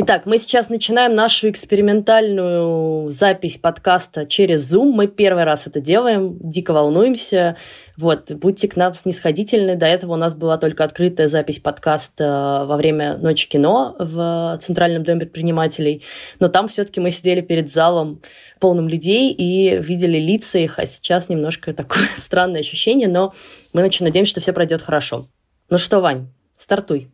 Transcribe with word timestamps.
Итак, 0.00 0.26
мы 0.26 0.38
сейчас 0.38 0.68
начинаем 0.68 1.16
нашу 1.16 1.50
экспериментальную 1.50 3.10
запись 3.10 3.58
подкаста 3.58 4.26
через 4.26 4.72
Zoom. 4.72 4.92
Мы 4.92 5.08
первый 5.08 5.42
раз 5.42 5.66
это 5.66 5.80
делаем, 5.80 6.38
дико 6.38 6.72
волнуемся. 6.72 7.56
Вот, 7.96 8.30
будьте 8.30 8.68
к 8.68 8.76
нам 8.76 8.94
снисходительны. 8.94 9.74
До 9.74 9.86
этого 9.86 10.12
у 10.12 10.16
нас 10.16 10.36
была 10.36 10.56
только 10.56 10.84
открытая 10.84 11.26
запись 11.26 11.58
подкаста 11.58 12.64
во 12.68 12.76
время 12.76 13.16
Ночи 13.16 13.48
кино 13.48 13.96
в 13.98 14.56
Центральном 14.62 15.02
доме 15.02 15.18
предпринимателей. 15.18 16.04
Но 16.38 16.46
там 16.46 16.68
все-таки 16.68 17.00
мы 17.00 17.10
сидели 17.10 17.40
перед 17.40 17.68
залом 17.68 18.22
полным 18.60 18.88
людей 18.88 19.32
и 19.32 19.78
видели 19.78 20.18
лица 20.18 20.60
их, 20.60 20.78
а 20.78 20.86
сейчас 20.86 21.28
немножко 21.28 21.74
такое 21.74 22.06
странное 22.18 22.60
ощущение, 22.60 23.08
но 23.08 23.34
мы 23.72 23.84
очень 23.84 24.06
надеемся, 24.06 24.30
что 24.30 24.40
все 24.40 24.52
пройдет 24.52 24.80
хорошо. 24.80 25.26
Ну 25.70 25.76
что, 25.76 25.98
Вань, 25.98 26.28
стартуй. 26.56 27.10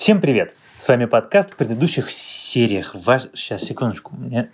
Всем 0.00 0.22
привет! 0.22 0.54
С 0.78 0.88
вами 0.88 1.04
подкаст 1.04 1.50
в 1.50 1.56
предыдущих 1.56 2.10
сериях. 2.10 2.94
Ваш... 2.94 3.24
Сейчас, 3.34 3.64
секундочку. 3.64 4.16
У 4.16 4.18
меня 4.18 4.48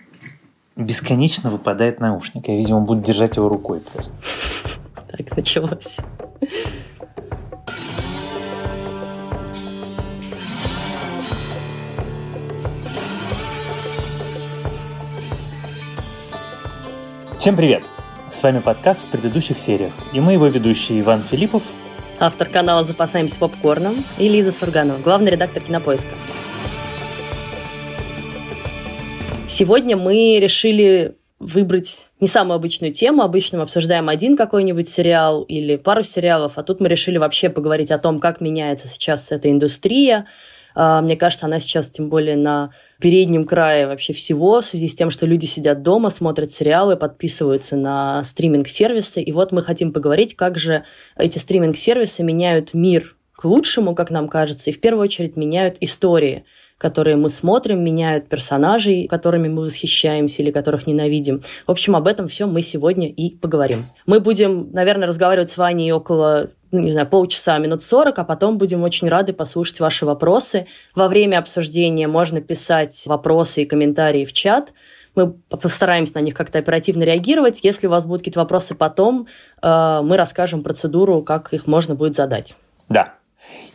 бесконечно 0.74 1.50
выпадает 1.50 2.00
наушник. 2.00 2.48
Я, 2.48 2.56
видимо, 2.56 2.80
буду 2.80 3.02
держать 3.02 3.36
его 3.36 3.48
рукой 3.48 3.78
просто. 3.78 4.12
Так, 5.08 5.36
началось. 5.36 5.98
Всем 17.38 17.54
привет! 17.54 17.84
С 18.32 18.42
вами 18.42 18.58
подкаст 18.58 19.00
в 19.00 19.06
предыдущих 19.12 19.60
сериях. 19.60 19.94
И 20.12 20.18
мы 20.18 20.32
его 20.32 20.48
ведущие 20.48 20.98
Иван 20.98 21.22
Филиппов 21.22 21.62
автор 22.18 22.48
канала 22.48 22.82
«Запасаемся 22.82 23.38
попкорном», 23.38 23.96
и 24.18 24.28
Лиза 24.28 24.52
Сурганова, 24.52 24.98
главный 24.98 25.32
редактор 25.32 25.62
«Кинопоиска». 25.62 26.14
Сегодня 29.48 29.96
мы 29.96 30.38
решили 30.40 31.16
выбрать 31.38 32.08
не 32.18 32.26
самую 32.26 32.56
обычную 32.56 32.92
тему. 32.92 33.22
Обычно 33.22 33.58
мы 33.58 33.64
обсуждаем 33.64 34.08
один 34.08 34.36
какой-нибудь 34.36 34.88
сериал 34.88 35.42
или 35.42 35.76
пару 35.76 36.02
сериалов, 36.02 36.54
а 36.56 36.62
тут 36.62 36.80
мы 36.80 36.88
решили 36.88 37.18
вообще 37.18 37.50
поговорить 37.50 37.90
о 37.90 37.98
том, 37.98 38.18
как 38.18 38.40
меняется 38.40 38.88
сейчас 38.88 39.30
эта 39.30 39.50
индустрия, 39.50 40.26
мне 40.76 41.16
кажется, 41.16 41.46
она 41.46 41.58
сейчас 41.58 41.90
тем 41.90 42.10
более 42.10 42.36
на 42.36 42.70
переднем 43.00 43.46
крае 43.46 43.86
вообще 43.86 44.12
всего, 44.12 44.60
в 44.60 44.66
связи 44.66 44.88
с 44.88 44.94
тем, 44.94 45.10
что 45.10 45.24
люди 45.26 45.46
сидят 45.46 45.82
дома, 45.82 46.10
смотрят 46.10 46.52
сериалы, 46.52 46.96
подписываются 46.96 47.76
на 47.76 48.22
стриминг-сервисы. 48.24 49.22
И 49.22 49.32
вот 49.32 49.52
мы 49.52 49.62
хотим 49.62 49.92
поговорить, 49.92 50.36
как 50.36 50.58
же 50.58 50.84
эти 51.16 51.38
стриминг-сервисы 51.38 52.22
меняют 52.22 52.74
мир 52.74 53.16
к 53.32 53.44
лучшему, 53.44 53.94
как 53.94 54.10
нам 54.10 54.28
кажется, 54.28 54.70
и 54.70 54.72
в 54.72 54.80
первую 54.80 55.04
очередь 55.04 55.36
меняют 55.36 55.76
истории 55.80 56.44
которые 56.78 57.16
мы 57.16 57.28
смотрим, 57.30 57.82
меняют 57.82 58.28
персонажей, 58.28 59.06
которыми 59.08 59.48
мы 59.48 59.62
восхищаемся 59.62 60.42
или 60.42 60.50
которых 60.50 60.86
ненавидим. 60.86 61.42
В 61.66 61.70
общем, 61.70 61.96
об 61.96 62.06
этом 62.06 62.28
все 62.28 62.46
мы 62.46 62.62
сегодня 62.62 63.08
и 63.08 63.30
поговорим. 63.34 63.86
Мы 64.04 64.20
будем, 64.20 64.70
наверное, 64.72 65.08
разговаривать 65.08 65.50
с 65.50 65.56
Ваней 65.56 65.90
около 65.92 66.50
ну, 66.70 66.80
не 66.80 66.90
знаю, 66.90 67.06
полчаса, 67.06 67.58
минут 67.58 67.82
сорок, 67.82 68.18
а 68.18 68.24
потом 68.24 68.58
будем 68.58 68.82
очень 68.82 69.08
рады 69.08 69.32
послушать 69.32 69.80
ваши 69.80 70.06
вопросы. 70.06 70.66
Во 70.94 71.08
время 71.08 71.38
обсуждения 71.38 72.08
можно 72.08 72.40
писать 72.40 73.04
вопросы 73.06 73.62
и 73.62 73.66
комментарии 73.66 74.24
в 74.24 74.32
чат. 74.32 74.72
Мы 75.14 75.32
постараемся 75.32 76.16
на 76.16 76.20
них 76.20 76.34
как-то 76.34 76.58
оперативно 76.58 77.04
реагировать. 77.04 77.64
Если 77.64 77.86
у 77.86 77.90
вас 77.90 78.04
будут 78.04 78.20
какие-то 78.20 78.40
вопросы 78.40 78.74
потом, 78.74 79.28
э, 79.62 80.00
мы 80.02 80.16
расскажем 80.16 80.62
процедуру, 80.62 81.22
как 81.22 81.52
их 81.54 81.66
можно 81.66 81.94
будет 81.94 82.14
задать. 82.14 82.54
Да. 82.88 83.14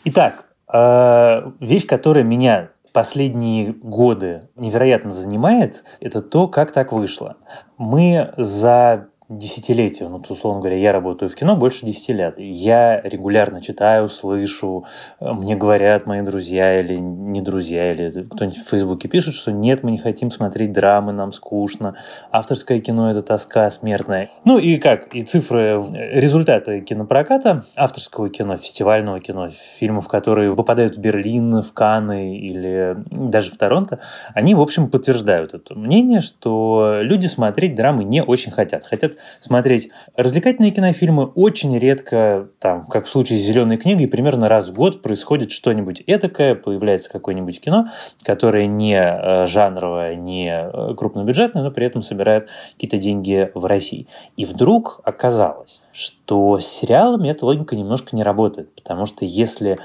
Итак, 0.06 0.50
э, 0.72 1.52
вещь, 1.60 1.88
которая 1.88 2.24
меня 2.24 2.70
последние 2.94 3.74
годы 3.74 4.50
невероятно 4.56 5.12
занимает, 5.12 5.84
это 6.00 6.22
то, 6.22 6.48
как 6.48 6.72
так 6.72 6.92
вышло. 6.92 7.38
Мы 7.78 8.34
за 8.38 9.08
десятилетия, 9.38 10.08
ну, 10.10 10.22
условно 10.28 10.60
говоря, 10.60 10.78
я 10.78 10.92
работаю 10.92 11.30
в 11.30 11.36
кино 11.36 11.56
больше 11.56 11.86
10 11.86 12.10
лет. 12.10 12.36
Я 12.38 13.00
регулярно 13.02 13.62
читаю, 13.62 14.10
слышу, 14.10 14.86
э, 15.20 15.32
мне 15.32 15.56
говорят 15.56 16.06
мои 16.06 16.22
друзья 16.22 16.80
или 16.80 16.98
не 16.98 17.42
друзья, 17.42 17.94
или 17.94 18.24
кто-нибудь 18.24 18.58
в 18.58 18.70
Фейсбуке 18.70 19.08
пишет, 19.08 19.34
что 19.34 19.52
нет, 19.52 19.84
мы 19.84 19.92
не 19.92 19.98
хотим 19.98 20.32
смотреть 20.32 20.74
драмы, 20.74 21.14
нам 21.14 21.32
скучно, 21.32 21.96
авторское 22.32 22.80
кино– 22.82 23.10
это 23.12 23.22
тоска 23.22 23.70
смертная. 23.70 24.30
Ну 24.44 24.58
и 24.58 24.78
как, 24.78 25.16
и 25.16 25.22
цифры, 25.22 25.82
результаты 25.94 26.82
кинопроката, 26.82 27.64
авторского 27.76 28.30
кино, 28.30 28.58
фестивального 28.58 29.22
кино, 29.22 29.50
фильмов, 29.50 30.10
которые 30.10 30.54
попадают 30.56 30.98
в 30.98 31.00
Берлин, 31.00 31.62
в 31.62 31.72
Канны 31.74 32.38
или 32.38 32.98
даже 33.10 33.52
в 33.52 33.58
Торонто, 33.58 34.00
они, 34.34 34.56
в 34.56 34.62
общем, 34.62 34.90
подтверждают 34.90 35.54
это 35.54 35.74
мнение, 35.76 36.20
что 36.20 37.00
люди 37.02 37.28
смотреть 37.28 37.76
драмы 37.76 38.04
не 38.04 38.22
очень 38.22 38.52
хотят. 38.52 38.84
Хотят 38.84 39.14
смотреть 39.40 39.90
развлекательные 40.16 40.72
кинофильмы 40.72 41.26
очень 41.26 41.78
редко, 41.78 42.50
там, 42.60 42.86
как 42.86 43.06
в 43.06 43.10
случае 43.10 43.40
с 43.40 43.42
«Зеленой 43.42 43.78
книгой», 43.78 44.08
примерно 44.08 44.48
раз 44.48 44.70
в 44.70 44.74
год 44.74 45.02
происходит 45.02 45.52
что-нибудь 45.52 46.04
этакое, 46.08 46.56
появляется 46.56 47.12
какое-нибудь 47.12 47.60
кино, 47.60 47.88
которое 48.24 48.68
не 48.68 48.96
э, 48.96 49.46
жанровое, 49.46 50.16
не 50.16 50.52
э, 50.52 50.96
крупнобюджетное, 50.96 51.64
но 51.64 51.72
при 51.72 51.86
этом 51.86 52.02
собирает 52.02 52.50
какие-то 52.74 52.98
деньги 52.98 53.52
в 53.54 53.66
России. 53.66 54.08
И 54.38 54.46
вдруг 54.46 55.02
оказалось, 55.04 55.82
что 55.92 56.60
с 56.60 56.66
сериалами 56.66 57.30
эта 57.30 57.46
логика 57.46 57.76
немножко 57.76 58.16
не 58.16 58.24
работает, 58.24 58.74
потому 58.76 59.06
что 59.06 59.26
если 59.26 59.80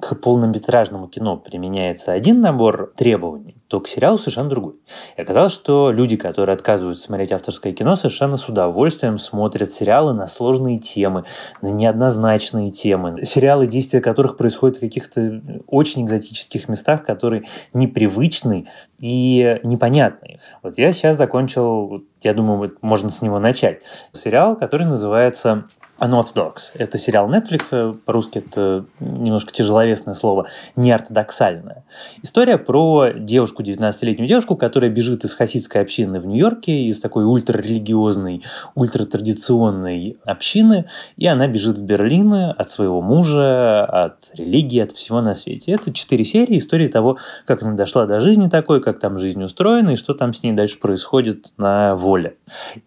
к 0.00 0.14
полнометражному 0.16 1.08
кино 1.08 1.36
применяется 1.36 2.12
один 2.12 2.40
набор 2.40 2.92
требований, 2.96 3.56
то 3.68 3.80
к 3.80 3.88
сериалу 3.88 4.18
совершенно 4.18 4.48
другой. 4.48 4.74
И 5.16 5.20
оказалось, 5.20 5.52
что 5.52 5.90
люди, 5.90 6.16
которые 6.16 6.54
отказываются 6.54 7.04
смотреть 7.04 7.32
авторское 7.32 7.72
кино, 7.72 7.96
совершенно 7.96 8.36
с 8.36 8.48
удовольствием 8.48 9.18
смотрят 9.18 9.72
сериалы 9.72 10.12
на 10.12 10.26
сложные 10.26 10.78
темы, 10.78 11.24
на 11.62 11.68
неоднозначные 11.68 12.70
темы, 12.70 13.24
сериалы, 13.24 13.66
действия 13.66 14.00
которых 14.00 14.36
происходят 14.36 14.76
в 14.76 14.80
каких-то 14.80 15.42
очень 15.66 16.04
экзотических 16.04 16.68
местах, 16.68 17.04
которые 17.04 17.44
непривычны 17.72 18.68
и 18.98 19.60
непонятные. 19.64 20.40
Вот 20.62 20.78
я 20.78 20.92
сейчас 20.92 21.16
закончил, 21.16 22.04
я 22.22 22.34
думаю, 22.34 22.76
можно 22.82 23.10
с 23.10 23.22
него 23.22 23.38
начать, 23.38 23.82
сериал, 24.12 24.56
который 24.56 24.86
называется 24.86 25.64
Unorthodox. 25.98 26.72
Это 26.74 26.98
сериал 26.98 27.28
Netflix, 27.30 27.96
по-русски 28.04 28.38
это 28.38 28.84
немножко 29.00 29.52
тяжеловесное 29.52 30.14
слово, 30.14 30.46
неортодоксальное. 30.76 31.84
История 32.22 32.58
про 32.58 33.10
девушку, 33.14 33.62
19-летнюю 33.62 34.28
девушку, 34.28 34.56
которая 34.56 34.90
бежит 34.90 35.24
из 35.24 35.34
хасидской 35.34 35.80
общины 35.80 36.20
в 36.20 36.26
Нью-Йорке, 36.26 36.84
из 36.84 37.00
такой 37.00 37.24
ультрарелигиозной, 37.24 38.42
ультратрадиционной 38.74 40.18
общины, 40.26 40.86
и 41.16 41.26
она 41.26 41.46
бежит 41.48 41.78
в 41.78 41.82
Берлин 41.82 42.26
от 42.34 42.68
своего 42.68 43.00
мужа, 43.00 43.84
от 43.84 44.30
религии, 44.34 44.80
от 44.80 44.92
всего 44.92 45.20
на 45.20 45.34
свете. 45.34 45.72
Это 45.72 45.92
четыре 45.92 46.24
серии 46.24 46.58
истории 46.58 46.88
того, 46.88 47.18
как 47.46 47.62
она 47.62 47.74
дошла 47.74 48.06
до 48.06 48.20
жизни 48.20 48.48
такой, 48.48 48.82
как 48.82 48.98
там 48.98 49.16
жизнь 49.16 49.42
устроена, 49.42 49.90
и 49.90 49.96
что 49.96 50.12
там 50.12 50.34
с 50.34 50.42
ней 50.42 50.52
дальше 50.52 50.78
происходит 50.78 51.52
на 51.56 51.94
воле. 51.96 52.36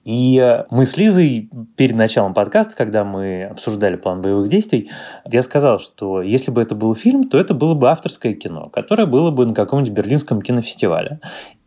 И 0.03 0.63
мы 0.69 0.85
с 0.85 0.97
Лизой 0.97 1.49
перед 1.75 1.95
началом 1.95 2.33
подкаста, 2.33 2.75
когда 2.75 2.98
когда 2.99 3.03
мы 3.05 3.45
обсуждали 3.45 3.95
план 3.95 4.21
боевых 4.21 4.49
действий, 4.49 4.89
я 5.31 5.41
сказал, 5.41 5.79
что 5.79 6.21
если 6.21 6.51
бы 6.51 6.61
это 6.61 6.75
был 6.75 6.93
фильм, 6.95 7.29
то 7.29 7.37
это 7.37 7.53
было 7.53 7.73
бы 7.73 7.89
авторское 7.89 8.33
кино, 8.33 8.69
которое 8.73 9.05
было 9.05 9.31
бы 9.31 9.45
на 9.45 9.53
каком-нибудь 9.53 9.93
берлинском 9.93 10.41
кинофестивале. 10.41 11.19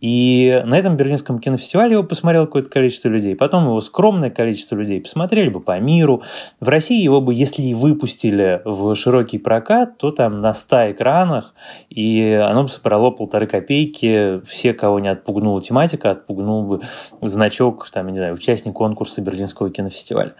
И 0.02 0.60
на 0.66 0.76
этом 0.76 0.96
берлинском 0.96 1.38
кинофестивале 1.38 1.92
его 1.92 2.02
посмотрело 2.02 2.46
какое-то 2.46 2.68
количество 2.68 3.08
людей. 3.08 3.36
Потом 3.36 3.64
его 3.66 3.80
скромное 3.80 4.30
количество 4.30 4.74
людей 4.74 5.00
посмотрели 5.00 5.48
бы 5.48 5.60
по 5.60 5.78
миру. 5.78 6.22
В 6.60 6.68
России 6.68 7.00
его 7.00 7.20
бы, 7.20 7.32
если 7.32 7.62
и 7.62 7.72
выпустили 7.72 8.60
в 8.64 8.96
широкий 8.96 9.38
прокат, 9.38 9.98
то 9.98 10.10
там 10.10 10.40
на 10.40 10.54
100 10.54 10.90
экранах, 10.90 11.54
и 11.88 12.32
оно 12.32 12.64
бы 12.64 12.68
собрало 12.68 13.10
полторы 13.12 13.46
копейки. 13.46 14.44
Все, 14.44 14.74
кого 14.74 14.98
не 14.98 15.08
отпугнула 15.08 15.62
тематика, 15.62 16.10
отпугнул 16.10 16.64
бы 16.64 16.80
значок, 17.20 17.88
там, 17.88 18.08
не 18.08 18.16
знаю, 18.16 18.34
участник 18.34 18.74
конкурса 18.74 19.22
Берлинского 19.22 19.70
кинофестиваля. 19.70 20.34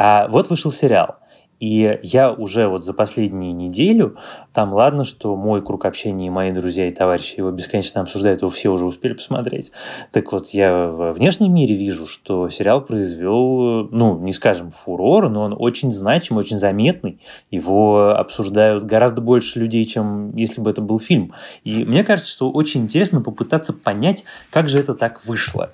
А 0.00 0.28
вот 0.28 0.48
вышел 0.48 0.70
сериал. 0.70 1.16
И 1.58 1.98
я 2.04 2.30
уже 2.32 2.68
вот 2.68 2.84
за 2.84 2.92
последнюю 2.92 3.52
неделю, 3.52 4.16
там 4.52 4.72
ладно, 4.72 5.04
что 5.04 5.34
мой 5.34 5.60
круг 5.60 5.86
общения 5.86 6.28
и 6.28 6.30
мои 6.30 6.52
друзья 6.52 6.86
и 6.86 6.92
товарищи 6.92 7.38
его 7.38 7.50
бесконечно 7.50 8.00
обсуждают, 8.00 8.42
его 8.42 8.50
все 8.52 8.68
уже 8.68 8.84
успели 8.84 9.14
посмотреть. 9.14 9.72
Так 10.12 10.30
вот, 10.30 10.50
я 10.50 10.86
во 10.86 11.12
внешнем 11.12 11.52
мире 11.52 11.74
вижу, 11.74 12.06
что 12.06 12.48
сериал 12.48 12.82
произвел, 12.82 13.88
ну, 13.90 14.16
не 14.20 14.32
скажем 14.32 14.70
фурор, 14.70 15.28
но 15.30 15.42
он 15.42 15.56
очень 15.58 15.90
значим, 15.90 16.36
очень 16.36 16.58
заметный. 16.58 17.18
Его 17.50 18.10
обсуждают 18.10 18.84
гораздо 18.84 19.20
больше 19.20 19.58
людей, 19.58 19.84
чем 19.84 20.36
если 20.36 20.60
бы 20.60 20.70
это 20.70 20.80
был 20.80 21.00
фильм. 21.00 21.34
И 21.64 21.84
мне 21.84 22.04
кажется, 22.04 22.30
что 22.30 22.52
очень 22.52 22.82
интересно 22.82 23.20
попытаться 23.20 23.72
понять, 23.72 24.22
как 24.50 24.68
же 24.68 24.78
это 24.78 24.94
так 24.94 25.24
вышло. 25.24 25.72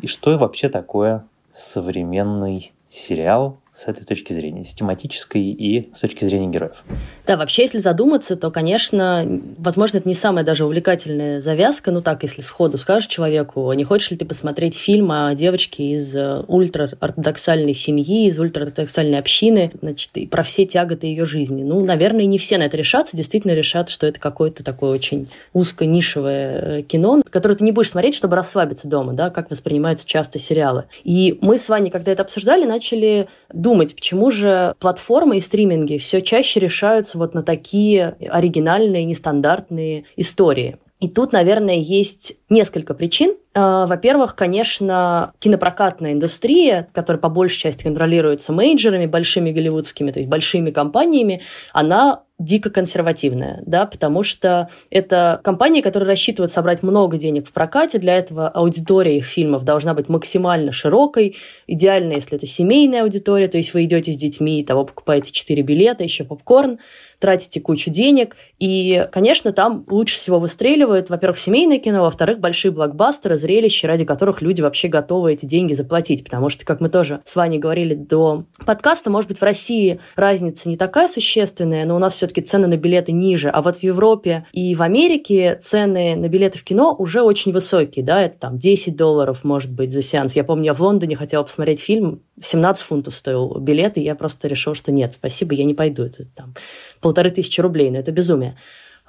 И 0.00 0.08
что 0.08 0.36
вообще 0.38 0.68
такое 0.68 1.24
современный 1.52 2.72
сериал 2.88 3.59
с 3.80 3.88
этой 3.88 4.04
точки 4.04 4.34
зрения, 4.34 4.62
с 4.62 4.74
тематической 4.74 5.40
и 5.40 5.90
с 5.94 6.00
точки 6.00 6.24
зрения 6.26 6.48
героев. 6.48 6.84
Да, 7.26 7.38
вообще, 7.38 7.62
если 7.62 7.78
задуматься, 7.78 8.36
то, 8.36 8.50
конечно, 8.50 9.26
возможно, 9.56 9.98
это 9.98 10.08
не 10.08 10.14
самая 10.14 10.44
даже 10.44 10.66
увлекательная 10.66 11.40
завязка. 11.40 11.90
Ну 11.90 12.02
так, 12.02 12.22
если 12.22 12.42
сходу 12.42 12.76
скажешь 12.76 13.08
человеку, 13.08 13.72
не 13.72 13.84
хочешь 13.84 14.10
ли 14.10 14.18
ты 14.18 14.26
посмотреть 14.26 14.76
фильм 14.76 15.10
о 15.12 15.34
девочке 15.34 15.92
из 15.92 16.14
э, 16.14 16.44
ультраортодоксальной 16.46 17.72
семьи, 17.72 18.26
из 18.26 18.38
ультраортодоксальной 18.38 19.18
общины, 19.18 19.72
значит, 19.80 20.10
и 20.14 20.26
про 20.26 20.42
все 20.42 20.66
тяготы 20.66 21.06
ее 21.06 21.24
жизни. 21.24 21.62
Ну, 21.62 21.82
наверное, 21.82 22.26
не 22.26 22.36
все 22.36 22.58
на 22.58 22.64
это 22.64 22.76
решатся, 22.76 23.16
действительно 23.16 23.52
решат, 23.52 23.88
что 23.88 24.06
это 24.06 24.20
какое-то 24.20 24.62
такое 24.62 24.90
очень 24.90 25.28
узко-нишевое 25.54 26.80
э, 26.80 26.82
кино, 26.82 27.22
которое 27.30 27.54
ты 27.54 27.64
не 27.64 27.72
будешь 27.72 27.90
смотреть, 27.90 28.14
чтобы 28.14 28.36
расслабиться 28.36 28.88
дома, 28.88 29.14
да, 29.14 29.30
как 29.30 29.50
воспринимаются 29.50 30.06
часто 30.06 30.38
сериалы. 30.38 30.84
И 31.02 31.38
мы 31.40 31.56
с 31.56 31.66
Ваней, 31.70 31.90
когда 31.90 32.12
это 32.12 32.22
обсуждали, 32.22 32.66
начали 32.66 33.28
думать, 33.50 33.69
почему 33.94 34.30
же 34.30 34.74
платформы 34.78 35.36
и 35.38 35.40
стриминги 35.40 35.98
все 35.98 36.20
чаще 36.22 36.60
решаются 36.60 37.18
вот 37.18 37.34
на 37.34 37.42
такие 37.42 38.16
оригинальные, 38.28 39.04
нестандартные 39.04 40.04
истории. 40.16 40.78
И 41.00 41.08
тут, 41.08 41.32
наверное, 41.32 41.76
есть 41.76 42.36
несколько 42.50 42.92
причин. 42.94 43.34
А, 43.52 43.86
во-первых, 43.86 44.36
конечно, 44.36 45.32
кинопрокатная 45.40 46.12
индустрия, 46.12 46.88
которая 46.92 47.20
по 47.20 47.28
большей 47.28 47.58
части 47.58 47.82
контролируется 47.82 48.52
мейджерами, 48.52 49.06
большими 49.06 49.50
голливудскими, 49.50 50.12
то 50.12 50.20
есть 50.20 50.30
большими 50.30 50.70
компаниями, 50.70 51.42
она 51.72 52.22
дико 52.40 52.70
консервативная, 52.70 53.62
да, 53.66 53.84
потому 53.84 54.22
что 54.22 54.70
это 54.88 55.40
компания, 55.44 55.82
которая 55.82 56.08
рассчитывает 56.08 56.50
собрать 56.50 56.82
много 56.82 57.18
денег 57.18 57.46
в 57.46 57.52
прокате. 57.52 57.98
Для 57.98 58.16
этого 58.16 58.48
аудитория 58.48 59.18
их 59.18 59.26
фильмов 59.26 59.64
должна 59.64 59.92
быть 59.92 60.08
максимально 60.08 60.72
широкой. 60.72 61.36
Идеально, 61.66 62.14
если 62.14 62.38
это 62.38 62.46
семейная 62.46 63.02
аудитория, 63.02 63.46
то 63.48 63.58
есть 63.58 63.74
вы 63.74 63.84
идете 63.84 64.12
с 64.12 64.16
детьми, 64.16 64.64
того 64.64 64.84
покупаете 64.84 65.32
4 65.32 65.60
билета, 65.60 66.02
еще 66.02 66.24
попкорн, 66.24 66.78
тратите 67.18 67.60
кучу 67.60 67.90
денег. 67.90 68.36
И, 68.58 69.06
конечно, 69.12 69.52
там 69.52 69.84
лучше 69.88 70.14
всего 70.14 70.38
выстреливает, 70.38 71.10
во-первых, 71.10 71.38
семейное 71.38 71.78
кино, 71.78 72.04
во-вторых, 72.04 72.40
большие 72.40 72.72
блокбастеры, 72.72 73.36
зрелища, 73.40 73.88
ради 73.88 74.04
которых 74.04 74.42
люди 74.42 74.60
вообще 74.60 74.88
готовы 74.88 75.32
эти 75.32 75.46
деньги 75.46 75.72
заплатить. 75.72 76.24
Потому 76.24 76.48
что, 76.48 76.64
как 76.64 76.80
мы 76.80 76.88
тоже 76.88 77.20
с 77.24 77.34
Ваней 77.36 77.58
говорили 77.58 77.94
до 77.94 78.44
подкаста, 78.64 79.10
может 79.10 79.28
быть, 79.28 79.38
в 79.38 79.42
России 79.42 80.00
разница 80.16 80.68
не 80.68 80.76
такая 80.76 81.08
существенная, 81.08 81.84
но 81.84 81.96
у 81.96 81.98
нас 81.98 82.14
все-таки 82.14 82.40
цены 82.42 82.66
на 82.66 82.76
билеты 82.76 83.12
ниже. 83.12 83.48
А 83.48 83.62
вот 83.62 83.76
в 83.76 83.82
Европе 83.82 84.46
и 84.52 84.74
в 84.74 84.82
Америке 84.82 85.58
цены 85.60 86.14
на 86.16 86.28
билеты 86.28 86.58
в 86.58 86.64
кино 86.64 86.94
уже 86.96 87.22
очень 87.22 87.52
высокие. 87.52 88.04
Да? 88.04 88.22
Это 88.22 88.38
там 88.38 88.58
10 88.58 88.96
долларов, 88.96 89.44
может 89.44 89.72
быть, 89.72 89.92
за 89.92 90.02
сеанс. 90.02 90.36
Я 90.36 90.44
помню, 90.44 90.66
я 90.66 90.74
в 90.74 90.80
Лондоне 90.80 91.16
хотела 91.16 91.42
посмотреть 91.42 91.80
фильм, 91.80 92.22
17 92.40 92.84
фунтов 92.84 93.14
стоил 93.14 93.58
билет, 93.58 93.98
и 93.98 94.02
я 94.02 94.14
просто 94.14 94.48
решил, 94.48 94.74
что 94.74 94.92
нет, 94.92 95.14
спасибо, 95.14 95.54
я 95.54 95.64
не 95.64 95.74
пойду. 95.74 96.04
Это 96.04 96.24
там 96.24 96.54
полторы 97.00 97.30
тысячи 97.30 97.60
рублей, 97.60 97.90
но 97.90 97.98
это 97.98 98.12
безумие. 98.12 98.56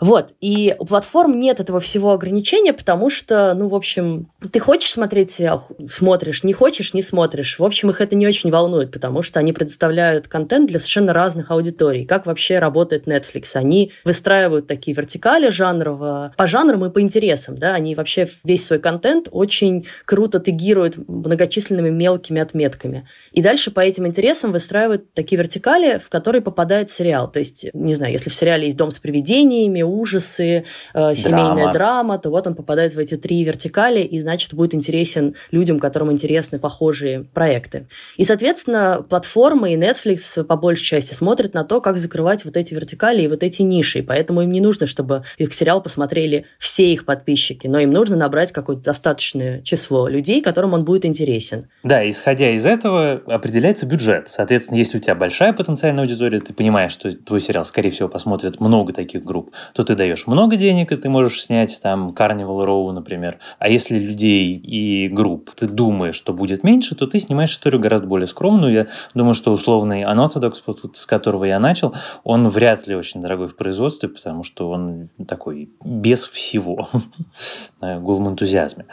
Вот, 0.01 0.33
и 0.42 0.75
у 0.80 0.86
платформ 0.86 1.39
нет 1.39 1.59
этого 1.59 1.80
всего 1.80 2.12
ограничения, 2.12 2.74
потому 2.74 3.12
что, 3.12 3.53
ну, 3.53 3.68
в 3.69 3.75
общем, 3.75 4.30
ты 4.51 4.59
хочешь 4.59 4.89
смотреть 4.89 5.30
сериал, 5.30 5.68
смотришь, 5.88 6.44
не 6.44 6.53
хочешь, 6.53 6.95
не 6.95 7.03
смотришь. 7.03 7.59
В 7.59 7.63
общем, 7.63 7.92
их 7.92 8.01
это 8.01 8.15
не 8.15 8.25
очень 8.25 8.50
волнует, 8.50 8.92
потому 8.92 9.21
что 9.21 9.39
они 9.39 9.53
предоставляют 9.53 10.27
контент 10.27 10.68
для 10.68 10.80
совершенно 10.80 11.13
разных 11.13 11.51
аудиторий. 11.51 12.06
Как 12.06 12.25
вообще 12.25 12.57
работает 12.57 13.07
Netflix? 13.07 13.51
Они 13.53 13.92
выстраивают 14.03 14.65
такие 14.65 14.95
вертикали 14.98 15.50
жанрово, 15.50 16.33
по 16.36 16.48
жанрам 16.48 16.83
и 16.83 16.89
по 16.89 17.00
интересам, 17.00 17.59
да, 17.59 17.75
они 17.75 17.94
вообще 17.94 18.27
весь 18.44 18.65
свой 18.65 18.80
контент 18.80 19.27
очень 19.31 19.86
круто 20.06 20.39
тегируют 20.39 20.98
многочисленными 21.07 21.92
мелкими 21.92 22.42
отметками. 22.42 23.07
И 23.33 23.44
дальше 23.44 23.69
по 23.69 23.81
этим 23.81 24.07
интересам 24.07 24.51
выстраивают 24.51 25.13
такие 25.13 25.38
вертикали, 25.38 26.00
в 26.00 26.09
которые 26.09 26.42
попадает 26.42 26.89
сериал. 26.89 27.31
То 27.31 27.38
есть, 27.38 27.68
не 27.74 27.94
знаю, 27.94 28.13
если 28.13 28.31
в 28.31 28.33
сериале 28.33 28.65
есть 28.65 28.77
дом 28.77 28.89
с 28.89 28.98
привидениями, 28.98 29.91
ужасы, 29.92 30.66
э, 30.94 31.16
семейная 31.16 31.56
драма. 31.56 31.74
драма, 31.74 32.20
то 32.20 32.30
вот 32.30 32.48
он 32.48 32.56
попадает 32.56 32.96
в 32.96 33.00
эти 33.00 33.16
три 33.16 33.44
вертикали, 33.44 34.02
и, 34.02 34.20
значит, 34.20 34.54
будет 34.54 34.74
интересен 34.74 35.36
людям, 35.52 35.80
которым 35.80 36.12
интересны 36.12 36.60
похожие 36.60 37.26
проекты. 37.34 37.88
И, 38.18 38.24
соответственно, 38.24 39.06
платформы 39.08 39.74
и 39.74 39.78
Netflix 39.78 40.44
по 40.44 40.56
большей 40.56 40.86
части 40.86 41.14
смотрят 41.14 41.54
на 41.54 41.64
то, 41.64 41.82
как 41.82 41.98
закрывать 41.98 42.46
вот 42.46 42.58
эти 42.58 42.74
вертикали 42.74 43.24
и 43.24 43.28
вот 43.28 43.44
эти 43.44 43.62
ниши. 43.62 44.00
И 44.00 44.02
поэтому 44.02 44.42
им 44.42 44.52
не 44.52 44.62
нужно, 44.62 44.86
чтобы 44.86 45.24
их 45.38 45.54
сериал 45.54 45.82
посмотрели 45.82 46.46
все 46.58 46.92
их 46.92 47.06
подписчики, 47.06 47.68
но 47.68 47.80
им 47.80 47.92
нужно 47.92 48.16
набрать 48.16 48.52
какое-то 48.52 48.84
достаточное 48.84 49.62
число 49.62 50.08
людей, 50.08 50.42
которым 50.42 50.74
он 50.74 50.86
будет 50.86 51.06
интересен. 51.06 51.68
Да, 51.84 52.08
исходя 52.10 52.52
из 52.52 52.66
этого 52.66 53.22
определяется 53.28 53.86
бюджет. 53.86 54.28
Соответственно, 54.28 54.78
если 54.78 54.98
у 54.98 55.02
тебя 55.02 55.16
большая 55.16 55.54
потенциальная 55.54 56.04
аудитория, 56.04 56.40
ты 56.40 56.54
понимаешь, 56.54 56.92
что 56.92 57.12
твой 57.12 57.42
сериал, 57.42 57.66
скорее 57.66 57.92
всего, 57.92 58.10
посмотрят 58.10 58.60
много 58.60 58.94
таких 58.94 59.24
групп, 59.24 59.52
то 59.74 59.81
ты 59.83 59.95
даешь 59.95 60.28
много 60.28 60.56
денег, 60.56 60.92
и 60.92 60.95
ты 60.95 61.10
можешь 61.10 61.44
снять 61.44 61.80
там 61.81 62.10
Carnival 62.10 62.66
Row, 62.66 62.92
например. 62.92 63.39
А 63.60 63.69
если 63.69 63.98
людей 63.98 64.56
и 64.56 65.07
групп 65.07 65.51
ты 65.51 65.68
думаешь, 65.68 66.16
что 66.16 66.33
будет 66.33 66.63
меньше, 66.63 66.95
то 66.95 67.07
ты 67.07 67.19
снимаешь 67.19 67.51
историю 67.51 67.81
гораздо 67.81 68.07
более 68.07 68.28
скромную. 68.28 68.74
Я 68.74 68.88
думаю, 69.13 69.33
что 69.33 69.51
условный 69.51 70.04
Unorthodox, 70.04 70.56
с 70.94 71.06
которого 71.06 71.45
я 71.45 71.60
начал, 71.60 71.94
он 72.24 72.50
вряд 72.50 72.88
ли 72.88 72.95
очень 72.95 73.22
дорогой 73.22 73.48
в 73.48 73.56
производстве, 73.56 74.10
потому 74.10 74.44
что 74.44 74.69
он 74.69 75.10
такой 75.28 75.69
без 75.84 76.25
всего. 76.25 76.89
Гул 77.81 78.24
в 78.24 78.27
энтузиазме. 78.27 78.86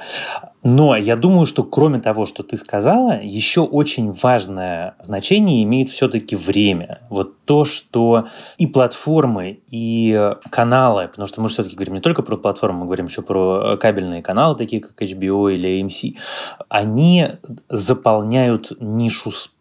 Но 0.62 0.96
я 0.96 1.16
думаю, 1.16 1.46
что 1.46 1.62
кроме 1.62 2.00
того, 2.00 2.26
что 2.26 2.42
ты 2.42 2.56
сказала, 2.56 3.20
еще 3.22 3.60
очень 3.60 4.12
важное 4.12 4.96
значение 5.00 5.62
имеет 5.62 5.88
все-таки 5.88 6.34
время. 6.34 7.00
Вот 7.10 7.44
то, 7.44 7.64
что 7.64 8.26
и 8.56 8.66
платформы, 8.66 9.60
и 9.68 10.32
каналы, 10.50 11.08
потому 11.08 11.28
что 11.28 11.40
мы 11.40 11.48
все-таки 11.48 11.76
говорим 11.76 11.94
не 11.94 12.00
только 12.00 12.22
про 12.22 12.36
платформы, 12.36 12.80
мы 12.80 12.86
говорим 12.86 13.06
еще 13.06 13.22
про 13.22 13.76
кабельные 13.76 14.22
каналы, 14.22 14.56
такие 14.56 14.82
как 14.82 15.00
HBO 15.00 15.52
или 15.52 15.80
AMC, 15.80 16.16
они 16.68 17.28
заполняют 17.68 18.72
нишу 18.80 19.30
спроса, 19.30 19.57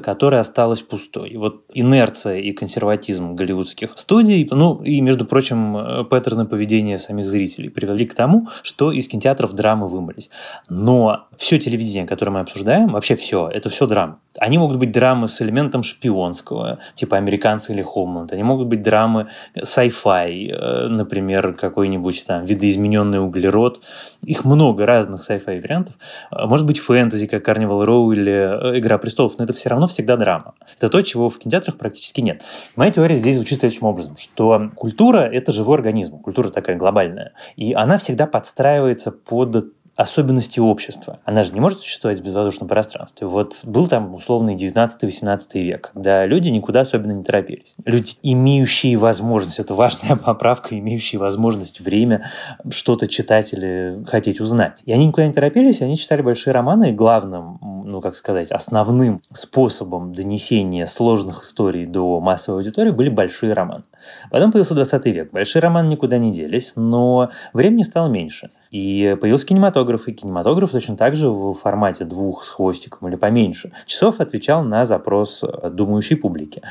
которая 0.00 0.40
осталась 0.40 0.82
пустой. 0.82 1.36
Вот 1.36 1.64
инерция 1.74 2.38
и 2.38 2.52
консерватизм 2.52 3.34
голливудских 3.34 3.92
студий, 3.96 4.48
ну 4.50 4.82
и, 4.82 5.00
между 5.00 5.24
прочим, 5.24 5.76
э, 5.76 6.04
паттерны 6.04 6.46
поведения 6.46 6.98
самих 6.98 7.28
зрителей 7.28 7.68
привели 7.68 8.06
к 8.06 8.14
тому, 8.14 8.48
что 8.62 8.92
из 8.92 9.08
кинотеатров 9.08 9.52
драмы 9.52 9.88
вымылись. 9.88 10.30
Но 10.68 11.26
все 11.36 11.58
телевидение, 11.58 12.06
которое 12.06 12.30
мы 12.30 12.40
обсуждаем, 12.40 12.88
вообще 12.88 13.16
все, 13.16 13.48
это 13.48 13.68
все 13.68 13.86
драма. 13.86 14.20
Они 14.38 14.58
могут 14.58 14.78
быть 14.78 14.92
драмы 14.92 15.26
с 15.26 15.42
элементом 15.42 15.82
шпионского, 15.82 16.78
типа 16.94 17.16
«Американцы» 17.16 17.72
или 17.72 17.82
«Хомланд». 17.82 18.32
Они 18.32 18.44
могут 18.44 18.68
быть 18.68 18.82
драмы 18.82 19.28
sci-fi, 19.56 20.50
э, 20.50 20.88
например, 20.88 21.54
какой-нибудь 21.54 22.24
там 22.26 22.44
«Видоизмененный 22.44 23.20
углерод». 23.20 23.80
Их 24.22 24.44
много 24.44 24.86
разных 24.86 25.28
sci-fi 25.28 25.60
вариантов. 25.60 25.96
Э, 26.30 26.46
может 26.46 26.66
быть 26.66 26.78
фэнтези, 26.78 27.26
как 27.26 27.44
«Карнивал 27.44 27.84
Роу» 27.84 28.12
или 28.12 28.78
«Игра 28.78 28.98
престолов», 28.98 29.38
но 29.38 29.47
это 29.48 29.56
все 29.56 29.70
равно 29.70 29.86
всегда 29.86 30.16
драма. 30.16 30.54
Это 30.76 30.88
то, 30.88 31.00
чего 31.00 31.28
в 31.28 31.38
кинотеатрах 31.38 31.78
практически 31.78 32.20
нет. 32.20 32.42
Моя 32.76 32.90
теория 32.90 33.16
здесь 33.16 33.36
звучит 33.36 33.60
следующим 33.60 33.86
образом, 33.86 34.16
что 34.16 34.70
культура– 34.74 35.20
это 35.32 35.52
живой 35.52 35.76
организм, 35.76 36.18
культура 36.18 36.50
такая 36.50 36.76
глобальная, 36.76 37.32
и 37.56 37.72
она 37.72 37.98
всегда 37.98 38.26
подстраивается 38.26 39.10
под 39.10 39.77
особенности 39.98 40.60
общества. 40.60 41.18
Она 41.24 41.42
же 41.42 41.52
не 41.52 41.58
может 41.58 41.80
существовать 41.80 42.20
в 42.20 42.22
безвоздушном 42.22 42.68
пространстве. 42.68 43.26
Вот 43.26 43.62
был 43.64 43.88
там 43.88 44.14
условный 44.14 44.54
19-18 44.54 45.40
век, 45.54 45.90
когда 45.92 46.24
люди 46.24 46.50
никуда 46.50 46.82
особенно 46.82 47.10
не 47.10 47.24
торопились. 47.24 47.74
Люди, 47.84 48.12
имеющие 48.22 48.96
возможность, 48.96 49.58
это 49.58 49.74
важная 49.74 50.14
поправка, 50.24 50.78
имеющие 50.78 51.18
возможность 51.18 51.80
время 51.80 52.24
что-то 52.70 53.08
читать 53.08 53.52
или 53.52 54.04
хотеть 54.06 54.40
узнать. 54.40 54.84
И 54.86 54.92
они 54.92 55.06
никуда 55.08 55.26
не 55.26 55.32
торопились, 55.32 55.82
они 55.82 55.96
читали 55.98 56.22
большие 56.22 56.54
романы, 56.54 56.90
и 56.90 56.94
главным, 56.94 57.58
ну, 57.84 58.00
как 58.00 58.14
сказать, 58.14 58.52
основным 58.52 59.20
способом 59.32 60.12
донесения 60.14 60.86
сложных 60.86 61.42
историй 61.42 61.86
до 61.86 62.20
массовой 62.20 62.58
аудитории 62.60 62.92
были 62.92 63.08
большие 63.08 63.52
романы. 63.52 63.82
Потом 64.30 64.52
появился 64.52 64.76
20 64.76 65.06
век. 65.06 65.32
Большие 65.32 65.60
романы 65.60 65.88
никуда 65.88 66.18
не 66.18 66.30
делись, 66.30 66.74
но 66.76 67.30
времени 67.52 67.82
стало 67.82 68.06
меньше. 68.06 68.50
И 68.70 69.16
появился 69.20 69.46
кинематограф, 69.46 70.08
и 70.08 70.12
кинематограф 70.12 70.72
точно 70.72 70.96
так 70.96 71.14
же 71.14 71.30
в 71.30 71.54
формате 71.54 72.04
двух 72.04 72.44
с 72.44 72.50
хвостиком 72.50 73.08
или 73.08 73.16
поменьше 73.16 73.72
часов 73.86 74.20
отвечал 74.20 74.62
на 74.62 74.84
запрос 74.84 75.44
думающей 75.70 76.16
публики. 76.16 76.62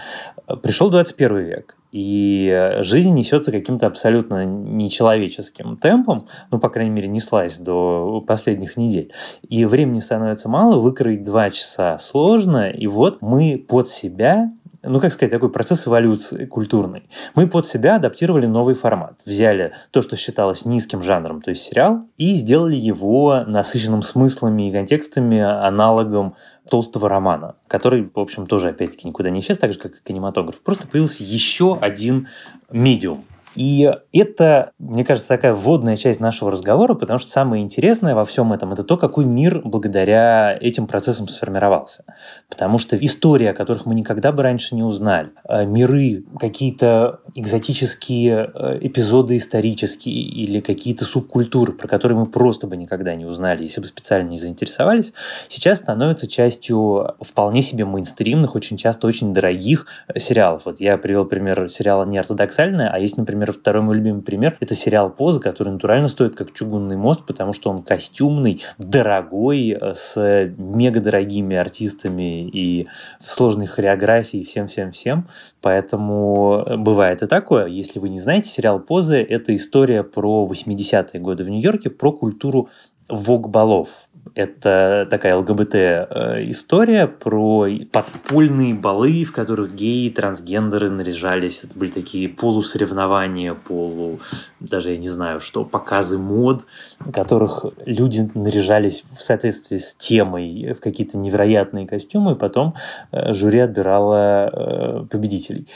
Пришел 0.62 0.89
21 0.89 1.38
век, 1.38 1.77
и 1.92 2.77
жизнь 2.82 3.13
несется 3.13 3.51
каким-то 3.51 3.88
абсолютно 3.88 4.46
нечеловеческим 4.46 5.77
темпом, 5.77 6.27
ну, 6.51 6.60
по 6.60 6.70
крайней 6.70 6.92
мере, 6.92 7.08
неслась 7.08 7.58
до 7.58 8.24
последних 8.27 8.77
недель. 8.77 9.12
И 9.48 9.66
времени 9.66 10.00
становится 10.00 10.50
мало, 10.50 10.80
выкроить 10.80 11.24
два 11.24 11.50
часа 11.50 11.98
сложно, 11.98 12.70
и 12.70 12.88
вот 12.88 13.22
мы 13.22 13.66
под 13.68 13.88
себя 13.88 14.51
ну, 14.88 15.00
как 15.00 15.12
сказать, 15.12 15.32
такой 15.32 15.50
процесс 15.50 15.88
эволюции 15.88 16.46
культурной. 16.46 17.10
Мы 17.36 17.48
под 17.48 17.67
себя 17.67 17.96
адаптировали 17.96 18.46
новый 18.46 18.75
формат. 18.75 19.20
Взяли 19.25 19.74
то, 19.91 20.01
что 20.01 20.15
считалось 20.15 20.65
низким 20.65 21.01
жанром, 21.01 21.41
то 21.41 21.50
есть 21.50 21.63
сериал, 21.63 22.08
и 22.17 22.34
сделали 22.34 22.75
его 22.75 23.44
насыщенным 23.46 24.01
смыслами 24.01 24.70
и 24.70 24.72
контекстами, 24.72 25.39
аналогом 25.39 26.36
толстого 26.70 27.10
романа, 27.10 27.56
который, 27.67 28.10
в 28.13 28.20
общем, 28.20 28.48
тоже, 28.48 28.70
опять-таки, 28.70 29.08
никуда 29.08 29.29
не 29.29 29.39
исчез, 29.39 29.58
так 29.58 29.74
же, 29.74 29.79
как 29.79 29.94
и 29.94 30.03
кинематограф. 30.03 30.62
Просто 30.62 30.88
появился 30.88 31.24
еще 31.24 31.77
один 31.79 32.27
медиум, 32.70 33.24
и 33.58 33.92
это, 34.14 34.74
мне 34.78 35.04
кажется, 35.04 35.28
такая 35.28 35.56
вводная 35.56 35.98
часть 35.98 36.20
нашего 36.20 36.52
разговора, 36.52 36.94
потому 36.94 37.18
что 37.18 37.32
самое 37.32 37.64
интересное 37.64 38.14
во 38.14 38.24
всем 38.24 38.54
этом– 38.54 38.72
это 38.74 38.84
то, 38.84 38.98
какой 38.98 39.26
мир 39.26 39.62
благодаря 39.66 40.56
этим 40.62 40.86
процессам 40.86 41.28
сформировался. 41.28 42.06
Потому 42.50 42.78
что 42.78 42.96
истории, 42.96 43.48
о 43.48 43.56
которых 43.56 43.88
мы 43.88 43.96
никогда 43.96 44.32
бы 44.32 44.44
раньше 44.44 44.76
не 44.76 44.84
узнали, 44.84 45.32
э, 45.50 45.66
миры, 45.66 46.24
какие-то 46.40 47.22
экзотические 47.34 48.52
э, 48.54 48.78
эпизоды 48.82 49.38
исторические 49.38 50.22
или 50.22 50.60
какие-то 50.60 51.06
субкультуры, 51.06 51.74
про 51.74 51.88
которые 51.88 52.20
мы 52.20 52.28
просто 52.28 52.68
бы 52.68 52.78
никогда 52.78 53.16
не 53.16 53.26
узнали, 53.26 53.64
если 53.64 53.82
бы 53.82 53.88
специально 53.88 54.30
не 54.30 54.38
заинтересовались, 54.38 55.14
сейчас 55.48 55.80
становятся 55.80 56.28
частью 56.28 57.16
вполне 57.22 57.64
себе 57.64 57.86
мейнстримных, 57.86 58.54
очень 58.54 58.78
часто 58.78 59.08
очень 59.08 59.34
дорогих 59.34 59.88
сериалов. 60.16 60.64
Вот 60.66 60.80
я 60.80 61.00
привел 61.00 61.26
пример 61.26 61.72
сериала 61.72 62.06
«Неортодоксальная», 62.06 62.92
а 62.92 63.00
есть, 63.00 63.18
например, 63.18 63.47
например, 63.48 63.62
второй 63.62 63.84
мой 63.84 63.96
любимый 63.96 64.22
пример– 64.22 64.58
это 64.60 64.75
сериал 64.75 65.10
«Поза», 65.10 65.39
который 65.39 65.70
натурально 65.70 66.08
стоит 66.08 66.36
как 66.36 66.54
чугунный 66.54 66.98
мост, 66.98 67.25
потому 67.25 67.54
что 67.54 67.70
он 67.70 67.84
костюмный, 67.84 68.63
дорогой, 68.77 69.77
э, 69.80 69.94
с 69.94 70.54
мега 70.58 71.00
дорогими 71.00 71.56
артистами 71.56 72.48
и 72.48 72.88
сложной 73.20 73.68
хореографией, 73.68 74.44
всем-всем-всем. 74.44 75.27
Поэтому 75.62 76.63
э, 76.66 76.77
бывает 76.77 77.24
и 77.24 77.27
такое. 77.27 77.68
Если 77.68 78.00
вы 78.00 78.10
не 78.10 78.20
знаете, 78.20 78.50
сериал 78.50 78.80
«Позы»– 78.80 79.22
это 79.30 79.56
история 79.56 80.04
про 80.04 80.48
80-е 80.50 81.20
годы 81.20 81.44
в 81.44 81.50
Нью-Йорке, 81.50 81.89
про 81.89 82.12
культуру 82.12 82.70
вок-балов. 83.10 83.89
Это 84.36 85.07
такая 85.10 85.36
ЛГБТ-история 85.38 87.03
э, 87.03 87.07
про 87.07 87.67
подпольные 87.91 88.74
балы, 88.74 89.24
в 89.24 89.31
которых 89.31 89.75
геи, 89.75 90.10
трансгендеры 90.10 90.89
наряжались. 90.89 91.63
Это 91.63 91.77
были 91.77 91.91
такие 91.91 92.29
полусоревнования, 92.29 93.53
полу... 93.53 94.19
даже 94.60 94.91
я 94.91 94.98
не 94.98 95.10
знаю 95.10 95.39
что, 95.39 95.63
показы 95.63 96.17
мод, 96.17 96.65
в 97.00 97.12
которых 97.12 97.65
люди 97.86 98.29
наряжались 98.34 99.03
в 99.17 99.22
соответствии 99.22 99.77
с 99.77 99.96
темой 99.96 100.74
в 100.74 100.79
какие-то 100.79 101.17
невероятные 101.17 101.88
костюмы, 101.88 102.34
и 102.34 102.36
потом 102.36 102.75
э, 103.12 103.34
жюри 103.34 103.60
отбирало 103.60 104.50
э, 104.51 105.05
победителей 105.10 105.67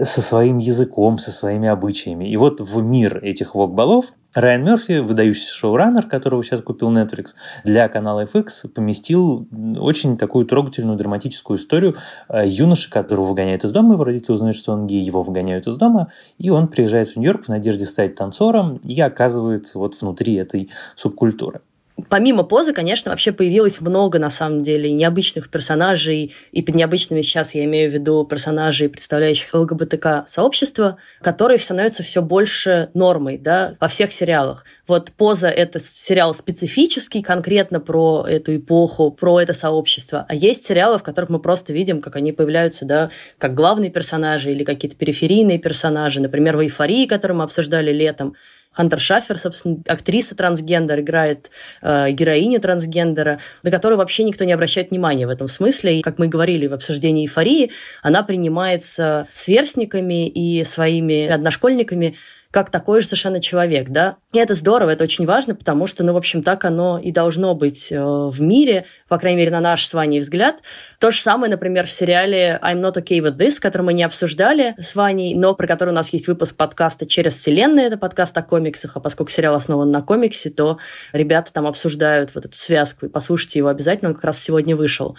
со 0.00 0.22
своим 0.22 0.58
языком, 0.58 1.18
со 1.18 1.30
своими 1.30 1.68
обычаями. 1.68 2.30
И 2.30 2.36
вот 2.36 2.60
в 2.60 2.82
мир 2.82 3.24
этих 3.24 3.54
вок-балов 3.54 4.06
Райан 4.34 4.64
Мерфи, 4.64 4.98
выдающийся 4.98 5.52
шоураннер, 5.54 6.06
которого 6.06 6.44
сейчас 6.44 6.62
купил 6.62 6.92
Netflix, 6.92 7.34
для 7.64 7.88
канала 7.88 8.24
FX 8.24 8.68
поместил 8.68 9.48
очень 9.78 10.16
такую 10.16 10.46
трогательную 10.46 10.96
драматическую 10.96 11.58
историю 11.58 11.96
э, 12.28 12.46
юноши, 12.46 12.90
которого 12.90 13.26
выгоняют 13.26 13.64
из 13.64 13.72
дома, 13.72 13.94
его 13.94 14.04
родители 14.04 14.32
узнают, 14.32 14.56
что 14.56 14.72
он 14.72 14.86
гей, 14.86 15.02
его 15.02 15.22
выгоняют 15.22 15.66
из 15.66 15.76
дома, 15.76 16.12
и 16.38 16.48
он 16.50 16.68
приезжает 16.68 17.08
в 17.08 17.16
Нью-Йорк 17.16 17.46
в 17.46 17.48
надежде 17.48 17.86
стать 17.86 18.14
танцором 18.14 18.76
и 18.84 19.00
оказывается 19.00 19.78
вот 19.78 20.00
внутри 20.00 20.34
этой 20.34 20.70
субкультуры. 20.94 21.60
Помимо 22.08 22.44
позы, 22.44 22.72
конечно, 22.72 23.10
вообще 23.10 23.32
появилось 23.32 23.80
много, 23.80 24.18
на 24.18 24.30
самом 24.30 24.62
деле, 24.62 24.92
необычных 24.92 25.50
персонажей, 25.50 26.34
и 26.52 26.62
под 26.62 26.74
необычными 26.74 27.22
сейчас 27.22 27.54
я 27.54 27.64
имею 27.64 27.90
в 27.90 27.94
виду 27.94 28.24
персонажей, 28.24 28.88
представляющих 28.88 29.52
ЛГБТК-сообщество, 29.52 30.98
которые 31.20 31.58
становятся 31.58 32.02
все 32.02 32.22
больше 32.22 32.90
нормой, 32.94 33.38
да, 33.38 33.76
во 33.80 33.88
всех 33.88 34.12
сериалах. 34.12 34.64
Вот 34.86 35.12
поза— 35.12 35.48
это 35.48 35.78
сериал 35.80 36.34
специфический, 36.34 37.22
конкретно 37.22 37.80
про 37.80 38.24
эту 38.26 38.56
эпоху, 38.56 39.10
про 39.10 39.40
это 39.40 39.52
сообщество, 39.52 40.26
а 40.28 40.34
есть 40.34 40.64
сериалы, 40.64 40.98
в 40.98 41.02
которых 41.02 41.30
мы 41.30 41.40
просто 41.40 41.72
видим, 41.72 42.00
как 42.00 42.16
они 42.16 42.32
появляются, 42.32 42.84
да, 42.84 43.10
как 43.38 43.54
главные 43.54 43.90
персонажи 43.90 44.52
или 44.52 44.64
какие-то 44.64 44.96
периферийные 44.96 45.58
персонажи, 45.58 46.20
например, 46.20 46.56
в 46.56 46.60
«Эйфории», 46.60 47.06
которую 47.06 47.38
мы 47.38 47.44
обсуждали 47.44 47.92
летом, 47.92 48.34
Хантер 48.72 49.00
Шаффер, 49.00 49.36
собственно, 49.36 49.78
актриса 49.88 50.36
трансгендер, 50.36 51.00
играет 51.00 51.50
э, 51.82 52.12
героиню 52.12 52.60
трансгендера, 52.60 53.40
на 53.64 53.70
которую 53.70 53.98
вообще 53.98 54.22
никто 54.22 54.44
не 54.44 54.52
обращает 54.52 54.90
внимания 54.90 55.26
в 55.26 55.30
этом 55.30 55.48
смысле. 55.48 55.98
И, 55.98 56.02
как 56.02 56.18
мы 56.18 56.28
говорили 56.28 56.68
в 56.68 56.72
обсуждении 56.72 57.24
эйфории, 57.24 57.72
она 58.02 58.22
принимается 58.22 59.26
сверстниками 59.32 60.28
и 60.28 60.62
своими 60.64 61.26
одношкольниками 61.26 62.16
как 62.50 62.70
такой 62.70 63.00
же 63.00 63.06
совершенно 63.06 63.40
человек, 63.40 63.90
да. 63.90 64.16
И 64.32 64.38
это 64.38 64.54
здорово, 64.54 64.90
это 64.90 65.04
очень 65.04 65.24
важно, 65.24 65.54
потому 65.54 65.86
что, 65.86 66.02
ну, 66.02 66.12
в 66.12 66.16
общем, 66.16 66.42
так 66.42 66.64
оно 66.64 66.98
и 66.98 67.12
должно 67.12 67.54
быть 67.54 67.92
э, 67.92 68.00
в 68.00 68.40
мире, 68.40 68.86
по 69.08 69.18
крайней 69.18 69.38
мере, 69.38 69.50
на 69.52 69.60
наш 69.60 69.86
с 69.86 69.94
Ваней 69.94 70.18
взгляд. 70.18 70.56
То 70.98 71.12
же 71.12 71.20
самое, 71.20 71.50
например, 71.50 71.86
в 71.86 71.92
сериале 71.92 72.58
I'm 72.62 72.80
Not 72.80 72.94
Okay 72.94 73.20
With 73.20 73.36
This, 73.36 73.60
который 73.60 73.82
мы 73.82 73.92
не 73.92 74.02
обсуждали 74.02 74.74
с 74.78 74.96
Ваней, 74.96 75.34
но 75.34 75.54
про 75.54 75.68
который 75.68 75.90
у 75.90 75.94
нас 75.94 76.12
есть 76.12 76.26
выпуск 76.26 76.56
подкаста 76.56 77.06
«Через 77.06 77.36
вселенную», 77.36 77.86
это 77.86 77.96
подкаст 77.96 78.36
о 78.36 78.42
комиксах, 78.42 78.96
а 78.96 79.00
поскольку 79.00 79.30
сериал 79.30 79.54
основан 79.54 79.92
на 79.92 80.02
комиксе, 80.02 80.50
то 80.50 80.78
ребята 81.12 81.52
там 81.52 81.66
обсуждают 81.66 82.34
вот 82.34 82.46
эту 82.46 82.56
связку, 82.56 83.06
и 83.06 83.08
послушайте 83.08 83.60
его 83.60 83.68
обязательно, 83.68 84.10
он 84.10 84.16
как 84.16 84.24
раз 84.24 84.40
сегодня 84.40 84.74
вышел. 84.74 85.16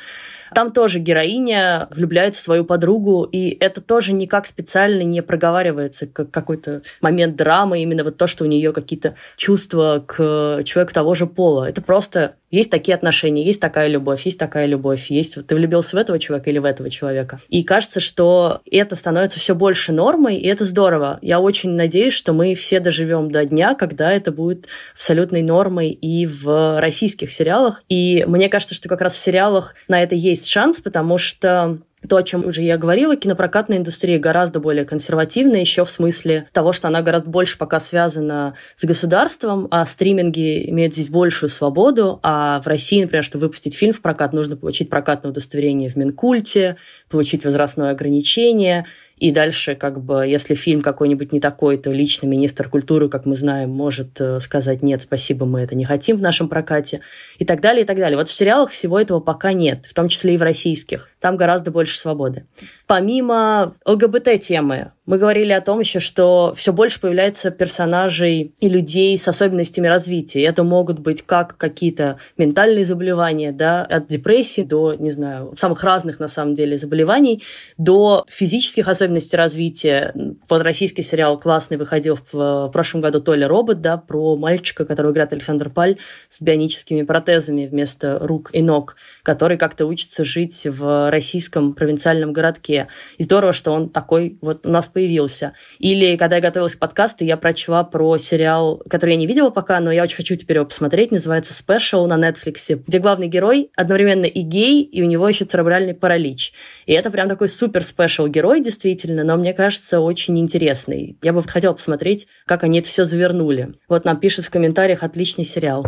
Там 0.54 0.72
тоже 0.72 1.00
героиня 1.00 1.88
влюбляется 1.92 2.42
в 2.42 2.44
свою 2.44 2.66
подругу, 2.66 3.24
и 3.24 3.58
это 3.60 3.82
тоже 3.82 4.14
никак 4.14 4.46
специально 4.46 5.02
не 5.02 5.22
проговаривается, 5.22 6.08
как 6.08 6.32
какой-то 6.32 6.82
момент 7.02 7.36
драмы, 7.36 7.82
именно 7.82 8.04
вот 8.04 8.18
то, 8.18 8.28
что 8.28 8.44
у 8.44 8.48
нее 8.48 8.74
какие-то 8.74 9.16
чувства 9.38 10.04
к 10.06 10.62
человеку 10.64 10.94
того 10.94 11.16
же 11.16 11.28
пола. 11.28 11.70
Это 11.70 11.82
просто 11.82 12.36
есть 12.52 12.70
такие 12.70 12.94
отношения, 12.96 13.46
есть 13.46 13.62
такая 13.62 13.88
любовь, 13.88 14.26
есть 14.26 14.38
такая 14.38 14.66
любовь, 14.66 15.10
есть 15.10 15.38
ты 15.48 15.56
влюбился 15.56 15.96
в 15.96 16.00
этого 16.00 16.20
человека 16.20 16.50
или 16.50 16.60
в 16.60 16.66
этого 16.66 16.90
человека. 16.90 17.40
И 17.48 17.64
кажется, 17.64 18.02
что 18.02 18.62
это 18.70 18.98
становится 18.98 19.40
все 19.40 19.56
больше 19.56 19.94
нормой, 19.94 20.36
и 20.36 20.48
это 20.48 20.66
здорово. 20.66 21.18
Я 21.22 21.40
очень 21.40 21.72
надеюсь, 21.72 22.14
что 22.14 22.34
мы 22.34 22.54
все 22.56 22.82
доживем 22.82 23.32
до 23.32 23.46
дня, 23.46 23.74
когда 23.74 24.12
это 24.12 24.34
будет 24.34 24.68
абсолютной 24.94 25.44
нормой 25.44 25.92
и 25.92 26.26
в 26.26 26.82
российских 26.82 27.32
сериалах. 27.32 27.84
И 27.88 28.26
мне 28.28 28.50
кажется, 28.50 28.76
что 28.76 28.90
как 28.90 29.00
раз 29.00 29.16
в 29.16 29.20
сериалах 29.20 29.76
на 29.88 30.04
это 30.04 30.16
есть 30.16 30.41
шанс, 30.48 30.82
потому 30.82 31.18
что 31.18 31.80
то, 32.08 32.18
о 32.18 32.24
чем 32.24 32.46
уже 32.46 32.64
я 32.64 32.78
говорила, 32.78 33.16
кинопрокатная 33.16 33.78
индустрия 33.78 34.18
гораздо 34.18 34.60
более 34.60 34.86
консервативная, 34.86 35.62
еще 35.62 35.86
в 35.86 35.92
смысле 35.92 36.48
того, 36.52 36.74
что 36.74 36.88
она 36.88 37.02
гораздо 37.02 37.30
больше 37.30 37.58
пока 37.58 37.80
связана 37.80 38.56
с 38.76 38.84
государством, 38.84 39.68
а 39.70 39.86
стриминги 39.86 40.70
имеют 40.70 40.94
здесь 40.94 41.10
большую 41.10 41.50
свободу, 41.50 42.20
а 42.24 42.60
в 42.62 42.68
России, 42.68 43.02
например, 43.02 43.24
чтобы 43.24 43.46
выпустить 43.46 43.76
фильм 43.76 43.94
в 43.94 44.02
прокат, 44.02 44.34
нужно 44.34 44.58
получить 44.58 44.90
прокатное 44.90 45.32
удостоверение 45.32 45.90
в 45.90 45.96
Минкульте, 45.96 46.78
получить 47.10 47.46
возрастное 47.46 47.92
ограничение, 47.92 48.88
и 49.22 49.32
дальше, 49.32 49.76
как 49.76 50.04
бы, 50.04 50.26
если 50.26 50.56
фильм 50.56 50.82
какой-нибудь 50.82 51.32
не 51.32 51.40
такой, 51.40 51.78
то 51.78 51.92
лично 51.92 52.26
министр 52.26 52.68
культуры, 52.68 53.08
как 53.08 53.28
мы 53.28 53.36
знаем, 53.36 53.70
может 53.70 54.20
э, 54.20 54.40
сказать 54.40 54.82
«нет, 54.82 55.04
спасибо, 55.04 55.46
мы 55.46 55.62
это 55.62 55.76
не 55.76 55.86
хотим 55.86 56.18
в 56.18 56.24
нашем 56.24 56.50
прокате» 56.50 57.02
и 57.38 57.46
так 57.46 57.62
далее, 57.62 57.84
и 57.84 57.86
так 57.86 57.98
далее. 57.98 58.18
Вот 58.18 58.30
в 58.30 58.34
сериалах 58.34 58.72
всего 58.72 59.00
этого 59.00 59.20
пока 59.20 59.54
нет, 59.54 59.86
в 59.86 59.94
том 59.94 60.08
числе 60.08 60.34
и 60.34 60.38
в 60.38 60.42
российских. 60.42 61.12
Там 61.20 61.38
гораздо 61.38 61.70
больше 61.70 62.00
свободы. 62.00 62.48
Помимо 62.92 63.74
ЛГБТ-темы, 63.86 64.92
мы 65.06 65.18
говорили 65.18 65.52
о 65.52 65.62
том 65.62 65.80
еще, 65.80 66.00
что 66.00 66.54
все 66.56 66.72
больше 66.72 67.00
появляется 67.02 67.52
персонажей 67.52 68.54
и 68.60 68.70
людей 68.70 69.18
с 69.18 69.28
особенностями 69.28 69.88
развития. 69.88 70.44
Это 70.44 70.64
могут 70.64 71.00
быть 71.00 71.22
как 71.22 71.58
какие-то 71.58 72.18
ментальные 72.38 72.86
заболевания, 72.86 73.52
да, 73.52 73.84
от 73.84 74.08
депрессии 74.08 74.62
до, 74.62 74.94
не 74.94 75.12
знаю, 75.12 75.54
самых 75.58 75.84
разных 75.84 76.20
на 76.20 76.28
самом 76.28 76.54
деле 76.54 76.78
заболеваний, 76.78 77.44
до 77.78 78.26
физических 78.30 78.88
особенностей 78.88 79.38
развития. 79.38 80.14
Вот 80.48 80.62
российский 80.62 81.02
сериал 81.02 81.40
классный 81.40 81.78
выходил 81.78 82.20
в 82.32 82.70
прошлом 82.72 83.02
году 83.02 83.22
Толя 83.22 83.48
Робот, 83.48 83.82
да, 83.82 83.98
про 83.98 84.36
мальчика, 84.36 84.86
которого 84.86 85.12
играет 85.12 85.34
Александр 85.34 85.70
Паль 85.70 85.98
с 86.30 86.42
бионическими 86.42 87.02
протезами 87.02 87.66
вместо 87.66 88.20
рук 88.20 88.50
и 88.54 88.62
ног, 88.62 88.96
который 89.24 89.58
как-то 89.58 89.88
учится 89.88 90.24
жить 90.24 90.68
в 90.68 91.10
российском 91.10 91.74
провинциальном 91.74 92.34
городке. 92.34 92.81
И 93.18 93.24
здорово, 93.24 93.54
что 93.54 93.72
он 93.72 93.90
такой 93.90 94.38
вот 94.42 94.66
у 94.66 94.70
нас 94.70 94.88
появился. 94.88 95.54
Или 95.80 96.16
когда 96.18 96.38
я 96.38 96.42
готовилась 96.42 96.76
к 96.76 96.80
подкасту, 96.80 97.26
я 97.26 97.38
прочла 97.38 97.84
про 97.84 98.18
сериал, 98.18 98.82
который 98.90 99.12
я 99.12 99.16
не 99.18 99.28
видела 99.28 99.50
пока, 99.50 99.80
но 99.80 99.92
я 99.92 100.04
очень 100.04 100.18
хочу 100.18 100.36
теперь 100.36 100.58
его 100.58 100.66
посмотреть, 100.66 101.12
называется 101.12 101.54
«Special» 101.54 102.06
на 102.08 102.18
Netflix, 102.18 102.82
где 102.88 103.00
главный 103.00 103.28
герой 103.28 103.72
одновременно 103.76 104.26
и 104.26 104.42
гей, 104.42 104.84
и 104.84 105.02
у 105.02 105.06
него 105.06 105.28
еще 105.28 105.46
церебральный 105.46 105.94
паралич. 105.94 106.54
И 106.86 106.94
это 106.94 107.12
прям 107.12 107.30
такой 107.30 107.48
супер-спешл 107.48 108.28
герой, 108.28 108.62
действительно, 108.62 109.24
но 109.24 109.38
мне 109.38 109.54
кажется, 109.54 110.00
очень 110.00 110.40
интересный. 110.40 111.18
Я 111.22 111.34
бы 111.34 111.42
вот 111.42 111.50
хотела 111.50 111.74
посмотреть, 111.74 112.28
как 112.46 112.64
они 112.64 112.80
это 112.80 112.90
все 112.90 113.06
завернули. 113.06 113.74
Вот 113.88 114.06
нам 114.06 114.20
пишут 114.20 114.46
в 114.46 114.50
комментариях 114.50 115.04
«Отличный 115.04 115.46
сериал». 115.46 115.86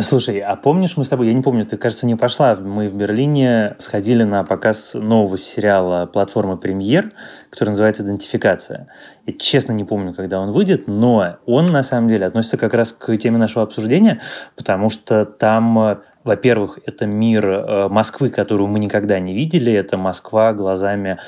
Слушай, 0.00 0.38
а 0.38 0.54
помнишь 0.54 0.96
мы 0.96 1.02
с 1.02 1.08
тобой, 1.08 1.26
я 1.26 1.34
не 1.34 1.42
помню, 1.42 1.66
ты, 1.66 1.76
кажется, 1.76 2.06
не 2.06 2.14
пошла, 2.14 2.54
мы 2.54 2.88
в 2.88 2.94
Берлине 2.94 3.74
сходили 3.78 4.22
на 4.22 4.44
показ 4.44 4.94
нового 4.94 5.36
сериала 5.36 6.06
платформы 6.06 6.56
«Премьер», 6.56 7.10
который 7.50 7.70
называется 7.70 8.04
«Идентификация». 8.04 8.86
Я 9.26 9.32
честно 9.32 9.72
не 9.72 9.82
помню, 9.82 10.14
когда 10.14 10.40
он 10.40 10.52
выйдет, 10.52 10.86
но 10.86 11.38
он 11.46 11.66
на 11.66 11.82
самом 11.82 12.08
деле 12.08 12.26
относится 12.26 12.56
как 12.56 12.74
раз 12.74 12.92
к 12.92 13.16
теме 13.16 13.38
нашего 13.38 13.64
обсуждения, 13.64 14.20
потому 14.54 14.88
что 14.88 15.24
там 15.24 16.00
во-первых, 16.28 16.78
это 16.84 17.06
мир 17.06 17.46
э, 17.48 17.88
Москвы, 17.88 18.28
которую 18.28 18.68
мы 18.68 18.80
никогда 18.80 19.18
не 19.18 19.32
видели. 19.32 19.72
Это 19.72 19.96
Москва 19.96 20.52
глазами, 20.52 21.18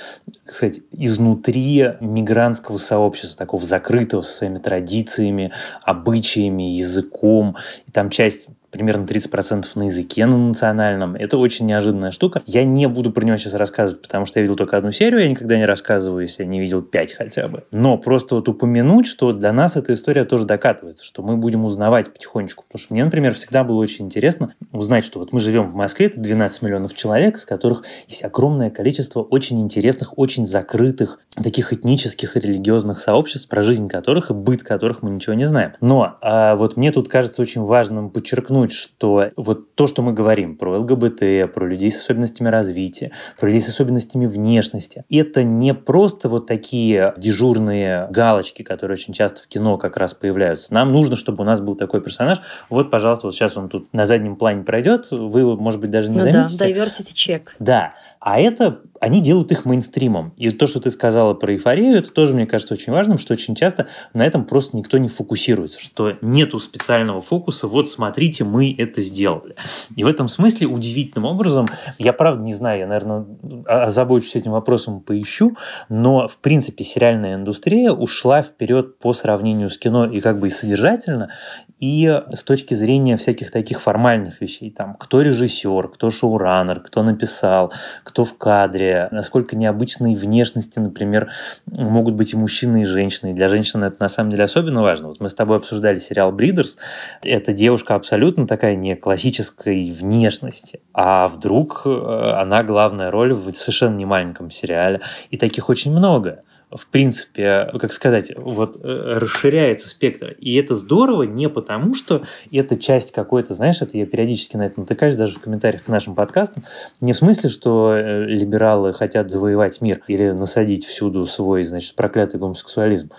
так 0.44 0.52
сказать, 0.52 0.80
изнутри 0.92 1.94
мигрантского 2.00 2.76
сообщества, 2.76 3.38
такого 3.38 3.64
закрытого, 3.64 4.20
со 4.20 4.30
своими 4.30 4.58
традициями, 4.58 5.52
обычаями, 5.82 6.64
языком. 6.64 7.56
И 7.86 7.92
там 7.92 8.10
часть 8.10 8.48
примерно 8.70 9.04
30% 9.04 9.66
на 9.74 9.84
языке 9.84 10.26
на 10.26 10.38
национальном. 10.38 11.14
Это 11.14 11.38
очень 11.38 11.66
неожиданная 11.66 12.10
штука. 12.10 12.42
Я 12.46 12.64
не 12.64 12.86
буду 12.88 13.10
про 13.10 13.24
него 13.24 13.36
сейчас 13.36 13.54
рассказывать, 13.54 14.02
потому 14.02 14.26
что 14.26 14.38
я 14.38 14.42
видел 14.42 14.56
только 14.56 14.76
одну 14.76 14.92
серию, 14.92 15.22
я 15.22 15.28
никогда 15.28 15.56
не 15.56 15.64
рассказываю, 15.64 16.22
если 16.22 16.42
я 16.42 16.48
не 16.48 16.60
видел 16.60 16.82
пять 16.82 17.14
хотя 17.14 17.48
бы. 17.48 17.64
Но 17.70 17.98
просто 17.98 18.36
вот 18.36 18.48
упомянуть, 18.48 19.06
что 19.06 19.32
для 19.32 19.52
нас 19.52 19.76
эта 19.76 19.92
история 19.92 20.24
тоже 20.24 20.46
докатывается, 20.46 21.04
что 21.04 21.22
мы 21.22 21.36
будем 21.36 21.64
узнавать 21.64 22.12
потихонечку. 22.12 22.64
Потому 22.68 22.80
что 22.80 22.94
мне, 22.94 23.04
например, 23.04 23.34
всегда 23.34 23.64
было 23.64 23.78
очень 23.78 24.06
интересно 24.06 24.54
узнать, 24.72 25.04
что 25.04 25.18
вот 25.18 25.32
мы 25.32 25.40
живем 25.40 25.66
в 25.68 25.74
Москве, 25.74 26.06
это 26.06 26.20
12 26.20 26.62
миллионов 26.62 26.94
человек, 26.94 27.36
из 27.36 27.44
которых 27.44 27.84
есть 28.06 28.24
огромное 28.24 28.70
количество 28.70 29.20
очень 29.20 29.60
интересных, 29.60 30.16
очень 30.18 30.46
закрытых, 30.46 31.20
таких 31.34 31.72
этнических 31.72 32.36
и 32.36 32.40
религиозных 32.40 33.00
сообществ, 33.00 33.48
про 33.48 33.62
жизнь 33.62 33.88
которых 33.88 34.30
и 34.30 34.34
быт 34.34 34.62
которых 34.62 35.02
мы 35.02 35.10
ничего 35.10 35.34
не 35.34 35.46
знаем. 35.46 35.72
Но 35.80 36.18
а 36.20 36.56
вот 36.56 36.76
мне 36.76 36.92
тут 36.92 37.08
кажется 37.08 37.42
очень 37.42 37.62
важным 37.62 38.10
подчеркнуть, 38.10 38.59
подчеркнуть, 38.60 38.72
что 38.72 39.28
вот 39.36 39.74
то, 39.74 39.86
что 39.86 40.02
мы 40.02 40.12
говорим 40.12 40.56
про 40.56 40.78
ЛГБТ, 40.78 41.52
про 41.52 41.66
людей 41.66 41.90
с 41.90 41.98
особенностями 41.98 42.48
развития, 42.48 43.12
про 43.38 43.46
людей 43.46 43.62
с 43.62 43.68
особенностями 43.68 44.26
внешности, 44.26 45.04
это 45.10 45.42
не 45.42 45.74
просто 45.74 46.28
вот 46.28 46.46
такие 46.46 47.14
дежурные 47.16 48.08
галочки, 48.10 48.62
которые 48.62 48.94
очень 48.94 49.14
часто 49.14 49.42
в 49.42 49.46
кино 49.46 49.78
как 49.78 49.96
раз 49.96 50.14
появляются. 50.14 50.72
Нам 50.74 50.92
нужно, 50.92 51.16
чтобы 51.16 51.42
у 51.42 51.46
нас 51.46 51.60
был 51.60 51.74
такой 51.76 52.00
персонаж. 52.00 52.40
Вот, 52.68 52.90
пожалуйста, 52.90 53.26
вот 53.26 53.34
сейчас 53.34 53.56
он 53.56 53.68
тут 53.68 53.92
на 53.92 54.06
заднем 54.06 54.36
плане 54.36 54.62
пройдет, 54.62 55.10
вы, 55.10 55.56
может 55.56 55.80
быть, 55.80 55.90
даже 55.90 56.10
не 56.10 56.18
ну 56.18 56.22
заметите. 56.22 56.58
Да, 56.58 56.68
diversity 56.68 57.14
check. 57.14 57.42
Да, 57.58 57.94
а 58.20 58.38
это 58.38 58.82
они 59.00 59.22
делают 59.22 59.50
их 59.50 59.64
мейнстримом. 59.64 60.34
И 60.36 60.50
то, 60.50 60.66
что 60.66 60.78
ты 60.78 60.90
сказала 60.90 61.32
про 61.32 61.54
эйфорию, 61.54 61.96
это 61.96 62.12
тоже, 62.12 62.34
мне 62.34 62.46
кажется, 62.46 62.74
очень 62.74 62.92
важным, 62.92 63.18
что 63.18 63.32
очень 63.32 63.54
часто 63.54 63.88
на 64.12 64.26
этом 64.26 64.44
просто 64.44 64.76
никто 64.76 64.98
не 64.98 65.08
фокусируется, 65.08 65.80
что 65.80 66.18
нету 66.20 66.58
специального 66.58 67.22
фокуса, 67.22 67.66
вот 67.66 67.88
смотрите, 67.88 68.44
мы 68.44 68.74
это 68.76 69.00
сделали. 69.00 69.56
И 69.96 70.04
в 70.04 70.06
этом 70.06 70.28
смысле 70.28 70.66
удивительным 70.66 71.24
образом, 71.24 71.68
я 71.98 72.12
правда 72.12 72.42
не 72.42 72.52
знаю, 72.52 72.80
я, 72.80 72.86
наверное, 72.86 73.24
озабочусь 73.66 74.36
этим 74.36 74.52
вопросом, 74.52 75.00
поищу, 75.00 75.56
но, 75.88 76.28
в 76.28 76.36
принципе, 76.36 76.84
сериальная 76.84 77.36
индустрия 77.36 77.90
ушла 77.92 78.42
вперед 78.42 78.98
по 78.98 79.14
сравнению 79.14 79.70
с 79.70 79.78
кино 79.78 80.04
и 80.04 80.20
как 80.20 80.40
бы 80.40 80.48
и 80.48 80.50
содержательно, 80.50 81.30
и 81.80 82.22
с 82.32 82.42
точки 82.42 82.74
зрения 82.74 83.16
всяких 83.16 83.50
таких 83.50 83.80
формальных 83.80 84.40
вещей, 84.40 84.70
там, 84.70 84.94
кто 84.94 85.22
режиссер, 85.22 85.88
кто 85.88 86.10
шоураннер, 86.10 86.80
кто 86.80 87.02
написал, 87.02 87.72
кто 88.04 88.24
в 88.26 88.36
кадре, 88.36 89.08
насколько 89.10 89.56
необычные 89.56 90.14
внешности, 90.14 90.78
например, 90.78 91.30
могут 91.66 92.14
быть 92.14 92.34
и 92.34 92.36
мужчины, 92.36 92.82
и 92.82 92.84
женщины. 92.84 93.30
И 93.30 93.32
для 93.32 93.48
женщин 93.48 93.82
это 93.82 93.96
на 93.98 94.08
самом 94.08 94.30
деле 94.30 94.44
особенно 94.44 94.82
важно. 94.82 95.08
Вот 95.08 95.20
мы 95.20 95.30
с 95.30 95.34
тобой 95.34 95.56
обсуждали 95.56 95.96
сериал 95.98 96.32
«Бридерс». 96.32 96.76
Эта 97.22 97.54
девушка 97.54 97.94
абсолютно 97.94 98.46
такая 98.46 98.76
не 98.76 98.94
классической 98.94 99.90
внешности, 99.90 100.80
а 100.92 101.28
вдруг 101.28 101.82
э, 101.86 102.32
она 102.36 102.62
главная 102.62 103.10
роль 103.10 103.32
в 103.32 103.54
совершенно 103.54 103.96
не 103.96 104.04
маленьком 104.04 104.50
сериале. 104.50 105.00
И 105.30 105.38
таких 105.38 105.70
очень 105.70 105.92
много 105.92 106.42
в 106.70 106.86
принципе, 106.86 107.68
как 107.80 107.92
сказать, 107.92 108.32
вот 108.36 108.76
э, 108.76 108.78
расширяется 109.18 109.88
спектр. 109.88 110.36
И 110.38 110.54
это 110.54 110.76
здорово 110.76 111.24
не 111.24 111.48
потому, 111.48 111.94
что 111.94 112.22
это 112.52 112.76
часть 112.76 113.12
какой-то, 113.12 113.54
знаешь, 113.54 113.82
это 113.82 113.98
я 113.98 114.06
периодически 114.06 114.56
на 114.56 114.66
это 114.66 114.78
натыкаюсь 114.78 115.16
даже 115.16 115.34
в 115.34 115.40
комментариях 115.40 115.84
к 115.84 115.88
нашим 115.88 116.14
подкастам, 116.14 116.62
не 117.00 117.12
в 117.12 117.16
смысле, 117.16 117.50
что 117.50 117.94
э, 117.94 118.24
либералы 118.26 118.92
хотят 118.92 119.30
завоевать 119.30 119.80
мир 119.80 120.00
или 120.06 120.30
насадить 120.30 120.86
всюду 120.86 121.24
свой, 121.26 121.64
значит, 121.64 121.96
проклятый 121.96 122.38
гомосексуализм, 122.38 123.10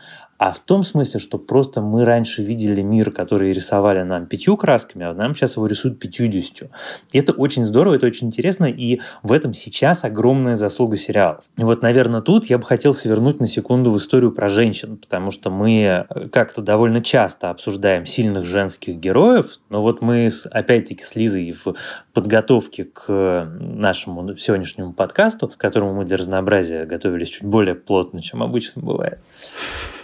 а 0.42 0.54
в 0.54 0.60
том 0.60 0.84
смысле, 0.84 1.20
что 1.20 1.38
просто 1.38 1.82
мы 1.82 2.04
раньше 2.04 2.42
видели 2.42 2.82
мир, 2.82 3.12
который 3.12 3.54
рисовали 3.54 4.02
нам 4.02 4.26
пятью 4.26 4.58
красками, 4.58 5.06
а 5.06 5.14
нам 5.14 5.36
сейчас 5.36 5.56
его 5.56 5.68
рисуют 5.68 6.00
пятьюдесятью. 6.00 6.72
И 7.12 7.20
это 7.20 7.32
очень 7.32 7.64
здорово, 7.64 7.94
это 7.94 8.08
очень 8.08 8.26
интересно, 8.26 8.66
и 8.66 9.02
в 9.22 9.34
этом 9.34 9.54
сейчас 9.54 10.04
огромная 10.04 10.56
заслуга 10.56 10.98
сериалов. 10.98 11.44
И 11.58 11.64
вот, 11.64 11.84
наверное, 11.84 12.22
тут 12.22 12.46
я 12.46 12.58
бы 12.58 12.64
хотел 12.64 12.96
свернуть 12.96 13.40
на 13.40 13.46
секунду 13.46 13.92
в 13.92 13.98
историю 14.00 14.32
про 14.32 14.50
женщин, 14.50 14.98
потому 14.98 15.30
что 15.30 15.52
мы 15.52 16.06
э, 16.10 16.30
как-то 16.30 16.64
довольно 16.64 17.02
часто 17.04 17.52
обсуждаем 17.52 18.08
сильных 18.08 18.46
женских 18.46 18.96
героев, 18.96 19.60
но 19.70 19.84
вот 19.84 20.02
мы, 20.02 20.32
опять-таки, 20.50 21.04
с 21.04 21.16
Лизой 21.16 21.52
в 21.52 21.76
подготовке 22.14 22.86
к 22.86 23.48
нашему 23.60 24.36
сегодняшнему 24.38 24.94
подкасту, 24.94 25.50
к 25.50 25.58
которому 25.58 25.94
мы 25.94 26.06
для 26.06 26.18
разнообразия 26.18 26.86
готовились 26.86 27.30
чуть 27.30 27.44
более 27.44 27.76
плотно, 27.76 28.24
чем 28.24 28.42
обычно 28.42 28.82
бывает, 28.82 29.20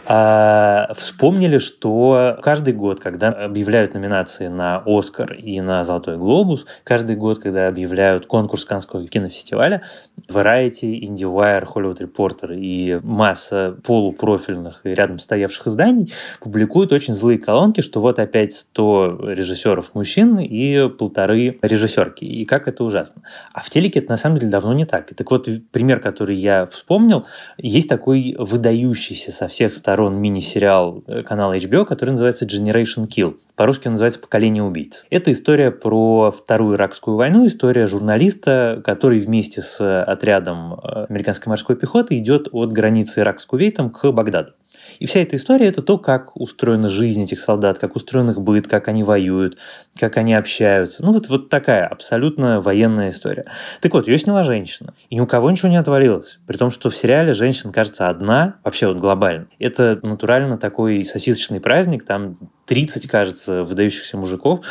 а, 0.09 0.93
вспомнили, 0.95 1.57
что 1.57 2.37
каждый 2.41 2.73
год, 2.73 3.01
когда 3.01 3.27
объявляют 3.27 3.93
номинации 3.93 4.47
на 4.47 4.81
Оскар 4.85 5.33
и 5.33 5.59
на 5.59 5.83
Золотой 5.83 6.17
глобус, 6.17 6.65
каждый 6.85 7.17
год, 7.17 7.39
когда 7.39 7.67
объявляют 7.67 8.25
конкурс 8.25 8.63
Каннского 8.63 9.05
кинофестиваля, 9.05 9.81
Variety, 10.29 10.97
IndieWire, 11.01 11.65
Hollywood 11.65 11.99
Reporter 11.99 12.55
и 12.55 13.01
масса 13.03 13.77
полупрофильных 13.83 14.85
и 14.85 14.89
рядом 14.89 15.19
стоявших 15.19 15.67
изданий 15.67 16.13
публикуют 16.39 16.93
очень 16.93 17.13
злые 17.13 17.37
колонки, 17.37 17.81
что 17.81 17.99
вот 17.99 18.17
опять 18.17 18.53
100 18.53 19.31
режиссеров 19.33 19.93
мужчин 19.93 20.39
и 20.39 20.87
полторы 20.87 21.59
режиссерки. 21.61 22.23
И 22.23 22.45
как 22.45 22.69
это 22.69 22.85
ужасно. 22.85 23.23
А 23.51 23.61
в 23.61 23.69
телеке 23.69 23.99
это 23.99 24.09
на 24.09 24.17
самом 24.17 24.37
деле 24.37 24.51
давно 24.51 24.73
не 24.73 24.85
так. 24.85 25.13
Так 25.13 25.29
вот, 25.29 25.49
пример, 25.71 25.99
который 25.99 26.37
я 26.37 26.65
вспомнил, 26.67 27.25
есть 27.57 27.89
такой 27.89 28.37
выдающийся 28.39 29.33
со 29.33 29.49
всех 29.49 29.75
сторон 29.75 29.96
сторон 29.97 30.21
мини-сериал 30.21 31.03
э, 31.07 31.23
канала 31.23 31.57
HBO, 31.57 31.83
который 31.83 32.11
называется 32.11 32.45
Generation 32.45 33.07
Kill. 33.07 33.35
По-русски 33.55 33.87
он 33.87 33.93
называется 33.93 34.19
«Поколение 34.19 34.61
убийц». 34.61 35.07
Это 35.09 35.31
история 35.31 35.71
про 35.71 36.29
Вторую 36.29 36.75
Иракскую 36.75 37.17
войну, 37.17 37.47
история 37.47 37.87
журналиста, 37.87 38.79
который 38.85 39.19
вместе 39.19 39.63
с 39.63 40.03
отрядом 40.03 40.75
э, 40.75 41.05
американской 41.09 41.49
морской 41.49 41.75
пехоты 41.75 42.15
идет 42.19 42.47
от 42.51 42.71
границы 42.71 43.21
Ирака 43.21 43.39
с 43.39 43.47
Кувейтом 43.47 43.89
к 43.89 44.11
Багдаду. 44.11 44.51
И 44.99 45.05
вся 45.05 45.21
эта 45.21 45.35
история– 45.35 45.67
это 45.67 45.81
то, 45.81 45.97
как 45.97 46.35
устроена 46.35 46.89
жизнь 46.89 47.23
этих 47.23 47.39
солдат, 47.39 47.79
как 47.79 47.95
устроен 47.95 48.29
их 48.29 48.41
быт, 48.41 48.67
как 48.67 48.87
они 48.87 49.03
воюют, 49.03 49.57
как 49.97 50.17
они 50.17 50.33
общаются. 50.33 51.03
Ну, 51.03 51.11
вот, 51.11 51.29
вот 51.29 51.49
такая 51.49 51.85
абсолютно 51.85 52.61
военная 52.61 53.09
история. 53.09 53.45
Так 53.81 53.93
вот, 53.93 54.07
ее 54.07 54.17
сняла 54.17 54.43
женщина. 54.43 54.93
И 55.09 55.15
ни 55.15 55.19
у 55.19 55.27
кого 55.27 55.51
ничего 55.51 55.69
не 55.69 55.77
отвалилось. 55.77 56.39
При 56.47 56.57
том, 56.57 56.71
что 56.71 56.89
в 56.89 56.95
сериале 56.95 57.33
женщина, 57.33 57.71
кажется, 57.71 58.09
одна, 58.09 58.55
вообще 58.63 58.87
вот 58.87 58.97
глобально. 58.97 59.47
Это 59.59 59.99
натурально 60.01 60.57
такой 60.57 61.03
сосисочный 61.03 61.59
праздник, 61.59 62.05
там 62.05 62.37
30, 62.67 63.07
кажется, 63.07 63.63
выдающихся 63.63 64.17
мужиков, 64.17 64.65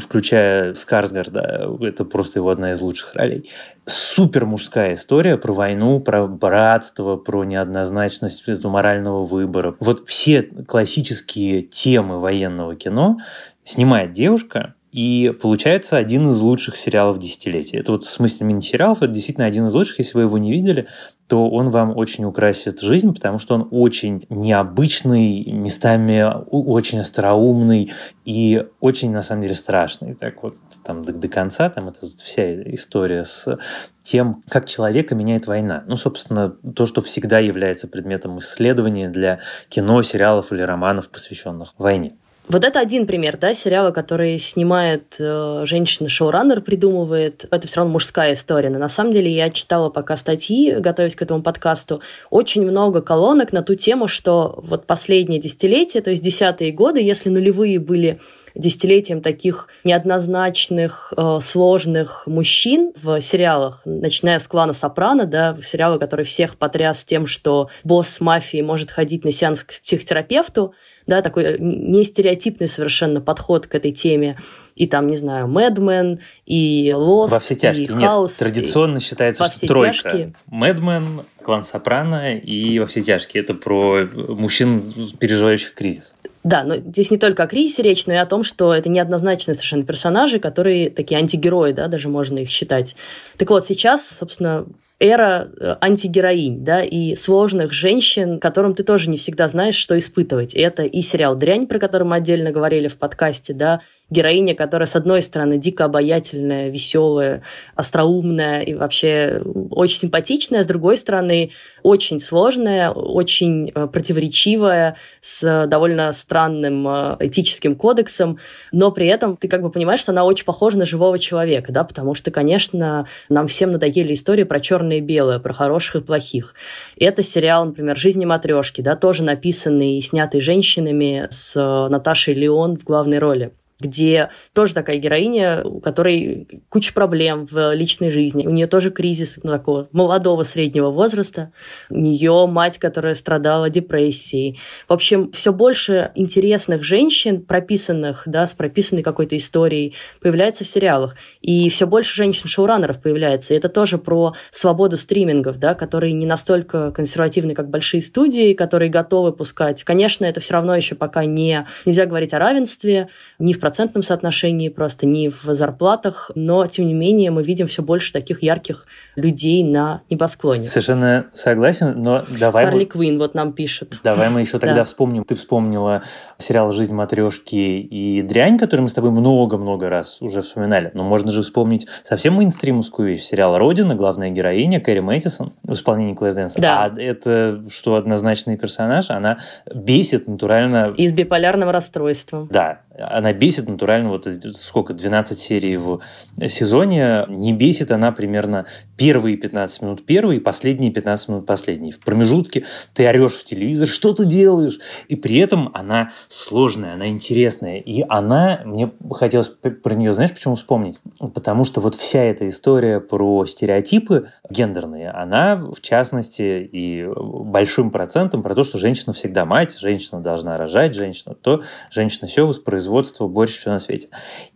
включая 0.00 0.74
Скарсгарда. 0.74 1.68
Это 1.82 2.04
просто 2.04 2.40
его 2.40 2.50
одна 2.50 2.72
из 2.72 2.80
лучших 2.80 3.14
ролей. 3.14 3.50
Супер 3.86 4.46
мужская 4.46 4.94
история 4.94 5.36
про 5.36 5.52
войну, 5.52 6.00
про 6.00 6.26
братство, 6.26 7.16
про 7.16 7.44
неоднозначность 7.44 8.46
морального 8.64 9.26
выбора. 9.26 9.76
Вот 9.78 10.08
все 10.08 10.42
классические 10.42 11.62
темы 11.62 12.18
военного 12.18 12.74
кино 12.76 13.18
снимает 13.62 14.12
девушка, 14.12 14.74
и 14.94 15.36
получается 15.42 15.96
один 15.96 16.30
из 16.30 16.38
лучших 16.38 16.76
сериалов 16.76 17.18
десятилетия. 17.18 17.78
Это 17.78 17.90
вот 17.90 18.04
в 18.04 18.10
смысле 18.10 18.46
мини-сериалов, 18.46 19.02
это 19.02 19.12
действительно 19.12 19.44
один 19.44 19.66
из 19.66 19.74
лучших. 19.74 19.98
Если 19.98 20.16
вы 20.16 20.22
его 20.22 20.38
не 20.38 20.52
видели, 20.52 20.86
то 21.26 21.50
он 21.50 21.70
вам 21.70 21.96
очень 21.96 22.24
украсит 22.24 22.78
жизнь, 22.78 23.12
потому 23.12 23.40
что 23.40 23.56
он 23.56 23.66
очень 23.72 24.24
необычный, 24.30 25.50
местами 25.50 26.24
очень 26.48 27.00
остроумный 27.00 27.90
и 28.24 28.66
очень, 28.78 29.10
на 29.10 29.22
самом 29.22 29.42
деле, 29.42 29.56
страшный. 29.56 30.14
Так 30.14 30.44
вот, 30.44 30.58
там 30.84 31.04
до, 31.04 31.12
до 31.12 31.26
конца, 31.26 31.68
там 31.70 31.88
это 31.88 32.06
вся 32.22 32.62
история 32.72 33.24
с 33.24 33.58
тем, 34.04 34.44
как 34.48 34.68
человека 34.68 35.16
меняет 35.16 35.48
война. 35.48 35.82
Ну, 35.88 35.96
собственно, 35.96 36.50
то, 36.50 36.86
что 36.86 37.02
всегда 37.02 37.40
является 37.40 37.88
предметом 37.88 38.38
исследования 38.38 39.08
для 39.08 39.40
кино, 39.70 40.02
сериалов 40.02 40.52
или 40.52 40.62
романов, 40.62 41.08
посвященных 41.08 41.74
войне. 41.78 42.14
Вот 42.46 42.62
это 42.62 42.78
один 42.78 43.06
пример, 43.06 43.38
да, 43.38 43.54
сериала, 43.54 43.90
который 43.90 44.38
снимает 44.38 45.16
э, 45.18 45.62
женщина-шоураннер, 45.64 46.60
придумывает. 46.60 47.46
Это 47.50 47.66
все 47.66 47.80
равно 47.80 47.94
мужская 47.94 48.34
история. 48.34 48.68
Но 48.68 48.78
на 48.78 48.88
самом 48.88 49.14
деле 49.14 49.30
я 49.30 49.48
читала 49.48 49.88
пока 49.88 50.14
статьи, 50.18 50.74
готовясь 50.74 51.16
к 51.16 51.22
этому 51.22 51.42
подкасту, 51.42 52.02
очень 52.28 52.62
много 52.62 53.00
колонок 53.00 53.52
на 53.52 53.62
ту 53.62 53.74
тему, 53.76 54.08
что 54.08 54.60
вот 54.62 54.86
последнее 54.86 55.40
десятилетие, 55.40 56.02
то 56.02 56.10
есть 56.10 56.22
десятые 56.22 56.70
годы, 56.70 57.00
если 57.00 57.30
нулевые 57.30 57.78
были 57.78 58.20
десятилетием 58.54 59.22
таких 59.22 59.68
неоднозначных, 59.82 61.14
э, 61.16 61.38
сложных 61.40 62.26
мужчин 62.26 62.92
в 62.94 63.22
сериалах, 63.22 63.80
начиная 63.86 64.38
с 64.38 64.46
клана 64.46 64.74
Сопрано, 64.74 65.24
да, 65.24 65.56
сериалы, 65.62 65.98
который 65.98 66.26
всех 66.26 66.58
потряс 66.58 67.06
тем, 67.06 67.26
что 67.26 67.70
босс 67.84 68.20
мафии 68.20 68.60
может 68.60 68.90
ходить 68.90 69.24
на 69.24 69.32
сеанс 69.32 69.64
к 69.64 69.80
психотерапевту, 69.82 70.74
да, 71.06 71.22
такой 71.22 71.44
э, 71.44 71.56
не 71.58 72.04
стереотипный 72.04 72.68
совершенно 72.68 73.20
подход 73.20 73.66
к 73.66 73.74
этой 73.74 73.92
теме. 73.92 74.38
И 74.74 74.86
там, 74.86 75.06
не 75.06 75.16
знаю, 75.16 75.46
Мэдмен, 75.48 76.20
и 76.46 76.92
Лост, 76.94 77.32
Во 77.32 77.40
все 77.40 77.54
тяжкие. 77.54 77.86
и 77.86 77.92
Хаус. 77.92 78.40
Нет, 78.40 78.52
традиционно 78.52 79.00
считается, 79.00 79.42
во 79.42 79.48
что 79.48 79.58
все 79.58 79.66
тройка. 79.66 79.92
тяжкие. 79.94 80.32
Мэдмен, 80.46 81.22
клан 81.42 81.62
Сопрано 81.64 82.36
и 82.36 82.78
во 82.78 82.86
все 82.86 83.02
тяжкие. 83.02 83.42
Это 83.42 83.54
про 83.54 84.08
мужчин, 84.28 84.82
переживающих 85.18 85.74
кризис. 85.74 86.16
Да, 86.42 86.62
но 86.62 86.76
здесь 86.76 87.10
не 87.10 87.16
только 87.16 87.44
о 87.44 87.46
кризисе 87.46 87.82
речь, 87.82 88.06
но 88.06 88.12
и 88.12 88.16
о 88.16 88.26
том, 88.26 88.42
что 88.42 88.74
это 88.74 88.90
неоднозначные 88.90 89.54
совершенно 89.54 89.84
персонажи, 89.84 90.38
которые 90.38 90.90
такие 90.90 91.18
антигерои, 91.18 91.72
да, 91.72 91.88
даже 91.88 92.08
можно 92.08 92.40
их 92.40 92.50
считать. 92.50 92.96
Так 93.38 93.48
вот, 93.48 93.64
сейчас, 93.64 94.06
собственно, 94.06 94.66
эра 95.00 95.50
э, 95.60 95.76
антигероинь, 95.80 96.64
да, 96.64 96.82
и 96.82 97.16
сложных 97.16 97.72
женщин, 97.72 98.38
которым 98.38 98.74
ты 98.74 98.84
тоже 98.84 99.10
не 99.10 99.16
всегда 99.16 99.48
знаешь, 99.48 99.74
что 99.74 99.98
испытывать. 99.98 100.54
И 100.54 100.60
это 100.60 100.84
и 100.84 101.00
сериал 101.00 101.34
«Дрянь», 101.34 101.66
про 101.66 101.78
который 101.78 102.04
мы 102.04 102.16
отдельно 102.16 102.52
говорили 102.52 102.88
в 102.88 102.96
подкасте, 102.96 103.54
да, 103.54 103.80
героиня, 104.10 104.54
которая, 104.54 104.86
с 104.86 104.96
одной 104.96 105.22
стороны, 105.22 105.58
дико 105.58 105.86
обаятельная, 105.86 106.68
веселая, 106.68 107.42
остроумная 107.74 108.60
и 108.60 108.74
вообще 108.74 109.42
очень 109.70 109.98
симпатичная, 109.98 110.62
с 110.62 110.66
другой 110.66 110.96
стороны, 110.96 111.50
очень 111.82 112.20
сложная, 112.20 112.90
очень 112.90 113.72
э, 113.74 113.86
противоречивая, 113.86 114.96
с 115.20 115.66
довольно 115.66 116.12
странным 116.12 116.86
э, 116.86 117.16
этическим 117.20 117.74
кодексом, 117.76 118.38
но 118.72 118.92
при 118.92 119.06
этом 119.06 119.36
ты 119.36 119.48
как 119.48 119.62
бы 119.62 119.70
понимаешь, 119.70 120.00
что 120.00 120.12
она 120.12 120.24
очень 120.24 120.44
похожа 120.44 120.78
на 120.78 120.86
живого 120.86 121.18
человека, 121.18 121.72
да, 121.72 121.82
потому 121.82 122.14
что, 122.14 122.30
конечно, 122.30 123.06
нам 123.28 123.48
всем 123.48 123.72
надоели 123.72 124.12
истории 124.12 124.44
про 124.44 124.60
черное 124.84 124.98
и 124.98 125.00
белое, 125.00 125.38
про 125.38 125.52
хороших 125.52 125.96
и 125.96 126.04
плохих. 126.04 126.54
Это 126.98 127.22
сериал, 127.22 127.64
например, 127.64 127.96
«Жизни 127.96 128.24
матрешки», 128.24 128.82
да, 128.82 128.96
тоже 128.96 129.22
написанный 129.22 129.98
и 129.98 130.00
снятый 130.00 130.40
женщинами 130.40 131.26
с 131.30 131.56
э, 131.56 131.88
Наташей 131.88 132.34
Леон 132.34 132.76
в 132.76 132.84
главной 132.84 133.18
роли 133.18 133.52
где 133.80 134.30
тоже 134.52 134.72
такая 134.74 134.98
героиня, 134.98 135.62
у 135.64 135.80
которой 135.80 136.62
куча 136.68 136.92
проблем 136.92 137.46
в 137.50 137.74
личной 137.74 138.10
жизни. 138.10 138.46
У 138.46 138.50
нее 138.50 138.68
тоже 138.68 138.90
кризис 138.90 139.40
ну, 139.42 139.50
такого 139.50 139.88
молодого 139.90 140.44
среднего 140.44 140.90
возраста. 140.90 141.52
У 141.90 141.98
нее 141.98 142.46
мать, 142.46 142.78
которая 142.78 143.14
страдала 143.14 143.70
депрессией. 143.70 144.60
В 144.88 144.92
общем, 144.92 145.32
все 145.32 145.52
больше 145.52 146.12
интересных 146.14 146.84
женщин, 146.84 147.42
прописанных, 147.42 148.22
да, 148.26 148.46
с 148.46 148.52
прописанной 148.52 149.02
какой-то 149.02 149.36
историей, 149.36 149.94
появляется 150.20 150.64
в 150.64 150.68
сериалах. 150.68 151.16
И 151.40 151.68
все 151.68 151.86
больше 151.86 152.14
женщин-шоураннеров 152.14 153.02
появляется. 153.02 153.54
И 153.54 153.56
это 153.56 153.68
тоже 153.68 153.98
про 153.98 154.34
свободу 154.52 154.96
стримингов, 154.96 155.58
да, 155.58 155.74
которые 155.74 156.12
не 156.12 156.26
настолько 156.26 156.92
консервативны, 156.92 157.54
как 157.54 157.70
большие 157.70 158.02
студии, 158.02 158.54
которые 158.54 158.88
готовы 158.88 159.32
пускать. 159.32 159.82
Конечно, 159.82 160.24
это 160.24 160.38
все 160.38 160.54
равно 160.54 160.76
еще 160.76 160.94
пока 160.94 161.24
не... 161.24 161.66
Нельзя 161.84 162.06
говорить 162.06 162.32
о 162.34 162.38
равенстве, 162.38 163.08
ни 163.40 163.52
в 163.52 163.63
процентном 163.64 164.02
соотношении, 164.02 164.68
просто 164.68 165.06
не 165.06 165.30
в 165.30 165.42
зарплатах, 165.42 166.30
но, 166.34 166.66
тем 166.66 166.86
не 166.86 166.92
менее, 166.92 167.30
мы 167.30 167.42
видим 167.42 167.66
все 167.66 167.82
больше 167.82 168.12
таких 168.12 168.42
ярких 168.42 168.84
людей 169.16 169.64
на 169.64 170.02
небосклоне. 170.10 170.68
Совершенно 170.68 171.28
согласен, 171.32 171.94
но 171.96 172.26
давай... 172.38 172.66
Харли 172.66 172.80
мы... 172.80 172.84
Квин 172.84 173.18
вот 173.18 173.34
нам 173.34 173.54
пишет. 173.54 174.00
Давай 174.04 174.28
мы 174.28 174.40
еще 174.40 174.58
тогда 174.58 174.74
Да. 174.74 174.84
вспомним. 174.84 175.24
Ты 175.24 175.34
вспомнила 175.34 176.02
сериал 176.36 176.72
«Жизнь 176.72 176.92
матрешки» 176.92 177.80
и 177.80 178.20
«Дрянь», 178.20 178.58
который 178.58 178.82
мы 178.82 178.90
с 178.90 178.92
тобой 178.92 179.12
много-много 179.12 179.88
раз 179.88 180.20
уже 180.20 180.42
вспоминали. 180.42 180.90
Но 180.92 181.02
можно 181.02 181.32
же 181.32 181.40
вспомнить 181.40 181.86
совсем 182.02 182.34
мейнстримовскую 182.34 183.08
вещь. 183.08 183.22
Сериал 183.22 183.56
«Родина», 183.56 183.94
главная 183.94 184.28
героиня 184.28 184.78
Кэрри 184.78 185.00
Мэттисон 185.00 185.54
в 185.62 185.72
исполнении 185.72 186.12
Клэр 186.12 186.34
Дэнса. 186.34 186.60
Да. 186.60 186.84
А 186.84 187.00
это 187.00 187.64
что, 187.70 187.94
однозначный 187.94 188.58
персонаж? 188.58 189.08
Она 189.08 189.38
бесит 189.74 190.28
натурально 190.28 190.92
И 190.98 191.08
с 191.08 191.14
биполярным 191.14 191.70
расстройством. 191.70 192.48
Да, 192.52 192.80
она 192.98 193.32
бесит 193.32 193.53
натурально, 193.62 194.10
вот 194.10 194.26
сколько, 194.54 194.94
12 194.94 195.38
серий 195.38 195.76
в 195.76 196.00
сезоне, 196.48 197.26
не 197.28 197.52
бесит 197.52 197.90
она 197.90 198.12
примерно 198.12 198.66
первые 198.96 199.36
15 199.36 199.82
минут 199.82 200.06
первые 200.06 200.38
и 200.38 200.40
последние 200.40 200.90
15 200.90 201.28
минут 201.28 201.46
последние. 201.46 201.92
В 201.92 202.00
промежутке 202.00 202.64
ты 202.92 203.06
орешь 203.06 203.34
в 203.34 203.44
телевизор, 203.44 203.88
что 203.88 204.12
ты 204.12 204.24
делаешь? 204.24 204.78
И 205.08 205.16
при 205.16 205.38
этом 205.38 205.70
она 205.74 206.12
сложная, 206.28 206.94
она 206.94 207.08
интересная. 207.08 207.78
И 207.78 208.04
она, 208.08 208.62
мне 208.64 208.90
хотелось 209.12 209.48
про 209.48 209.94
нее, 209.94 210.12
знаешь, 210.14 210.32
почему 210.32 210.54
вспомнить? 210.54 211.00
Потому 211.18 211.64
что 211.64 211.80
вот 211.80 211.94
вся 211.94 212.22
эта 212.22 212.48
история 212.48 213.00
про 213.00 213.44
стереотипы 213.46 214.28
гендерные, 214.48 215.10
она, 215.10 215.56
в 215.56 215.80
частности, 215.80 216.68
и 216.70 217.06
большим 217.16 217.90
процентом 217.90 218.42
про 218.42 218.54
то, 218.54 218.64
что 218.64 218.78
женщина 218.78 219.12
всегда 219.12 219.44
мать, 219.44 219.78
женщина 219.78 220.20
должна 220.20 220.56
рожать, 220.56 220.94
женщина 220.94 221.34
то, 221.34 221.62
женщина 221.90 222.28
все, 222.28 222.46
воспроизводство, 222.46 223.26
больше 223.44 223.58
всего 223.58 223.74
на 223.74 223.78
свете. 223.78 224.08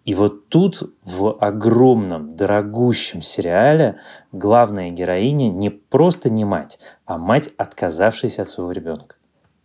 И 0.07 0.15
вот 0.15 0.49
тут 0.49 0.95
в 1.05 1.39
огромном, 1.39 2.37
дорогущем 2.37 3.21
сериале 3.21 3.99
главная 4.33 4.91
героиня 4.91 5.51
не 5.51 5.69
просто 5.71 6.31
не 6.31 6.45
мать, 6.45 6.79
а 7.05 7.19
мать, 7.19 7.51
отказавшаяся 7.59 8.43
от 8.43 8.49
своего 8.49 8.73
ребенка. 8.73 9.17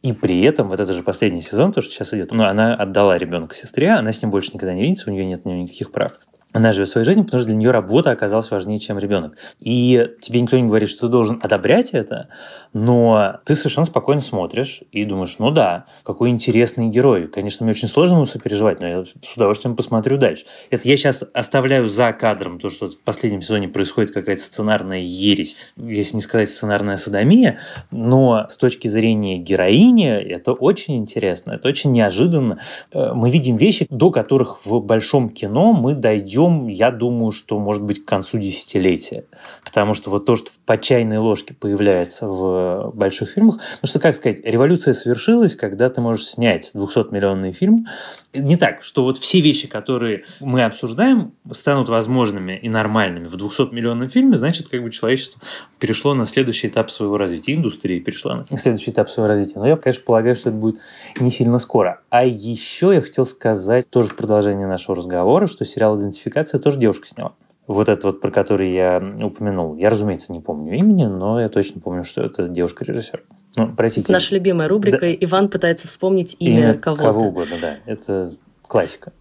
И 0.01 0.11
при 0.11 0.41
этом, 0.41 0.67
вот 0.67 0.81
это 0.81 0.91
же 0.91 1.01
последний 1.01 1.41
сезон, 1.41 1.71
то, 1.71 1.81
что 1.81 1.91
сейчас 1.91 2.13
идет, 2.13 2.31
но 2.31 2.45
она 2.47 2.75
отдала 2.75 3.17
ребенка 3.17 3.55
сестре, 3.55 3.91
она 3.91 4.11
с 4.11 4.21
ним 4.21 4.31
больше 4.31 4.51
никогда 4.53 4.73
не 4.73 4.81
видится, 4.81 5.09
у 5.09 5.13
нее 5.13 5.25
нет 5.25 5.45
никаких 5.45 5.93
прав. 5.93 6.17
Она 6.53 6.71
живет 6.71 6.89
своей 6.89 7.05
жизнью, 7.05 7.25
потому 7.25 7.39
что 7.39 7.47
для 7.47 7.55
нее 7.55 7.71
работа 7.71 8.11
оказалась 8.11 8.49
важнее, 8.51 8.79
чем 8.79 8.99
ребенок. 8.99 9.35
И 9.59 10.07
тебе 10.21 10.39
никто 10.39 10.57
не 10.57 10.67
говорит, 10.67 10.89
что 10.89 11.01
ты 11.01 11.07
должен 11.07 11.39
одобрять 11.41 11.91
это, 11.91 12.29
но 12.73 13.39
ты 13.45 13.55
совершенно 13.55 13.85
спокойно 13.85 14.21
смотришь 14.21 14.83
и 14.91 15.03
думаешь, 15.03 15.35
ну 15.39 15.51
да, 15.51 15.85
какой 16.03 16.29
интересный 16.29 16.89
герой. 16.89 17.27
Конечно, 17.27 17.63
мне 17.65 17.71
очень 17.71 17.87
сложно 17.87 18.15
ему 18.15 18.25
сопереживать, 18.25 18.79
но 18.79 18.87
я 18.87 19.05
с 19.23 19.35
удовольствием 19.35 19.75
посмотрю 19.75 20.17
дальше. 20.17 20.45
Это 20.69 20.87
я 20.87 20.95
сейчас 20.95 21.23
оставляю 21.33 21.87
за 21.87 22.13
кадром 22.13 22.59
то, 22.59 22.69
что 22.69 22.87
в 22.87 22.99
последнем 22.99 23.41
сезоне 23.41 23.67
происходит 23.67 24.11
какая-то 24.11 24.41
сценарная 24.41 24.99
ересь, 24.99 25.57
если 25.75 26.17
не 26.17 26.21
сказать 26.21 26.49
сценарная 26.49 26.97
садомия, 26.97 27.57
но 27.89 28.45
с 28.47 28.57
точки 28.57 28.87
зрения 28.87 29.37
героини 29.37 30.09
это 30.09 30.53
очень 30.53 30.97
интересно, 30.97 31.53
это 31.53 31.67
очень 31.67 31.91
неожиданно. 31.91 32.59
Э, 32.91 33.13
Мы 33.13 33.29
видим 33.31 33.57
вещи, 33.57 33.87
до 33.89 34.11
которых 34.11 34.65
в 34.65 34.79
большом 34.79 35.29
кино 35.29 35.73
мы 35.73 35.93
дойдем, 35.93 36.42
я 36.67 36.91
думаю, 36.91 37.31
что 37.31 37.59
может 37.59 37.83
быть 37.83 38.03
к 38.03 38.07
концу 38.07 38.37
десятилетия. 38.37 39.25
Потому 39.63 39.93
что 39.93 40.09
вот 40.09 40.25
то, 40.25 40.35
что 40.35 40.51
по 40.65 40.77
чайной 40.77 41.17
ложке 41.17 41.53
появляется 41.53 42.27
в 42.27 42.91
больших 42.93 43.31
фильмах, 43.31 43.59
ну 43.81 43.87
что, 43.87 43.99
как 43.99 44.15
сказать, 44.15 44.39
революция 44.43 44.93
свершилась, 44.93 45.55
когда 45.55 45.89
ты 45.89 46.01
можешь 46.01 46.25
снять 46.25 46.71
200-миллионный 46.73 47.51
фильм. 47.51 47.85
Не 48.33 48.57
так, 48.57 48.83
что 48.83 49.03
вот 49.03 49.17
все 49.17 49.41
вещи, 49.41 49.67
которые 49.67 50.23
мы 50.39 50.63
обсуждаем, 50.63 51.33
станут 51.51 51.89
возможными 51.89 52.57
и 52.61 52.69
нормальными 52.69 53.27
в 53.27 53.35
200-миллионном 53.35 54.09
фильме, 54.09 54.37
значит, 54.37 54.67
как 54.67 54.83
бы 54.83 54.91
человечество 54.91 55.41
перешло 55.79 56.13
на 56.13 56.25
следующий 56.25 56.67
этап 56.67 56.91
своего 56.91 57.17
развития. 57.17 57.53
Индустрия 57.53 57.99
перешла 57.99 58.45
на 58.49 58.57
следующий 58.57 58.91
этап 58.91 59.09
своего 59.09 59.27
развития. 59.27 59.59
Но 59.59 59.67
я, 59.67 59.75
конечно, 59.75 60.03
полагаю, 60.05 60.35
что 60.35 60.49
это 60.49 60.57
будет 60.57 60.79
не 61.19 61.29
сильно 61.29 61.57
скоро. 61.57 62.01
А 62.09 62.25
еще 62.25 62.91
я 62.93 63.01
хотел 63.01 63.25
сказать, 63.25 63.89
тоже 63.89 64.09
в 64.09 64.15
продолжение 64.15 64.67
нашего 64.67 64.95
разговора, 64.95 65.45
что 65.45 65.65
сериал 65.65 65.99
«Идентификация» 65.99 66.32
тоже 66.59 66.79
девушка 66.79 67.07
сняла. 67.07 67.33
Вот 67.65 67.87
этот 67.87 68.03
вот, 68.03 68.21
про 68.21 68.29
который 68.29 68.73
я 68.73 69.01
упомянул. 69.21 69.75
Я, 69.75 69.89
разумеется, 69.89 70.33
не 70.33 70.41
помню 70.41 70.77
имени, 70.77 71.05
но 71.05 71.39
я 71.39 71.47
точно 71.47 71.79
помню, 71.79 72.03
что 72.03 72.21
это 72.21 72.49
девушка-режиссер. 72.49 73.23
Ну, 73.55 73.73
простите. 73.75 74.05
Это 74.05 74.11
наша 74.13 74.35
любимая 74.35 74.67
рубрика. 74.67 75.13
Иван 75.13 75.47
пытается 75.47 75.87
вспомнить 75.87 76.35
имя, 76.39 76.73
кого-то. 76.73 77.03
Кого 77.03 77.27
угодно, 77.27 77.55
да. 77.61 77.77
Это 77.85 78.33
классика. 78.63 79.13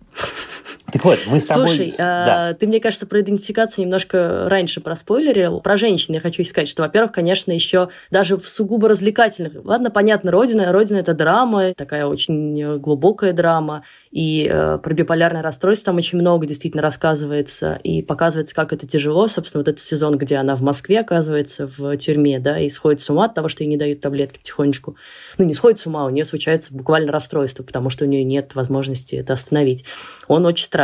Так 0.93 1.05
вот, 1.05 1.21
мы 1.27 1.41
с 1.41 1.47
тобой... 1.47 1.69
Слушай, 1.69 1.91
да. 1.97 2.49
а, 2.49 2.55
ты, 2.55 2.67
мне 2.67 2.79
кажется, 2.79 3.07
про 3.07 3.21
идентификацию 3.21 3.87
немножко 3.87 4.47
раньше 4.49 4.83
проспойлерил. 4.83 5.61
Про 5.61 5.79
женщин 5.79 6.13
я 6.13 6.21
хочу 6.21 6.45
сказать, 6.45 6.69
что, 6.69 6.83
во-первых, 6.83 7.13
конечно, 7.13 7.51
еще 7.51 7.89
даже 8.11 8.37
в 8.37 8.47
сугубо 8.47 8.89
развлекательных... 8.89 9.53
Ладно, 9.65 9.91
понятно, 9.91 10.31
Родина. 10.31 10.71
Родина— 10.71 10.99
это 10.99 11.15
драма, 11.15 11.73
такая 11.75 12.05
очень 12.05 12.79
глубокая 12.79 13.33
драма. 13.33 13.85
И 14.11 14.47
э, 14.53 14.79
про 14.83 14.93
биполярное 14.93 15.43
расстройство 15.43 15.87
там 15.87 15.97
очень 15.97 16.19
много 16.19 16.47
действительно 16.47 16.83
рассказывается. 16.83 17.81
И 17.83 18.03
показывается, 18.03 18.55
как 18.55 18.75
это 18.75 18.87
тяжело. 18.87 19.29
Собственно, 19.29 19.61
вот 19.61 19.69
этот 19.69 19.81
сезон, 19.81 20.19
где 20.19 20.37
она 20.37 20.57
в 20.57 20.63
Москве 20.63 21.01
оказывается, 21.01 21.67
в 21.67 21.97
тюрьме, 21.97 22.39
да, 22.39 22.61
и 22.61 22.69
сходит 22.69 23.01
с 23.01 23.09
ума 23.09 23.25
от 23.25 23.35
того, 23.35 23.49
что 23.49 23.65
ей 23.65 23.71
не 23.71 23.79
дают 23.79 24.03
таблетки 24.03 24.39
потихонечку. 24.39 24.97
Ну, 25.39 25.47
не 25.47 25.55
сходит 25.55 25.79
с 25.79 25.87
ума, 25.87 26.05
у 26.05 26.11
нее 26.11 26.27
случается 26.27 26.75
буквально 26.75 27.13
расстройство, 27.13 27.63
потому 27.63 27.89
что 27.89 28.05
у 28.05 28.09
нее 28.09 28.25
нет 28.25 28.55
возможности 28.55 29.17
это 29.17 29.33
остановить. 29.33 29.87
Он 30.29 30.45
очень 30.45 30.67
страшный. 30.67 30.82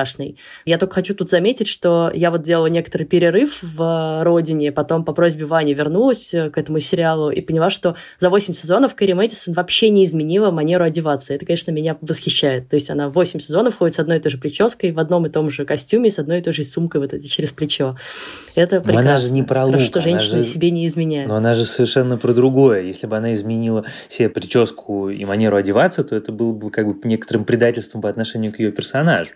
Я 0.64 0.78
только 0.78 0.94
хочу 0.94 1.14
тут 1.14 1.30
заметить, 1.30 1.68
что 1.68 2.10
я 2.14 2.30
вот 2.30 2.42
делала 2.42 2.66
некоторый 2.66 3.04
перерыв 3.04 3.58
в 3.62 4.22
«Родине», 4.24 4.72
потом 4.72 5.04
по 5.04 5.12
просьбе 5.12 5.44
Вани 5.44 5.74
вернулась 5.74 6.32
э, 6.34 6.50
к 6.50 6.58
этому 6.58 6.80
сериалу 6.80 7.30
и 7.30 7.40
поняла, 7.40 7.70
что 7.70 7.96
за 8.18 8.30
8 8.30 8.54
сезонов 8.54 8.94
Кэрри 8.94 9.12
Мэттисон 9.12 9.54
вообще 9.54 9.90
не 9.90 10.04
изменила 10.04 10.50
манеру 10.50 10.84
одеваться. 10.84 11.34
Это, 11.34 11.46
конечно, 11.46 11.70
меня 11.70 11.96
восхищает. 12.00 12.68
То 12.68 12.74
есть 12.74 12.90
она 12.90 13.08
8 13.08 13.40
сезонов 13.40 13.76
ходит 13.76 13.96
с 13.96 13.98
одной 13.98 14.18
и 14.18 14.20
той 14.20 14.30
же 14.30 14.38
прической, 14.38 14.92
в 14.92 14.98
одном 14.98 15.26
и 15.26 15.30
том 15.30 15.50
же 15.50 15.64
костюме, 15.64 16.10
с 16.10 16.18
одной 16.18 16.38
и 16.38 16.42
той 16.42 16.52
же 16.52 16.64
сумкой 16.64 17.00
вот 17.00 17.12
этой 17.12 17.26
через 17.28 17.50
плечо. 17.52 17.96
Это 18.54 18.80
прекрасно. 18.80 18.92
Но 18.92 18.98
она 18.98 19.16
же 19.18 19.32
не 19.32 19.42
про 19.42 19.64
лук. 19.64 19.80
что 19.80 20.00
женщины 20.00 20.42
же... 20.42 20.48
себе 20.48 20.70
не 20.70 20.86
изменяют. 20.86 21.28
Но 21.28 21.36
она 21.36 21.54
же 21.54 21.64
совершенно 21.64 22.16
про 22.16 22.32
другое. 22.32 22.82
Если 22.82 23.06
бы 23.06 23.16
она 23.16 23.34
изменила 23.34 23.84
себе 24.08 24.28
прическу 24.28 25.10
и 25.10 25.24
манеру 25.24 25.56
одеваться, 25.56 26.04
то 26.04 26.14
это 26.14 26.32
было 26.32 26.52
бы 26.52 26.70
как 26.70 26.86
бы 26.86 27.08
некоторым 27.08 27.44
предательством 27.44 28.02
по 28.02 28.08
отношению 28.08 28.52
к 28.52 28.58
ее 28.58 28.72
персонажу 28.72 29.32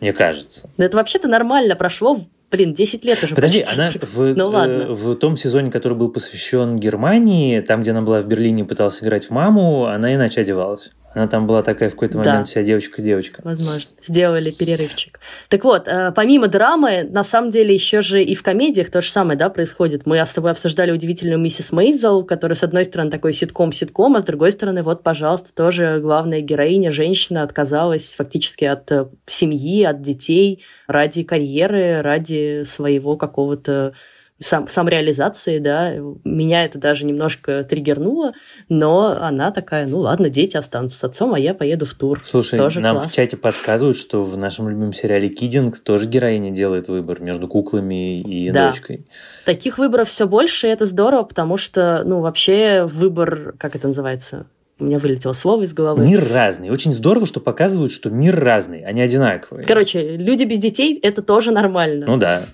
мне 0.00 0.12
кажется. 0.12 0.68
Да 0.76 0.84
это 0.84 0.96
вообще-то 0.96 1.28
нормально 1.28 1.76
прошло 1.76 2.20
Блин, 2.50 2.74
10 2.74 3.04
лет 3.04 3.22
уже 3.22 3.34
Подожди, 3.34 3.60
почти. 3.60 3.80
она 3.80 3.92
в, 4.00 4.34
ну, 4.34 4.48
ладно. 4.48 4.82
Э, 4.82 4.92
в 4.92 5.14
том 5.14 5.36
сезоне, 5.36 5.70
который 5.70 5.96
был 5.96 6.10
посвящен 6.10 6.78
Германии, 6.78 7.60
там, 7.60 7.82
где 7.82 7.92
она 7.92 8.02
была 8.02 8.20
в 8.20 8.26
Берлине 8.26 8.62
и 8.62 8.64
пыталась 8.64 9.00
играть 9.02 9.26
в 9.26 9.30
маму, 9.30 9.86
она 9.86 10.12
иначе 10.12 10.40
одевалась. 10.40 10.90
Она 11.12 11.26
там 11.26 11.46
была 11.46 11.62
такая 11.62 11.90
в 11.90 11.92
какой-то 11.92 12.18
момент 12.18 12.38
да. 12.38 12.44
вся 12.44 12.62
девочка-девочка. 12.62 13.40
Возможно. 13.42 13.90
Сделали 14.00 14.50
перерывчик. 14.52 15.18
Так 15.48 15.64
вот, 15.64 15.88
э, 15.88 16.12
помимо 16.14 16.46
драмы, 16.46 17.02
на 17.02 17.24
самом 17.24 17.50
деле 17.50 17.74
еще 17.74 18.00
же 18.00 18.22
и 18.22 18.34
в 18.36 18.42
комедиях 18.44 18.90
то 18.90 19.02
же 19.02 19.10
самое 19.10 19.36
да, 19.36 19.50
происходит. 19.50 20.06
Мы 20.06 20.18
с 20.18 20.32
тобой 20.32 20.52
обсуждали 20.52 20.92
удивительную 20.92 21.38
миссис 21.38 21.72
Мейзел, 21.72 22.22
которая, 22.22 22.54
с 22.54 22.62
одной 22.62 22.84
стороны, 22.84 23.10
такой 23.10 23.32
ситком-ситком, 23.32 24.14
а 24.14 24.20
с 24.20 24.24
другой 24.24 24.52
стороны, 24.52 24.84
вот, 24.84 25.02
пожалуйста, 25.02 25.52
тоже 25.52 25.98
главная 26.00 26.42
героиня, 26.42 26.92
женщина, 26.92 27.42
отказалась 27.42 28.14
фактически 28.14 28.64
от 28.64 28.90
э, 28.92 29.06
семьи, 29.26 29.82
от 29.82 30.02
детей 30.02 30.62
ради 30.86 31.24
карьеры, 31.24 32.02
ради 32.02 32.62
своего 32.64 33.16
какого-то 33.16 33.94
сам, 34.40 34.68
самореализации, 34.68 35.58
да, 35.58 35.94
меня 36.24 36.64
это 36.64 36.78
даже 36.78 37.04
немножко 37.04 37.62
триггернуло, 37.62 38.32
но 38.68 39.16
она 39.20 39.50
такая, 39.52 39.86
ну 39.86 39.98
ладно, 40.00 40.30
дети 40.30 40.56
останутся 40.56 40.98
с 40.98 41.04
отцом, 41.04 41.34
а 41.34 41.38
я 41.38 41.54
поеду 41.54 41.84
в 41.84 41.94
тур. 41.94 42.22
Слушай, 42.24 42.58
тоже 42.58 42.80
нам 42.80 42.96
класс. 42.98 43.12
в 43.12 43.14
чате 43.14 43.36
подсказывают, 43.36 43.98
что 43.98 44.24
в 44.24 44.36
нашем 44.38 44.68
любимом 44.68 44.94
сериале 44.94 45.28
«Кидинг» 45.28 45.78
тоже 45.80 46.06
героиня 46.06 46.50
делает 46.50 46.88
выбор 46.88 47.20
между 47.20 47.48
куклами 47.48 48.20
и 48.20 48.50
да. 48.50 48.70
дочкой. 48.70 49.06
Таких 49.44 49.76
выборов 49.76 50.08
все 50.08 50.26
больше, 50.26 50.68
и 50.68 50.70
это 50.70 50.86
здорово, 50.86 51.24
потому 51.24 51.58
что, 51.58 52.02
ну, 52.04 52.20
вообще 52.20 52.88
выбор, 52.90 53.54
как 53.58 53.76
это 53.76 53.88
называется, 53.88 54.46
у 54.80 54.84
меня 54.84 54.98
вылетело 54.98 55.34
слово 55.34 55.62
из 55.62 55.74
головы. 55.74 56.06
Мир 56.06 56.26
разный. 56.32 56.70
Очень 56.70 56.94
здорово, 56.94 57.26
что 57.26 57.38
показывают, 57.40 57.92
что 57.92 58.08
мир 58.08 58.38
разный, 58.38 58.82
а 58.82 58.92
не 58.92 59.02
одинаковый. 59.02 59.64
Короче, 59.64 60.16
люди 60.16 60.44
без 60.44 60.58
детей– 60.58 60.98
это 61.02 61.20
тоже 61.20 61.50
нормально. 61.50 62.06
Ну 62.06 62.16
да. 62.16 62.46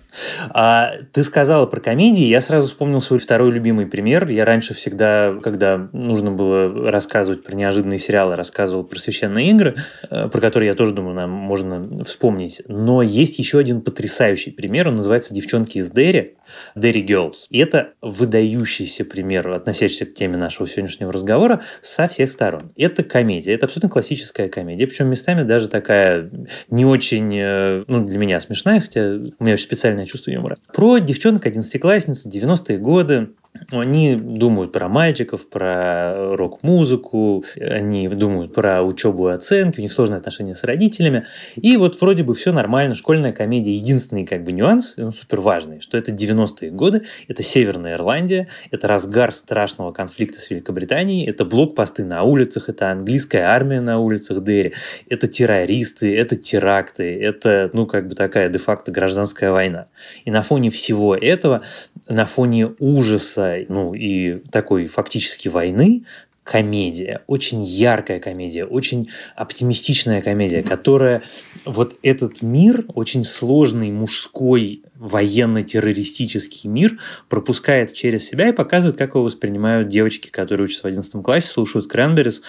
А, 0.51 0.93
ты 1.13 1.23
сказала 1.23 1.67
про 1.67 1.81
комедии, 1.81 2.25
я 2.25 2.41
сразу 2.41 2.69
вспомнил 2.69 3.01
свой 3.01 3.19
второй 3.19 3.53
любимый 3.53 3.87
пример. 3.87 4.29
Я 4.29 4.45
раньше 4.45 4.75
всегда, 4.75 5.35
когда 5.43 5.89
нужно 5.93 6.31
было 6.31 6.91
рассказывать 6.91 7.43
про 7.45 7.55
неожиданные 7.55 7.99
сериалы, 7.99 8.37
рассказывал 8.37 8.85
про 8.85 8.99
священные 8.99 9.51
игры, 9.51 9.77
э, 10.11 10.29
про 10.29 10.41
которые 10.41 10.69
я 10.69 10.75
тоже 10.75 10.93
думаю, 10.93 11.15
нам 11.15 11.31
можно 11.31 12.05
вспомнить. 12.05 12.63
Но 12.67 13.03
есть 13.03 13.39
еще 13.39 13.59
один 13.59 13.81
потрясающий 13.81 14.51
пример, 14.51 14.89
он 14.89 14.97
называется 14.97 15.35
«Девчонки 15.35 15.79
из 15.79 15.91
Дерри», 15.91 16.37
«Дерри 16.75 17.05
Girls». 17.05 17.47
И 17.51 17.59
это 17.59 17.93
выдающийся 18.01 19.05
пример, 19.05 19.49
относящийся 19.51 20.07
к 20.07 20.15
теме 20.15 20.37
нашего 20.37 20.69
сегодняшнего 20.69 21.13
разговора, 21.13 21.63
со 21.83 22.09
всех 22.09 22.31
сторон. 22.31 22.73
Это 22.77 23.03
комедия, 23.03 23.53
это 23.53 23.67
абсолютно 23.67 23.89
классическая 23.89 24.49
комедия, 24.49 24.87
причем 24.87 25.09
местами 25.09 25.43
даже 25.43 25.69
такая 25.69 26.31
не 26.71 26.85
очень, 26.85 27.35
э, 27.37 27.85
ну, 27.87 28.05
для 28.05 28.19
меня 28.19 28.41
смешная, 28.41 28.81
хотя 28.81 29.03
у 29.03 29.45
меня 29.45 29.55
очень 29.55 29.65
специальное 29.65 30.06
чувство 30.07 30.31
юмора. 30.31 30.57
Про 30.75 30.99
девчонок, 30.99 31.47
одиннадцатиклассниц, 31.47 32.27
90-е 32.27 32.79
годы, 32.79 33.31
они 33.71 34.17
думают 34.17 34.73
про 34.73 34.89
мальчиков, 34.89 35.49
про 35.49 36.37
рок-музыку, 36.37 37.45
они 37.59 38.09
думают 38.09 38.55
про 38.55 38.83
учебу 38.83 39.29
и 39.29 39.33
оценки, 39.33 39.81
у 39.81 39.83
них 39.83 39.93
сложные 39.93 40.19
отношения 40.19 40.55
с 40.55 40.65
родителями. 40.65 41.27
И 41.57 41.77
вот 41.77 42.01
вроде 42.01 42.23
бы 42.23 42.35
все 42.35 42.53
нормально, 42.53 42.95
школьная 42.95 43.33
комедия. 43.33 43.75
Единственный 43.75 44.25
как 44.25 44.45
бы 44.45 44.53
нюанс, 44.53 44.99
он 44.99 45.13
супер 45.13 45.41
важный, 45.41 45.81
что 45.81 45.97
это 45.99 46.13
90-е 46.13 46.71
годы, 46.71 47.03
это 47.29 47.43
Северная 47.43 47.95
Ирландия, 47.95 48.49
это 48.71 48.89
разгар 48.89 49.33
страшного 49.33 49.93
конфликта 49.93 50.41
с 50.41 50.51
Великобританией, 50.51 51.29
это 51.29 51.45
блокпосты 51.45 52.05
на 52.05 52.23
улицах, 52.23 52.69
это 52.69 52.91
английская 52.91 53.43
армия 53.43 53.81
на 53.81 53.99
улицах 53.99 54.43
Дерри, 54.43 54.75
это 55.09 55.27
террористы, 55.27 56.17
это 56.17 56.37
теракты, 56.37 57.19
это, 57.21 57.71
ну, 57.73 57.87
как 57.87 58.09
бы 58.09 58.15
такая 58.15 58.49
де-факто 58.49 58.93
гражданская 58.93 59.53
война. 59.53 59.87
И 60.25 60.31
на 60.31 60.43
фоне 60.43 60.71
всего 60.71 61.15
этого, 61.15 61.63
на 62.09 62.27
фоне 62.27 62.75
ужаса 62.79 63.57
ну 63.69 63.95
и 63.95 64.39
такой 64.51 64.87
фактически 64.87 65.49
войны, 65.49 66.05
комедия, 66.47 67.23
очень 67.27 67.65
яркая 67.65 68.21
комедия, 68.21 68.65
очень 68.65 69.11
оптимистичная 69.35 70.23
комедия, 70.23 70.63
которая 70.63 71.23
вот 71.65 71.97
этот 72.03 72.41
мир, 72.41 72.85
очень 72.95 73.25
сложный 73.25 73.91
мужской 73.91 74.85
военно-террористический 74.95 76.71
мир, 76.71 77.01
пропускает 77.29 77.95
через 77.95 78.29
себя 78.29 78.49
и 78.49 78.53
показывает, 78.53 78.97
как 78.97 79.17
его 79.17 79.25
воспринимают 79.25 79.89
девочки, 79.89 80.31
которые 80.31 80.67
учатся 80.67 80.83
в 80.83 80.87
11 80.87 81.21
классе, 81.25 81.49
слушают 81.49 81.89
Кренберис 81.89 82.43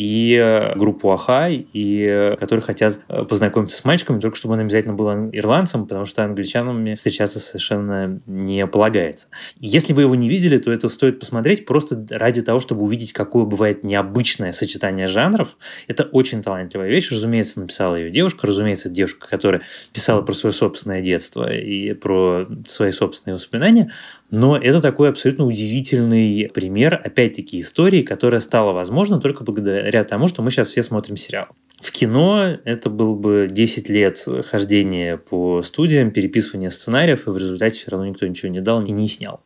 и 0.00 0.34
э, 0.34 0.76
группу 0.76 1.10
Аха, 1.10 1.50
и 1.50 2.06
э, 2.08 2.36
которые 2.36 2.64
хотят 2.64 3.00
э, 3.08 3.22
познакомиться 3.26 3.76
с 3.76 3.84
мальчиками, 3.84 4.18
только 4.18 4.34
чтобы 4.34 4.54
он 4.54 4.60
обязательно 4.60 4.94
был 4.94 5.10
ирландцем, 5.30 5.86
потому 5.86 6.06
что 6.06 6.24
англичанам 6.24 6.96
встречаться 6.96 7.38
совершенно 7.38 8.18
не 8.24 8.66
полагается. 8.66 9.28
Если 9.58 9.92
вы 9.92 10.02
его 10.02 10.14
не 10.14 10.30
видели, 10.30 10.56
то 10.56 10.72
это 10.72 10.88
стоит 10.88 11.20
посмотреть 11.20 11.66
просто 11.66 12.02
ради 12.08 12.40
того, 12.40 12.60
чтобы 12.60 12.82
увидеть, 12.82 13.12
какое 13.12 13.44
бывает 13.44 13.84
необычное 13.84 14.52
сочетание 14.52 15.06
жанров. 15.06 15.58
Это 15.86 16.04
очень 16.04 16.42
талантливая 16.42 16.88
вещь. 16.88 17.10
Разумеется, 17.10 17.60
написала 17.60 17.96
ее 17.96 18.10
девушка, 18.10 18.46
разумеется, 18.46 18.88
девушка, 18.88 19.28
которая 19.28 19.60
писала 19.92 20.22
про 20.22 20.32
свое 20.32 20.54
собственное 20.54 21.02
детство 21.02 21.52
и 21.52 21.92
про 21.92 22.46
свои 22.66 22.92
собственные 22.92 23.34
воспоминания, 23.34 23.92
но 24.30 24.56
это 24.56 24.80
такой 24.80 25.08
абсолютно 25.08 25.44
удивительный 25.44 26.50
пример, 26.52 27.00
опять-таки, 27.02 27.60
истории, 27.60 28.02
которая 28.02 28.40
стала 28.40 28.72
возможна 28.72 29.20
только 29.20 29.44
благодаря 29.44 30.04
тому, 30.04 30.28
что 30.28 30.42
мы 30.42 30.50
сейчас 30.50 30.68
все 30.68 30.82
смотрим 30.82 31.16
сериал. 31.16 31.48
В 31.80 31.92
кино 31.92 32.58
это 32.64 32.90
был 32.90 33.16
бы 33.16 33.48
10 33.50 33.88
лет 33.88 34.24
хождения 34.44 35.16
по 35.16 35.62
студиям, 35.62 36.10
переписывания 36.10 36.70
сценариев, 36.70 37.26
и 37.26 37.30
в 37.30 37.36
результате 37.36 37.78
все 37.78 37.90
равно 37.90 38.06
никто 38.06 38.26
ничего 38.26 38.50
не 38.50 38.60
дал 38.60 38.84
и 38.84 38.92
не 38.92 39.08
снял. 39.08 39.40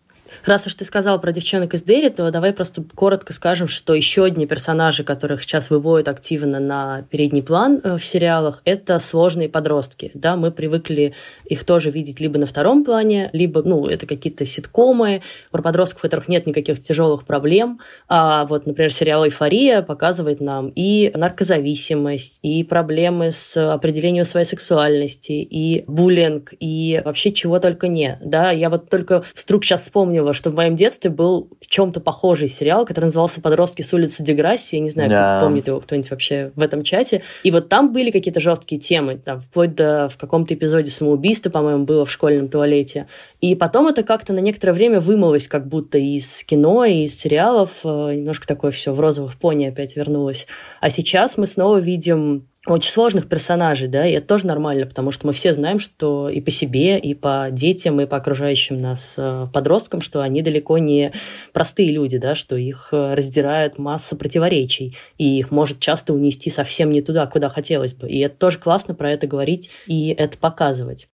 Раз 0.45 0.67
уж 0.67 0.75
ты 0.75 0.85
сказал 0.85 1.19
про 1.21 1.33
девчонок 1.33 1.73
из 1.73 1.83
Дерри, 1.83 2.11
то 2.11 2.31
давай 2.31 2.53
просто 2.53 2.85
коротко 2.95 3.33
скажем, 3.33 3.67
что 3.67 3.95
еще 3.95 4.25
одни 4.25 4.47
персонажи, 4.47 5.03
которых 5.03 5.43
сейчас 5.43 5.71
выводят 5.71 6.07
активно 6.09 6.61
на 6.61 7.07
передний 7.09 7.43
план 7.43 7.81
э, 7.83 7.97
в 7.97 8.05
сериалах, 8.05 8.61
это 8.67 8.99
сложные 8.99 9.49
подростки. 9.49 10.11
Да, 10.13 10.37
мы 10.37 10.51
привыкли 10.51 11.15
их 11.47 11.65
тоже 11.65 11.91
видеть 11.91 12.21
либо 12.21 12.39
на 12.39 12.45
втором 12.45 12.85
плане, 12.85 13.31
либо, 13.33 13.63
ну, 13.63 13.87
это 13.87 14.07
какие-то 14.07 14.45
ситкомы, 14.45 15.23
про 15.51 15.63
подростков, 15.63 16.01
у 16.01 16.03
которых 16.03 16.29
нет 16.29 16.47
никаких 16.47 16.79
тяжелых 16.79 17.25
проблем. 17.25 17.81
А 18.09 18.45
вот, 18.45 18.67
например, 18.67 18.93
сериал 18.93 19.25
«Эйфория» 19.25 19.81
показывает 19.81 20.43
нам 20.43 20.71
и 20.75 21.11
наркозависимость, 21.15 22.41
и 22.43 22.65
проблемы 22.65 23.33
с 23.33 23.57
определением 23.73 24.27
своей 24.27 24.47
сексуальности, 24.47 25.33
и 25.33 25.85
буллинг, 25.87 26.53
и 26.61 27.01
вообще 27.03 27.33
чего 27.33 27.61
только 27.61 27.89
не. 27.89 28.19
Да, 28.23 28.51
я 28.51 28.69
вот 28.69 28.91
только 28.91 29.25
вдруг 29.35 29.65
сейчас 29.65 29.85
вспомнила, 29.85 30.34
что 30.35 30.51
в 30.51 30.55
моем 30.55 30.77
детстве 30.77 31.11
был 31.11 31.49
в 31.61 31.67
чем-то 31.67 32.01
похожий 32.01 32.49
сериал, 32.49 32.85
который 32.85 33.07
назывался 33.07 33.41
«Подростки 33.41 33.83
с 33.83 33.93
улицы 33.95 34.23
Деграсси». 34.23 34.77
Я 34.77 34.81
не 34.81 34.91
знаю, 34.91 35.11
да. 35.11 35.15
кстати, 35.15 35.45
помнит 35.45 35.67
его 35.67 35.81
кто-нибудь 35.81 36.11
вообще 36.11 36.53
в 36.55 36.61
этом 36.61 36.83
чате. 36.83 37.23
И 37.43 37.51
вот 37.51 37.69
там 37.69 37.93
были 37.93 38.11
какие-то 38.11 38.41
жесткие 38.41 38.81
темы, 38.81 39.17
там, 39.17 39.41
вплоть 39.41 39.75
до 39.75 40.09
в 40.09 40.17
каком-то 40.17 40.55
эпизоде 40.55 40.91
самоубийства, 40.91 41.51
по-моему, 41.51 41.85
было 41.85 42.05
в 42.05 42.11
школьном 42.11 42.49
туалете. 42.49 43.07
И 43.41 43.55
потом 43.55 43.87
это 43.87 44.03
как-то 44.03 44.33
на 44.33 44.41
некоторое 44.41 44.73
время 44.73 45.01
вымылось 45.01 45.49
как 45.49 45.69
будто 45.69 45.99
из 45.99 46.45
кино, 46.45 46.85
и 46.85 47.05
из 47.05 47.19
сериалов. 47.19 47.81
Э, 47.85 48.15
немножко 48.15 48.47
такое 48.47 48.71
все 48.71 48.93
в 48.93 49.01
розовых 49.01 49.37
пони 49.39 49.67
опять 49.67 49.97
вернулось. 49.97 50.47
А 50.81 50.91
сейчас 50.91 51.37
мы 51.37 51.47
снова 51.47 51.79
видим 51.79 52.47
очень 52.67 52.91
сложных 52.91 53.29
персонажей, 53.29 53.89
да, 53.89 54.07
и 54.07 54.13
это 54.13 54.27
тоже 54.27 54.47
нормально, 54.47 54.87
потому 54.87 55.13
что 55.13 55.27
мы 55.27 55.33
все 55.33 55.53
знаем, 55.53 55.79
что 55.79 56.29
и 56.29 56.41
по 56.41 56.51
себе, 56.51 56.99
и 56.99 57.15
по 57.15 57.49
детям, 57.51 58.01
и 58.01 58.07
по 58.07 58.17
окружающим 58.17 58.81
нас 58.81 59.15
э, 59.19 59.47
подросткам, 59.53 60.01
что 60.01 60.23
они 60.23 60.41
далеко 60.41 60.79
не 60.79 61.13
простые 61.53 61.93
люди, 61.93 62.19
да, 62.19 62.35
что 62.35 62.57
их 62.57 62.89
э, 62.93 63.15
раздирает 63.15 63.79
масса 63.79 64.17
противоречий, 64.17 64.97
и 65.19 65.39
их 65.39 65.51
может 65.51 65.81
часто 65.81 66.15
унести 66.15 66.49
совсем 66.51 66.91
не 66.91 67.03
туда, 67.03 67.27
куда 67.27 67.49
хотелось 67.49 67.95
бы. 67.95 68.09
И 68.09 68.19
это 68.21 68.37
тоже 68.37 68.59
классно 68.59 68.95
про 68.95 69.13
это 69.13 69.27
говорить 69.27 69.71
и 69.87 70.09
это 70.17 70.39
показывать. 70.39 71.09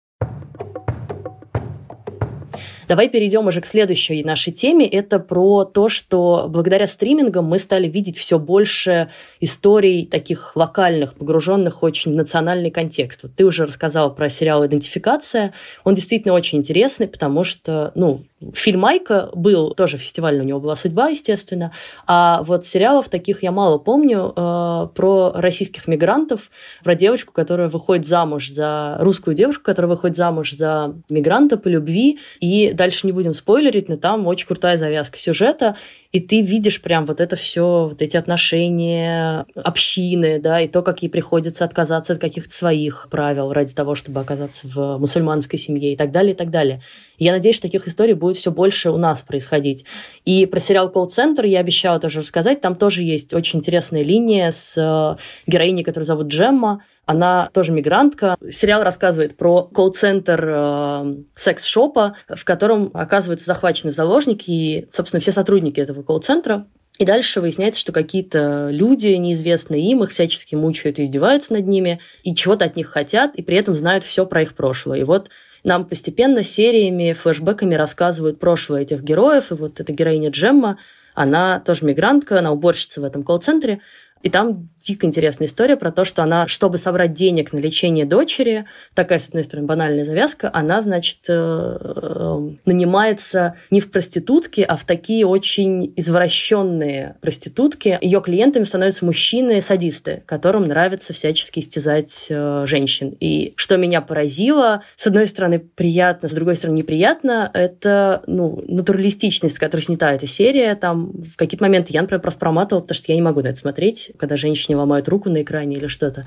Давай 2.90 3.08
перейдем 3.08 3.46
уже 3.46 3.60
к 3.60 3.66
следующей 3.66 4.24
нашей 4.24 4.52
теме. 4.52 4.84
Это 4.84 5.20
про 5.20 5.64
то, 5.64 5.88
что 5.88 6.46
благодаря 6.48 6.88
стримингам 6.88 7.44
мы 7.44 7.60
стали 7.60 7.86
видеть 7.86 8.18
все 8.18 8.36
больше 8.36 9.10
историй 9.38 10.06
таких 10.06 10.56
локальных, 10.56 11.14
погруженных 11.14 11.84
очень 11.84 12.10
в 12.10 12.16
национальный 12.16 12.72
контекст. 12.72 13.22
Вот 13.22 13.36
ты 13.36 13.44
уже 13.44 13.66
рассказала 13.66 14.10
про 14.10 14.28
сериал 14.28 14.66
«Идентификация». 14.66 15.54
Он 15.84 15.94
действительно 15.94 16.34
очень 16.34 16.58
интересный, 16.58 17.06
потому 17.06 17.44
что, 17.44 17.92
ну, 17.94 18.24
Фильм 18.54 18.80
Майка 18.80 19.30
был, 19.34 19.74
тоже 19.74 19.98
фестивальный 19.98 20.44
у 20.44 20.46
него 20.46 20.60
была 20.60 20.74
судьба, 20.74 21.08
естественно. 21.08 21.72
А 22.06 22.42
вот 22.42 22.64
сериалов 22.64 23.08
таких 23.10 23.42
я 23.42 23.52
мало 23.52 23.76
помню 23.76 24.32
э, 24.34 24.88
про 24.94 25.32
российских 25.34 25.86
мигрантов, 25.86 26.50
про 26.82 26.94
девочку, 26.94 27.32
которая 27.34 27.68
выходит 27.68 28.06
замуж 28.06 28.50
за 28.50 28.96
русскую 29.00 29.34
девушку, 29.34 29.64
которая 29.64 29.90
выходит 29.90 30.16
замуж 30.16 30.52
за 30.52 30.94
мигранта 31.10 31.58
по 31.58 31.68
любви. 31.68 32.18
И 32.40 32.72
дальше 32.72 33.06
не 33.06 33.12
будем 33.12 33.34
спойлерить, 33.34 33.88
но 33.90 33.96
там 33.96 34.26
очень 34.26 34.46
крутая 34.46 34.78
завязка 34.78 35.18
сюжета 35.18 35.76
и 36.12 36.18
ты 36.18 36.42
видишь 36.42 36.82
прям 36.82 37.06
вот 37.06 37.20
это 37.20 37.36
все, 37.36 37.88
вот 37.88 38.02
эти 38.02 38.16
отношения 38.16 39.46
общины, 39.54 40.40
да, 40.40 40.60
и 40.60 40.66
то, 40.66 40.82
как 40.82 41.02
ей 41.02 41.08
приходится 41.08 41.64
отказаться 41.64 42.14
от 42.14 42.18
каких-то 42.18 42.52
своих 42.52 43.06
правил 43.10 43.52
ради 43.52 43.72
того, 43.74 43.94
чтобы 43.94 44.20
оказаться 44.20 44.66
в 44.66 44.98
мусульманской 44.98 45.58
семье 45.58 45.92
и 45.92 45.96
так 45.96 46.10
далее, 46.10 46.32
и 46.34 46.36
так 46.36 46.50
далее. 46.50 46.82
Я 47.18 47.32
надеюсь, 47.32 47.56
что 47.56 47.68
таких 47.68 47.86
историй 47.86 48.14
будет 48.14 48.29
все 48.36 48.50
больше 48.50 48.90
у 48.90 48.96
нас 48.96 49.22
происходить. 49.22 49.84
И 50.24 50.46
про 50.46 50.60
сериал 50.60 50.90
«Колл-центр» 50.90 51.44
я 51.44 51.60
обещала 51.60 52.00
тоже 52.00 52.20
рассказать. 52.20 52.60
Там 52.60 52.74
тоже 52.74 53.02
есть 53.02 53.34
очень 53.34 53.60
интересная 53.60 54.02
линия 54.02 54.50
с 54.50 54.76
э, 54.76 55.50
героиней, 55.50 55.84
которую 55.84 56.06
зовут 56.06 56.28
Джемма, 56.28 56.82
она 57.06 57.50
тоже 57.52 57.72
мигрантка. 57.72 58.36
Сериал 58.50 58.84
рассказывает 58.84 59.36
про 59.36 59.64
колл-центр 59.64 60.44
э, 60.46 61.14
секс-шопа, 61.34 62.14
в 62.28 62.44
котором 62.44 62.90
оказываются 62.94 63.46
захвачены 63.46 63.90
заложники, 63.90 64.50
и, 64.50 64.86
собственно, 64.90 65.20
все 65.20 65.32
сотрудники 65.32 65.80
этого 65.80 66.02
колл-центра 66.02 66.66
и 67.00 67.06
дальше 67.06 67.40
выясняется, 67.40 67.80
что 67.80 67.92
какие-то 67.92 68.68
люди, 68.70 69.08
неизвестные 69.08 69.90
им, 69.90 70.04
их 70.04 70.10
всячески 70.10 70.54
мучают 70.54 70.98
и 70.98 71.04
издеваются 71.04 71.54
над 71.54 71.66
ними, 71.66 71.98
и 72.24 72.34
чего-то 72.34 72.66
от 72.66 72.76
них 72.76 72.88
хотят, 72.88 73.36
и 73.36 73.42
при 73.42 73.56
этом 73.56 73.74
знают 73.74 74.04
все 74.04 74.26
про 74.26 74.42
их 74.42 74.54
прошлое. 74.54 75.00
И 75.00 75.04
вот 75.04 75.30
нам 75.64 75.84
постепенно 75.84 76.42
сериями, 76.42 77.12
флешбеками 77.12 77.74
рассказывают 77.74 78.38
прошлое 78.38 78.82
этих 78.82 79.02
героев, 79.02 79.50
и 79.50 79.54
вот 79.54 79.80
эта 79.80 79.92
героиня 79.92 80.30
Джемма, 80.30 80.78
она 81.14 81.60
тоже 81.60 81.84
мигрантка, 81.84 82.38
она 82.38 82.52
уборщица 82.52 83.00
в 83.00 83.04
этом 83.04 83.22
колл-центре, 83.22 83.80
и 84.22 84.28
там 84.28 84.68
дико 84.78 85.06
интересная 85.06 85.48
история 85.48 85.76
про 85.76 85.90
то, 85.90 86.04
что 86.04 86.22
она, 86.22 86.46
чтобы 86.46 86.76
собрать 86.76 87.14
денег 87.14 87.52
на 87.52 87.58
лечение 87.58 88.04
дочери, 88.04 88.66
такая, 88.94 89.18
с 89.18 89.28
одной 89.28 89.44
стороны, 89.44 89.66
банальная 89.66 90.04
завязка, 90.04 90.50
она, 90.52 90.82
значит, 90.82 91.20
э, 91.28 91.32
э, 91.32 92.50
нанимается 92.66 93.54
не 93.70 93.80
в 93.80 93.90
проститутки, 93.90 94.60
а 94.60 94.76
в 94.76 94.84
такие 94.84 95.26
очень 95.26 95.92
извращенные 95.96 97.16
проститутки. 97.20 97.98
Ее 98.00 98.20
клиентами 98.20 98.64
становятся 98.64 99.04
мужчины-садисты, 99.06 100.22
которым 100.26 100.68
нравится 100.68 101.12
всячески 101.14 101.60
истязать 101.60 102.26
э, 102.28 102.64
женщин. 102.66 103.16
И 103.20 103.54
что 103.56 103.78
меня 103.78 104.02
поразило, 104.02 104.82
с 104.96 105.06
одной 105.06 105.26
стороны, 105.26 105.58
приятно, 105.58 106.28
с 106.28 106.32
другой 106.32 106.56
стороны, 106.56 106.76
неприятно, 106.76 107.50
это, 107.54 108.22
ну, 108.26 108.62
натуралистичность, 108.66 109.56
с 109.56 109.58
которой 109.58 109.80
снята 109.80 110.12
эта 110.12 110.26
серия. 110.26 110.74
Там 110.74 111.12
в 111.12 111.36
какие-то 111.36 111.64
моменты 111.64 111.92
я, 111.92 112.02
например, 112.02 112.20
просто 112.20 112.40
проматывала, 112.40 112.82
потому 112.82 112.96
что 112.96 113.12
я 113.12 113.16
не 113.16 113.22
могу 113.22 113.40
на 113.40 113.48
это 113.48 113.58
смотреть 113.58 114.09
когда 114.18 114.36
женщине 114.36 114.76
ломают 114.76 115.08
руку 115.08 115.28
на 115.28 115.42
экране 115.42 115.76
или 115.76 115.86
что-то. 115.86 116.26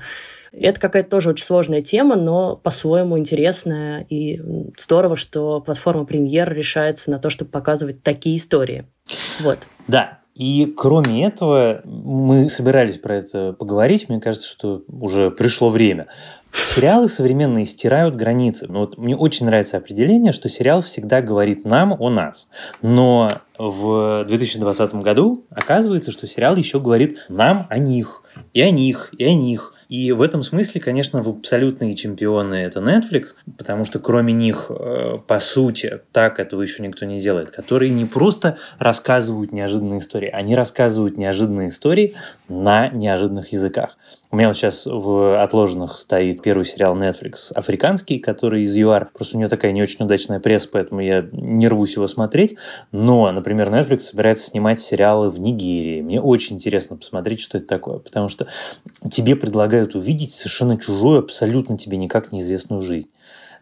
Это 0.52 0.80
какая-то 0.80 1.10
тоже 1.10 1.30
очень 1.30 1.44
сложная 1.44 1.82
тема, 1.82 2.16
но 2.16 2.56
по-своему 2.56 3.18
интересная. 3.18 4.06
И 4.08 4.40
здорово, 4.78 5.16
что 5.16 5.60
платформа 5.60 6.04
Премьер 6.04 6.52
решается 6.52 7.10
на 7.10 7.18
то, 7.18 7.30
чтобы 7.30 7.50
показывать 7.50 8.02
такие 8.02 8.36
истории. 8.36 8.86
Вот. 9.40 9.58
Да, 9.88 10.20
и 10.34 10.66
кроме 10.76 11.24
этого, 11.24 11.80
мы 11.84 12.48
собирались 12.48 12.98
про 12.98 13.16
это 13.16 13.52
поговорить. 13.52 14.08
Мне 14.08 14.20
кажется, 14.20 14.48
что 14.48 14.82
уже 14.88 15.30
пришло 15.30 15.70
время. 15.70 16.08
Сериалы 16.52 17.08
современные 17.08 17.66
стирают 17.66 18.16
границы. 18.16 18.66
Но 18.68 18.80
вот 18.80 18.98
мне 18.98 19.16
очень 19.16 19.46
нравится 19.46 19.76
определение, 19.76 20.32
что 20.32 20.48
сериал 20.48 20.82
всегда 20.82 21.20
говорит 21.20 21.64
нам 21.64 21.94
о 22.00 22.10
нас. 22.10 22.48
Но 22.82 23.30
в 23.58 24.24
2020 24.26 24.94
году 24.96 25.44
оказывается, 25.50 26.10
что 26.10 26.26
сериал 26.26 26.56
еще 26.56 26.80
говорит 26.80 27.26
нам 27.28 27.66
о 27.70 27.78
них, 27.78 28.24
и 28.52 28.60
о 28.60 28.70
них, 28.70 29.14
и 29.16 29.24
о 29.24 29.34
них. 29.34 29.73
И 29.94 30.10
в 30.10 30.22
этом 30.22 30.42
смысле, 30.42 30.80
конечно, 30.80 31.20
абсолютные 31.20 31.94
чемпионы 31.94 32.54
это 32.54 32.80
Netflix, 32.80 33.36
потому 33.56 33.84
что 33.84 34.00
кроме 34.00 34.32
них, 34.32 34.66
э, 34.68 35.18
по 35.24 35.38
сути, 35.38 36.00
так 36.10 36.40
этого 36.40 36.62
еще 36.62 36.82
никто 36.82 37.06
не 37.06 37.20
делает, 37.20 37.52
которые 37.52 37.92
не 37.92 38.04
просто 38.04 38.58
рассказывают 38.80 39.52
неожиданные 39.52 40.00
истории, 40.00 40.30
они 40.30 40.56
рассказывают 40.56 41.16
неожиданные 41.16 41.68
истории 41.68 42.14
на 42.48 42.88
неожиданных 42.88 43.52
языках. 43.52 43.96
У 44.34 44.36
меня 44.36 44.48
вот 44.48 44.56
сейчас 44.56 44.84
в 44.86 45.40
отложенных 45.40 45.96
стоит 45.96 46.42
первый 46.42 46.64
сериал 46.64 46.96
Netflix 46.96 47.52
африканский, 47.54 48.18
который 48.18 48.64
из 48.64 48.74
ЮАР. 48.74 49.10
Просто 49.14 49.36
у 49.36 49.38
него 49.38 49.48
такая 49.48 49.70
не 49.70 49.80
очень 49.80 50.04
удачная 50.04 50.40
пресса, 50.40 50.68
поэтому 50.72 51.02
я 51.02 51.24
не 51.30 51.68
рвусь 51.68 51.94
его 51.94 52.08
смотреть. 52.08 52.56
Но, 52.90 53.30
например, 53.30 53.68
Netflix 53.68 54.00
собирается 54.00 54.46
снимать 54.46 54.80
сериалы 54.80 55.30
в 55.30 55.38
Нигерии. 55.38 56.00
Мне 56.02 56.20
очень 56.20 56.56
интересно 56.56 56.96
посмотреть, 56.96 57.38
что 57.38 57.58
это 57.58 57.68
такое. 57.68 58.00
Потому 58.00 58.28
что 58.28 58.48
тебе 59.08 59.36
предлагают 59.36 59.94
увидеть 59.94 60.32
совершенно 60.32 60.78
чужую, 60.78 61.20
абсолютно 61.20 61.78
тебе 61.78 61.96
никак 61.96 62.32
неизвестную 62.32 62.80
жизнь. 62.80 63.10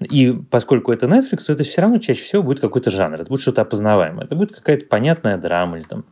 И 0.01 0.33
поскольку 0.51 0.91
это 0.91 1.05
Netflix, 1.05 1.45
то 1.45 1.53
это 1.53 1.65
все 1.65 1.83
равно 1.83 1.99
чаще 1.99 2.23
всего 2.23 2.43
будет 2.43 2.61
какой-то 2.61 2.91
жанр. 2.91 3.21
Это 3.21 3.29
будет 3.29 3.43
что-то 3.43 3.61
опознаваемое. 3.61 4.25
Это 4.25 4.37
будет 4.37 4.57
какая-то 4.57 4.87
понятная 4.87 5.37
драма 5.37 5.77
или 5.77 5.85
там 5.85 6.07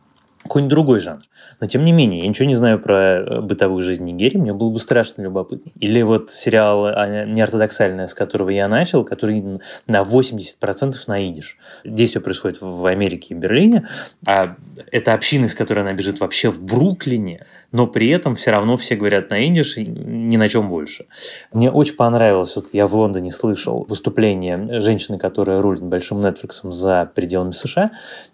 какой-нибудь 0.51 0.69
другой 0.69 0.99
жанр. 0.99 1.21
Но 1.61 1.67
тем 1.67 1.85
не 1.85 1.93
менее, 1.93 2.23
я 2.23 2.27
ничего 2.27 2.45
не 2.45 2.55
знаю 2.55 2.77
про 2.77 3.21
э, 3.21 3.41
бытовую 3.41 3.81
жизнь 3.81 4.03
Нигерии, 4.03 4.37
мне 4.37 4.53
было 4.53 4.69
бы 4.69 4.79
страшно 4.79 5.21
любопытно. 5.21 5.71
Или 5.79 6.01
вот 6.01 6.29
сериал 6.29 6.87
а, 6.87 7.25
неортодоксальный, 7.25 8.05
с 8.05 8.13
которого 8.13 8.49
я 8.49 8.67
начал, 8.67 9.05
который 9.05 9.61
на 9.87 10.01
80% 10.01 10.95
на 11.07 11.25
идиш. 11.25 11.57
Действие 11.85 12.21
происходит 12.21 12.57
в 12.59 12.85
Америке 12.85 13.27
и 13.29 13.33
Берлине, 13.33 13.87
а 14.27 14.57
это 14.91 15.13
община, 15.13 15.45
из 15.45 15.55
которой 15.55 15.79
она 15.79 15.93
бежит 15.93 16.19
вообще 16.19 16.49
в 16.49 16.61
Бруклине, 16.61 17.45
но 17.71 17.87
при 17.87 18.09
этом 18.09 18.35
все 18.35 18.51
равно 18.51 18.75
все 18.75 18.97
говорят 18.97 19.29
на 19.29 19.47
идиш 19.47 19.77
и 19.77 19.85
ни 19.85 20.35
на 20.35 20.49
чем 20.49 20.67
больше. 20.67 21.05
Мне 21.53 21.71
очень 21.71 21.95
понравилось, 21.95 22.57
вот 22.57 22.73
я 22.73 22.87
в 22.87 22.95
Лондоне 22.95 23.31
слышал 23.31 23.85
выступление 23.87 24.81
женщины, 24.81 25.17
которая 25.17 25.61
рулит 25.61 25.81
большим 25.81 26.19
Netflix 26.19 26.69
за 26.69 27.09
пределами 27.15 27.51
США, 27.51 27.91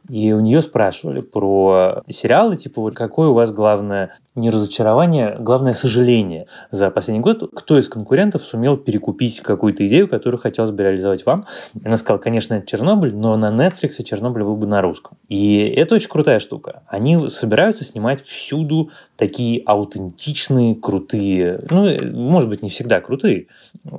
и 0.09 0.33
у 0.33 0.39
нее 0.39 0.63
спрашивали 0.63 1.21
про 1.21 2.01
сериалы, 2.09 2.55
типа 2.55 2.81
вот 2.81 2.95
какое 2.95 3.29
у 3.29 3.33
вас 3.33 3.51
главное 3.51 4.11
не 4.35 4.49
разочарование, 4.49 5.35
главное 5.39 5.73
сожаление 5.73 6.45
за 6.69 6.91
последний 6.91 7.21
год, 7.21 7.51
кто 7.53 7.77
из 7.77 7.89
конкурентов 7.89 8.43
сумел 8.43 8.77
перекупить 8.77 9.41
какую-то 9.41 9.85
идею, 9.87 10.07
которую 10.07 10.39
хотелось 10.39 10.71
бы 10.71 10.83
реализовать 10.83 11.25
вам. 11.25 11.45
Она 11.83 11.97
сказала, 11.97 12.19
конечно, 12.19 12.53
это 12.53 12.67
Чернобыль, 12.67 13.15
но 13.15 13.35
на 13.35 13.49
Netflix 13.49 14.03
Чернобыль 14.03 14.43
был 14.43 14.55
бы 14.55 14.67
на 14.67 14.81
русском. 14.81 15.17
И 15.27 15.73
это 15.75 15.95
очень 15.95 16.09
крутая 16.09 16.39
штука. 16.39 16.83
Они 16.87 17.29
собираются 17.29 17.83
снимать 17.83 18.23
всюду 18.23 18.91
такие 19.15 19.63
аутентичные, 19.65 20.75
крутые, 20.75 21.65
ну, 21.69 21.87
может 22.13 22.47
быть, 22.47 22.61
не 22.61 22.69
всегда 22.69 23.01
крутые, 23.01 23.47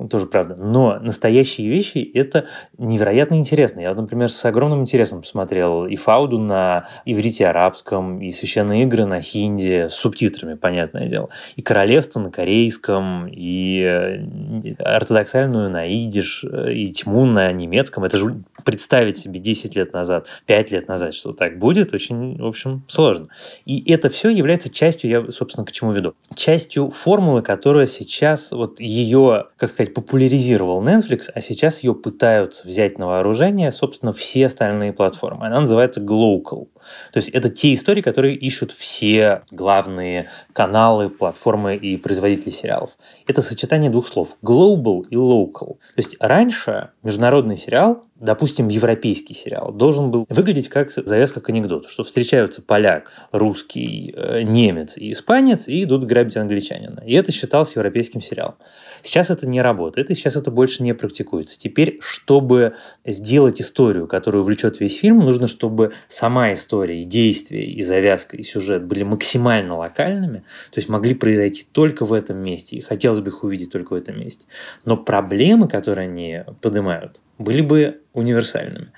тоже 0.09 0.25
правда, 0.25 0.55
но 0.55 0.99
настоящие 0.99 1.69
вещи– 1.69 2.09
это 2.13 2.45
невероятно 2.77 3.35
интересно. 3.35 3.81
Я, 3.81 3.93
например, 3.93 4.29
с 4.29 4.43
огромным 4.45 4.81
интересом 4.81 5.23
смотрел 5.23 5.85
и 5.85 5.97
Фауду 5.97 6.39
на 6.39 6.87
иврите 7.05 7.45
арабском, 7.45 7.98
и 8.19 8.31
священные 8.31 8.83
игры 8.83 9.05
на 9.05 9.21
хинди 9.21 9.87
с 9.89 9.93
субтитрами, 9.93 10.55
понятное 10.55 11.07
дело, 11.07 11.29
и 11.55 11.61
королевство 11.61 12.19
на 12.19 12.31
корейском, 12.31 13.27
и 13.27 13.81
э, 13.81 14.73
ортодоксальную 14.79 15.69
на 15.69 15.87
идиш, 15.87 16.43
э, 16.43 16.73
и 16.73 16.87
тьму 16.91 17.25
на 17.25 17.51
немецком. 17.51 18.03
Это 18.03 18.17
же 18.17 18.43
представить 18.63 19.17
себе 19.17 19.39
10 19.39 19.75
лет 19.75 19.93
назад, 19.93 20.27
5 20.45 20.71
лет 20.71 20.87
назад, 20.87 21.13
что 21.13 21.33
так 21.33 21.59
будет, 21.59 21.93
очень, 21.93 22.37
в 22.37 22.45
общем, 22.45 22.83
сложно. 22.87 23.27
И 23.65 23.91
это 23.91 24.09
все 24.09 24.29
является 24.29 24.69
частью 24.69 25.09
я, 25.09 25.31
собственно, 25.31 25.65
к 25.65 25.71
чему 25.71 25.91
веду. 25.91 26.13
Частью 26.35 26.89
формулы, 26.89 27.41
которая 27.41 27.87
сейчас, 27.87 28.51
вот 28.51 28.79
ее, 28.79 29.47
как 29.57 29.71
сказать, 29.71 29.93
популяризировал 29.93 30.83
Netflix, 30.83 31.29
а 31.33 31.41
сейчас 31.41 31.83
ее 31.83 31.93
пытаются 31.93 32.67
взять 32.67 32.97
на 32.97 33.07
вооружение, 33.07 33.71
собственно, 33.71 34.13
все 34.13 34.45
остальные 34.45 34.93
платформы. 34.93 35.47
Она 35.47 35.61
называется 35.61 36.01
Glocal. 36.01 36.67
То 37.11 37.17
есть 37.17 37.29
это 37.29 37.49
те 37.49 37.73
истории, 37.73 38.01
которые 38.01 38.35
ищут 38.35 38.71
все 38.71 39.41
главные 39.51 40.29
каналы, 40.53 41.09
платформы 41.09 41.75
и 41.75 41.97
производители 41.97 42.49
сериалов. 42.51 42.91
Это 43.27 43.41
сочетание 43.41 43.89
двух 43.89 44.07
слов– 44.07 44.37
global 44.43 45.03
и 45.09 45.15
local. 45.15 45.77
То 45.77 45.97
есть 45.97 46.17
раньше 46.19 46.89
международный 47.03 47.57
сериал 47.57 48.05
допустим, 48.19 48.67
европейский 48.67 49.33
сериал 49.33 49.71
должен 49.71 50.11
был 50.11 50.25
выглядеть 50.29 50.69
как 50.69 50.91
завязка 50.91 51.41
к 51.41 51.49
анекдоту, 51.49 51.87
что 51.87 52.03
встречаются 52.03 52.61
поляк, 52.61 53.11
русский, 53.31 54.13
э, 54.15 54.41
немец 54.41 54.97
и 54.97 55.11
испанец 55.11 55.67
и 55.67 55.83
идут 55.83 56.03
грабить 56.03 56.37
англичанина. 56.37 57.01
И 57.05 57.13
это 57.13 57.31
считалось 57.31 57.75
европейским 57.75 58.21
сериалом. 58.21 58.55
Сейчас 59.01 59.29
это 59.29 59.47
не 59.47 59.61
работает, 59.61 60.09
и 60.09 60.15
сейчас 60.15 60.35
это 60.35 60.51
больше 60.51 60.83
не 60.83 60.93
практикуется. 60.93 61.57
Теперь, 61.57 61.99
чтобы 62.01 62.75
сделать 63.05 63.61
историю, 63.61 64.07
которую 64.07 64.43
влечет 64.43 64.79
весь 64.79 64.97
фильм, 64.97 65.19
нужно, 65.19 65.47
чтобы 65.47 65.93
сама 66.07 66.53
история, 66.53 66.99
и 67.01 67.03
действия, 67.03 67.65
и 67.65 67.81
завязка, 67.81 68.35
и 68.35 68.43
сюжет 68.43 68.83
были 68.83 69.03
максимально 69.03 69.77
локальными, 69.77 70.39
то 70.71 70.77
есть 70.77 70.89
могли 70.89 71.15
произойти 71.15 71.65
только 71.71 72.05
в 72.05 72.13
этом 72.13 72.37
месте, 72.37 72.75
и 72.75 72.81
хотелось 72.81 73.21
бы 73.21 73.29
их 73.29 73.43
увидеть 73.43 73.71
только 73.71 73.93
в 73.93 73.95
этом 73.95 74.19
месте. 74.19 74.45
Но 74.85 74.97
проблемы, 74.97 75.67
которые 75.67 76.09
они 76.09 76.43
поднимают, 76.61 77.21
были 77.39 77.61
бы 77.61 78.01
универсальными. 78.13 78.91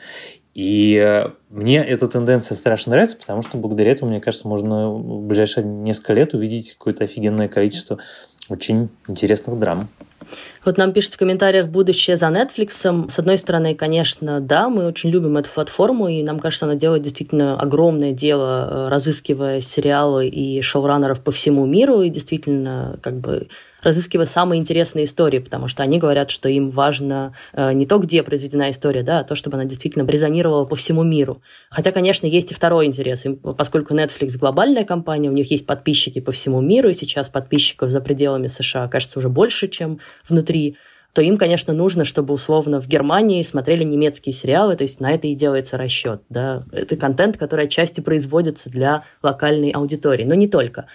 И 0.54 0.98
э, 0.98 1.30
мне 1.50 1.78
эта 1.82 2.10
тенденция 2.10 2.56
страшно 2.56 2.92
нравится, 2.92 3.16
потому 3.16 3.42
что 3.42 3.58
благодаря 3.58 3.92
этому, 3.92 4.12
мне 4.12 4.20
кажется, 4.20 4.50
можно 4.50 4.92
в 4.92 5.22
ближайшие 5.26 5.66
несколько 5.66 6.14
лет 6.14 6.34
увидеть 6.34 6.74
какое-то 6.74 7.06
офигенное 7.06 7.48
количество 7.48 8.00
очень 8.50 8.90
интересных 9.08 9.58
драм. 9.58 9.88
Вот 10.64 10.78
нам 10.78 10.92
пишут 10.92 11.16
в 11.16 11.18
комментариях 11.18 11.70
будущее 11.70 12.18
за 12.18 12.28
Netflix. 12.28 13.10
С 13.10 13.20
одной 13.20 13.38
стороны, 13.40 13.74
конечно, 13.74 14.40
да, 14.40 14.70
мы 14.70 14.86
очень 14.86 15.10
любим 15.10 15.38
эту 15.38 15.50
платформу, 15.50 16.08
и 16.08 16.22
нам 16.22 16.40
кажется, 16.40 16.66
она 16.66 16.76
делает 16.76 17.02
действительно 17.02 17.60
огромное 17.60 18.12
дело, 18.12 18.70
э, 18.70 18.90
разыскивая 18.90 19.60
сериалы 19.60 20.28
и 20.28 20.62
шоураннеров 20.62 21.22
по 21.22 21.32
всему 21.32 21.66
миру, 21.66 22.02
и 22.02 22.10
действительно 22.10 23.00
как 23.02 23.20
бы 23.20 23.48
разыскивая 23.82 24.26
самые 24.26 24.60
интересные 24.60 25.06
истории, 25.06 25.40
потому 25.40 25.68
что 25.68 25.84
они 25.84 25.98
говорят, 25.98 26.30
что 26.30 26.50
им 26.50 26.70
важно 26.70 27.34
э, 27.54 27.74
не 27.74 27.86
то, 27.86 27.98
где 27.98 28.24
произведена 28.24 28.70
история, 28.70 29.04
да, 29.04 29.20
а 29.20 29.24
то, 29.24 29.36
чтобы 29.36 29.56
она 29.56 29.66
действительно 29.66 30.08
резонировала 30.08 30.66
по 30.66 30.76
всему 30.76 31.04
миру. 31.04 31.42
Хотя, 31.70 31.92
конечно, 31.92 32.28
есть 32.28 32.52
и 32.52 32.54
второй 32.54 32.86
интерес. 32.86 33.26
И 33.26 33.30
поскольку 33.30 33.94
Netflix 33.94 34.38
глобальная 34.38 34.86
компания, 34.86 35.30
у 35.30 35.34
них 35.34 35.50
есть 35.52 35.66
подписчики 35.66 36.20
по 36.20 36.32
всему 36.32 36.62
миру, 36.62 36.90
и 36.90 36.94
сейчас 36.94 37.30
подписчиков 37.30 37.90
за 37.90 38.02
пределами 38.02 38.48
США, 38.48 38.88
кажется, 38.88 39.20
уже 39.20 39.30
больше, 39.30 39.68
чем 39.68 40.00
внутри 40.28 40.51
то 41.14 41.22
им, 41.22 41.38
конечно, 41.38 41.74
нужно, 41.74 42.06
чтобы 42.06 42.34
условно 42.34 42.80
в 42.80 42.88
Германии 42.88 43.42
смотрели 43.44 43.84
немецкие 43.84 44.34
сериалы, 44.34 44.76
то 44.76 44.84
есть 44.84 45.00
на 45.00 45.12
это 45.12 45.28
и 45.28 45.36
делается 45.36 45.78
расчет. 45.78 46.22
Да? 46.30 46.64
Это 46.72 46.96
контент, 46.96 47.38
который 47.38 47.66
отчасти 47.66 48.00
производится 48.02 48.70
для 48.70 49.04
локальной 49.22 49.72
аудитории, 49.72 50.24
но 50.24 50.36
не 50.36 50.48
только. 50.48 50.86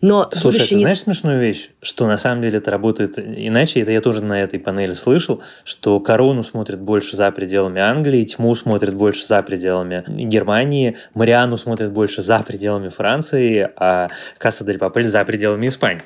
Но 0.00 0.28
Слушай, 0.30 0.66
ты 0.66 0.74
не... 0.74 0.80
знаешь 0.82 1.00
смешную 1.00 1.40
вещь, 1.40 1.70
что 1.80 2.06
на 2.06 2.18
самом 2.18 2.42
деле 2.42 2.58
это 2.58 2.70
работает 2.70 3.18
иначе, 3.18 3.80
это 3.80 3.92
я 3.92 4.00
тоже 4.00 4.22
на 4.22 4.42
этой 4.42 4.60
панели 4.60 4.92
слышал, 4.92 5.42
что 5.64 5.98
«Корону» 6.00 6.42
смотрит 6.42 6.80
больше 6.80 7.16
за 7.16 7.30
пределами 7.30 7.80
Англии, 7.80 8.24
«Тьму» 8.24 8.54
смотрит 8.54 8.94
больше 8.94 9.24
за 9.24 9.42
пределами 9.42 10.04
Германии, 10.06 10.96
«Мариану» 11.14 11.56
смотрит 11.56 11.92
больше 11.92 12.20
за 12.20 12.40
пределами 12.40 12.90
Франции, 12.90 13.70
а 13.76 14.08
«Касса 14.36 14.64
дель 14.64 14.78
Папель» 14.78 15.04
за 15.04 15.24
пределами 15.24 15.68
Испании. 15.68 16.02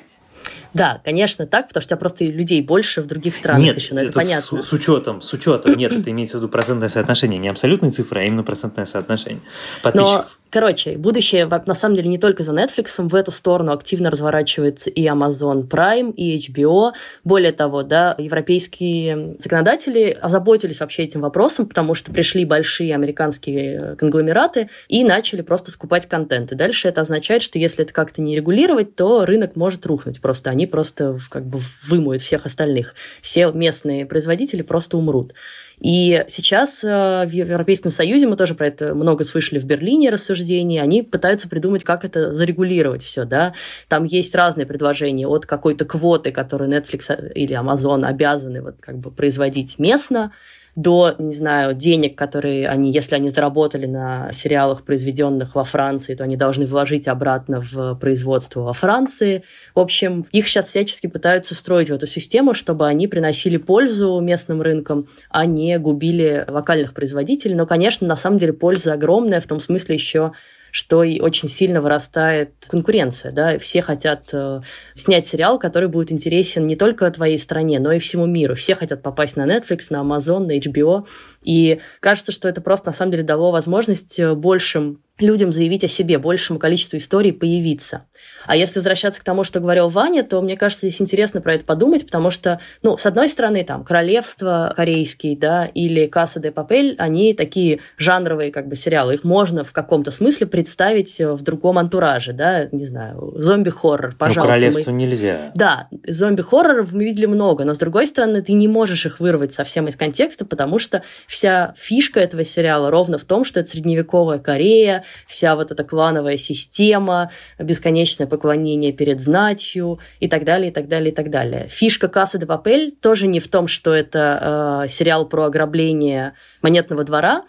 Да, 0.73 1.01
конечно, 1.03 1.45
так, 1.45 1.67
потому 1.67 1.81
что 1.81 1.87
у 1.87 1.95
тебя 1.95 1.97
просто 1.97 2.25
людей 2.25 2.61
больше 2.61 3.01
в 3.01 3.07
других 3.07 3.35
странах 3.35 3.61
нет, 3.61 3.75
еще, 3.77 3.93
но 3.93 4.01
это, 4.01 4.09
это 4.11 4.19
понятно. 4.19 4.61
С, 4.61 4.67
с 4.67 4.73
учетом, 4.73 5.21
с 5.21 5.33
учетом, 5.33 5.75
нет, 5.75 5.93
это 5.93 6.11
имеется 6.11 6.37
в 6.37 6.41
виду 6.41 6.49
процентное 6.49 6.89
соотношение, 6.89 7.39
не 7.39 7.49
абсолютные 7.49 7.91
цифры, 7.91 8.21
а 8.21 8.23
именно 8.23 8.43
процентное 8.43 8.85
соотношение 8.85 9.41
подписчиков. 9.81 10.36
Короче, 10.49 10.97
будущее 10.97 11.45
на 11.45 11.73
самом 11.73 11.95
деле 11.95 12.09
не 12.09 12.17
только 12.17 12.43
за 12.43 12.53
Netflix, 12.53 12.93
в 12.97 13.15
эту 13.15 13.31
сторону 13.31 13.73
активно 13.73 14.09
разворачивается 14.09 14.89
и 14.89 15.05
Amazon 15.05 15.67
Prime, 15.67 16.13
и 16.13 16.37
HBO. 16.37 16.93
Более 17.23 17.51
того, 17.51 17.83
да, 17.83 18.15
европейские 18.17 19.35
законодатели 19.39 20.17
озаботились 20.19 20.79
вообще 20.79 21.03
этим 21.03 21.21
вопросом, 21.21 21.67
потому 21.67 21.95
что 21.95 22.11
пришли 22.11 22.45
большие 22.45 22.95
американские 22.95 23.95
конгломераты 23.97 24.69
и 24.87 25.03
начали 25.03 25.41
просто 25.41 25.71
скупать 25.71 26.07
контент. 26.07 26.51
И 26.51 26.55
дальше 26.55 26.87
это 26.87 27.01
означает, 27.01 27.41
что 27.41 27.59
если 27.59 27.83
это 27.83 27.93
как-то 27.93 28.21
не 28.21 28.35
регулировать, 28.35 28.95
то 28.95 29.25
рынок 29.25 29.55
может 29.55 29.85
рухнуть. 29.85 30.21
Просто 30.21 30.49
они 30.49 30.65
просто 30.65 31.17
как 31.29 31.45
бы 31.45 31.59
вымоют 31.85 32.21
всех 32.21 32.45
остальных. 32.45 32.95
Все 33.21 33.51
местные 33.51 34.05
производители 34.05 34.61
просто 34.61 34.97
умрут. 34.97 35.33
И 35.79 36.23
сейчас 36.27 36.83
э, 36.83 36.87
в 37.27 37.29
Европейском 37.29 37.91
Союзе, 37.91 38.27
мы 38.27 38.35
тоже 38.35 38.55
про 38.55 38.67
это 38.67 38.95
много 38.95 39.23
слышали 39.23 39.59
в 39.59 39.65
Берлине 39.65 40.09
рассуждений, 40.09 40.81
они 40.81 41.03
пытаются 41.03 41.47
придумать, 41.47 41.83
как 41.83 42.03
это 42.03 42.33
зарегулировать 42.33 43.03
все, 43.03 43.25
да. 43.25 43.53
Там 43.87 44.03
есть 44.03 44.33
разные 44.33 44.65
предложения 44.65 45.27
от 45.27 45.45
какой-то 45.45 45.85
квоты, 45.85 46.31
которую 46.31 46.71
Netflix 46.71 47.31
или 47.33 47.55
Amazon 47.55 48.05
обязаны 48.05 48.61
вот 48.63 48.77
как 48.79 48.97
бы 48.97 49.11
производить 49.11 49.77
местно, 49.77 50.31
до, 50.77 51.15
не 51.17 51.33
знаю, 51.33 51.73
денег, 51.73 52.15
которые 52.15 52.69
они, 52.69 52.91
если 52.91 53.15
они 53.15 53.29
заработали 53.29 53.87
на 53.87 54.31
сериалах, 54.31 54.83
произведенных 54.83 55.55
во 55.55 55.63
Франции, 55.63 56.13
то 56.13 56.23
они 56.23 56.37
должны 56.37 56.67
вложить 56.67 57.07
обратно 57.07 57.61
в 57.61 57.95
производство 57.95 58.61
во 58.61 58.73
Франции. 58.73 59.43
В 59.73 59.79
общем, 59.79 60.27
их 60.31 60.47
сейчас 60.47 60.67
всячески 60.67 61.07
пытаются 61.07 61.55
встроить 61.55 61.89
в 61.89 61.93
эту 61.95 62.05
систему, 62.05 62.53
чтобы 62.53 62.85
они 62.85 63.07
приносили 63.07 63.57
пользу 63.57 64.19
местным 64.19 64.61
рынкам, 64.61 65.07
а 65.31 65.47
не 65.47 65.79
губили 65.79 66.45
локальных 66.47 66.93
производителей. 66.93 67.55
Но, 67.55 67.65
конечно, 67.65 68.07
на 68.07 68.15
самом 68.15 68.37
деле 68.37 68.53
польза 68.53 68.93
огромная, 68.93 69.41
в 69.41 69.47
том 69.47 69.59
смысле 69.59 69.95
еще 69.95 70.33
что 70.71 71.03
и 71.03 71.19
очень 71.19 71.49
сильно 71.49 71.81
вырастает 71.81 72.53
конкуренция. 72.67 73.31
Да? 73.31 73.57
Все 73.57 73.81
хотят 73.81 74.29
э, 74.33 74.59
снять 74.93 75.27
сериал, 75.27 75.59
который 75.59 75.89
будет 75.89 76.11
интересен 76.11 76.67
не 76.67 76.75
только 76.75 77.09
твоей 77.11 77.37
стране, 77.37 77.79
но 77.79 77.91
и 77.91 77.99
всему 77.99 78.25
миру. 78.25 78.55
Все 78.55 78.75
хотят 78.75 79.01
попасть 79.01 79.37
на 79.37 79.45
Netflix, 79.45 79.87
на 79.89 79.97
Amazon, 79.97 80.45
на 80.45 80.57
HBO. 80.57 81.07
И 81.43 81.79
кажется, 81.99 82.31
что 82.31 82.49
это 82.49 82.61
просто 82.61 82.87
на 82.87 82.93
самом 82.93 83.11
деле 83.11 83.23
дало 83.23 83.51
возможность 83.51 84.19
э, 84.19 84.33
большим 84.33 85.01
людям 85.19 85.51
заявить 85.51 85.83
о 85.83 85.87
себе, 85.87 86.17
большему 86.17 86.59
количеству 86.59 86.97
историй 86.97 87.33
появиться. 87.33 88.05
А 88.45 88.55
если 88.55 88.75
возвращаться 88.75 89.19
к 89.21 89.23
тому, 89.23 89.43
что 89.43 89.59
говорил 89.59 89.89
Ваня, 89.89 90.23
то 90.23 90.41
мне 90.41 90.55
кажется, 90.55 90.87
здесь 90.87 91.01
интересно 91.01 91.41
про 91.41 91.55
это 91.55 91.65
подумать, 91.65 92.05
потому 92.05 92.31
что, 92.31 92.59
ну, 92.83 92.97
с 92.97 93.05
одной 93.05 93.27
стороны, 93.29 93.63
там, 93.63 93.83
королевство 93.83 94.73
корейский, 94.75 95.35
да, 95.35 95.65
или 95.65 96.05
Касса 96.05 96.39
де 96.39 96.51
Папель, 96.51 96.95
они 96.97 97.33
такие 97.33 97.79
жанровые, 97.97 98.51
как 98.51 98.67
бы, 98.67 98.75
сериалы. 98.75 99.15
Их 99.15 99.23
можно 99.23 99.63
в 99.63 99.73
каком-то 99.73 100.11
смысле 100.11 100.47
представить 100.47 101.19
в 101.19 101.41
другом 101.41 101.77
антураже, 101.77 102.33
да, 102.33 102.67
не 102.71 102.85
знаю, 102.85 103.33
зомби-хоррор, 103.37 104.11
ну, 104.11 104.17
пожалуйста. 104.17 104.41
Ну, 104.41 104.47
королевство 104.47 104.91
мы... 104.91 104.97
нельзя. 104.97 105.51
Да, 105.55 105.87
зомби-хорроров 106.05 106.91
мы 106.93 107.05
видели 107.05 107.25
много, 107.25 107.65
но, 107.65 107.73
с 107.73 107.79
другой 107.79 108.07
стороны, 108.07 108.41
ты 108.41 108.53
не 108.53 108.67
можешь 108.67 109.05
их 109.05 109.19
вырвать 109.19 109.53
совсем 109.53 109.87
из 109.87 109.95
контекста, 109.95 110.45
потому 110.45 110.79
что 110.79 111.01
вся 111.25 111.73
фишка 111.75 112.19
этого 112.19 112.43
сериала 112.43 112.91
ровно 112.91 113.17
в 113.17 113.25
том, 113.25 113.43
что 113.45 113.59
это 113.59 113.69
средневековая 113.69 114.39
Корея, 114.39 115.03
вся 115.25 115.55
вот 115.55 115.71
эта 115.71 115.83
клановая 115.83 116.37
система, 116.37 117.31
бесконечное 117.59 118.27
поклонение 118.27 118.91
перед 118.91 119.19
знатью 119.19 119.99
и 120.19 120.27
так 120.27 120.43
далее, 120.43 120.71
и 120.71 120.73
так 120.73 120.87
далее, 120.87 121.11
и 121.11 121.15
так 121.15 121.29
далее. 121.29 121.67
Фишка 121.69 122.07
«Касса 122.07 122.37
де 122.37 122.45
Папель» 122.45 122.95
тоже 123.01 123.27
не 123.27 123.39
в 123.39 123.47
том, 123.47 123.67
что 123.67 123.93
это 123.93 124.83
э, 124.83 124.87
сериал 124.87 125.27
про 125.27 125.45
ограбление 125.45 126.33
монетного 126.61 127.03
двора, 127.03 127.43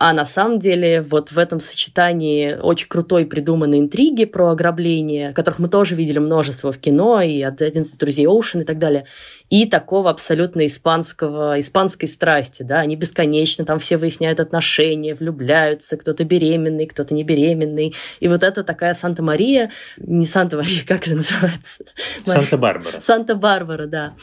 а 0.00 0.12
на 0.12 0.24
самом 0.24 0.60
деле 0.60 1.02
вот 1.02 1.32
в 1.32 1.38
этом 1.38 1.58
сочетании 1.58 2.54
очень 2.54 2.86
крутой 2.88 3.26
придуманной 3.26 3.80
интриги 3.80 4.26
про 4.26 4.50
ограбление, 4.50 5.32
которых 5.32 5.58
мы 5.58 5.68
тоже 5.68 5.96
видели 5.96 6.18
множество 6.18 6.70
в 6.70 6.78
кино, 6.78 7.20
и 7.20 7.42
от 7.42 7.60
«11 7.60 7.98
друзей 7.98 8.28
Оушен» 8.28 8.60
и 8.60 8.64
так 8.64 8.78
далее, 8.78 9.06
и 9.50 9.66
такого 9.66 10.10
абсолютно 10.10 10.66
испанского, 10.66 11.58
испанской 11.58 12.08
страсти, 12.08 12.62
да, 12.62 12.80
они 12.80 12.96
бесконечно, 12.96 13.64
там 13.64 13.78
все 13.78 13.96
выясняют 13.96 14.40
отношения, 14.40 15.14
влюбляются, 15.14 15.96
кто-то 15.96 16.24
беременный, 16.24 16.86
кто-то 16.86 17.14
не 17.14 17.24
беременный, 17.24 17.94
и 18.20 18.28
вот 18.28 18.42
это 18.42 18.62
такая 18.62 18.94
Санта-Мария, 18.94 19.70
не 19.96 20.26
Санта-Мария, 20.26 20.82
как 20.86 21.06
это 21.06 21.16
называется? 21.16 21.84
Санта-Барбара. 22.24 23.00
Санта-Барбара, 23.00 23.86
да. 23.86 24.14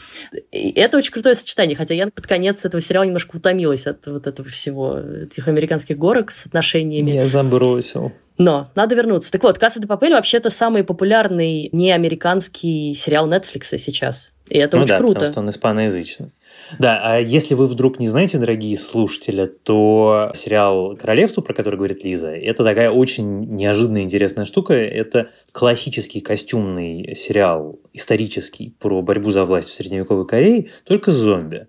И 0.52 0.70
это 0.72 0.98
очень 0.98 1.12
крутое 1.12 1.34
сочетание, 1.34 1.76
хотя 1.76 1.94
я 1.94 2.06
под 2.06 2.26
конец 2.26 2.64
этого 2.64 2.80
сериала 2.80 3.04
немножко 3.04 3.36
утомилась 3.36 3.86
от 3.86 4.06
вот 4.06 4.26
этого 4.26 4.48
всего, 4.48 4.98
этих 4.98 5.48
американских 5.48 5.98
горок 5.98 6.30
с 6.30 6.46
отношениями. 6.46 7.10
Я 7.10 7.26
забросил. 7.26 8.12
Но 8.38 8.70
надо 8.74 8.94
вернуться. 8.94 9.32
Так 9.32 9.42
вот, 9.42 9.58
«Касса 9.58 9.80
де 9.80 9.86
Папель» 9.86 10.12
вообще-то 10.12 10.50
самый 10.50 10.84
популярный 10.84 11.70
неамериканский 11.72 12.94
сериал 12.94 13.28
Netflix 13.28 13.78
сейчас. 13.78 14.32
И 14.48 14.58
это 14.58 14.76
ну 14.76 14.84
очень 14.84 14.94
да, 14.94 14.98
круто. 14.98 15.14
потому 15.14 15.32
что 15.32 15.40
он 15.40 15.50
испаноязычный. 15.50 16.30
Да, 16.78 17.00
а 17.02 17.18
если 17.18 17.54
вы 17.54 17.66
вдруг 17.66 17.98
не 17.98 18.08
знаете, 18.08 18.38
дорогие 18.38 18.76
слушатели, 18.78 19.46
то 19.46 20.30
сериал 20.34 20.96
«Королевство», 20.96 21.40
про 21.40 21.54
который 21.54 21.76
говорит 21.76 22.04
Лиза, 22.04 22.30
это 22.30 22.64
такая 22.64 22.90
очень 22.90 23.54
неожиданная 23.54 24.02
интересная 24.02 24.44
штука. 24.44 24.74
Это 24.74 25.30
классический 25.52 26.20
костюмный 26.20 27.14
сериал, 27.14 27.78
исторический, 27.92 28.74
про 28.78 29.02
борьбу 29.02 29.30
за 29.30 29.44
власть 29.44 29.68
в 29.68 29.74
средневековой 29.74 30.26
Корее, 30.26 30.68
только 30.84 31.12
с 31.12 31.16
зомби. 31.16 31.66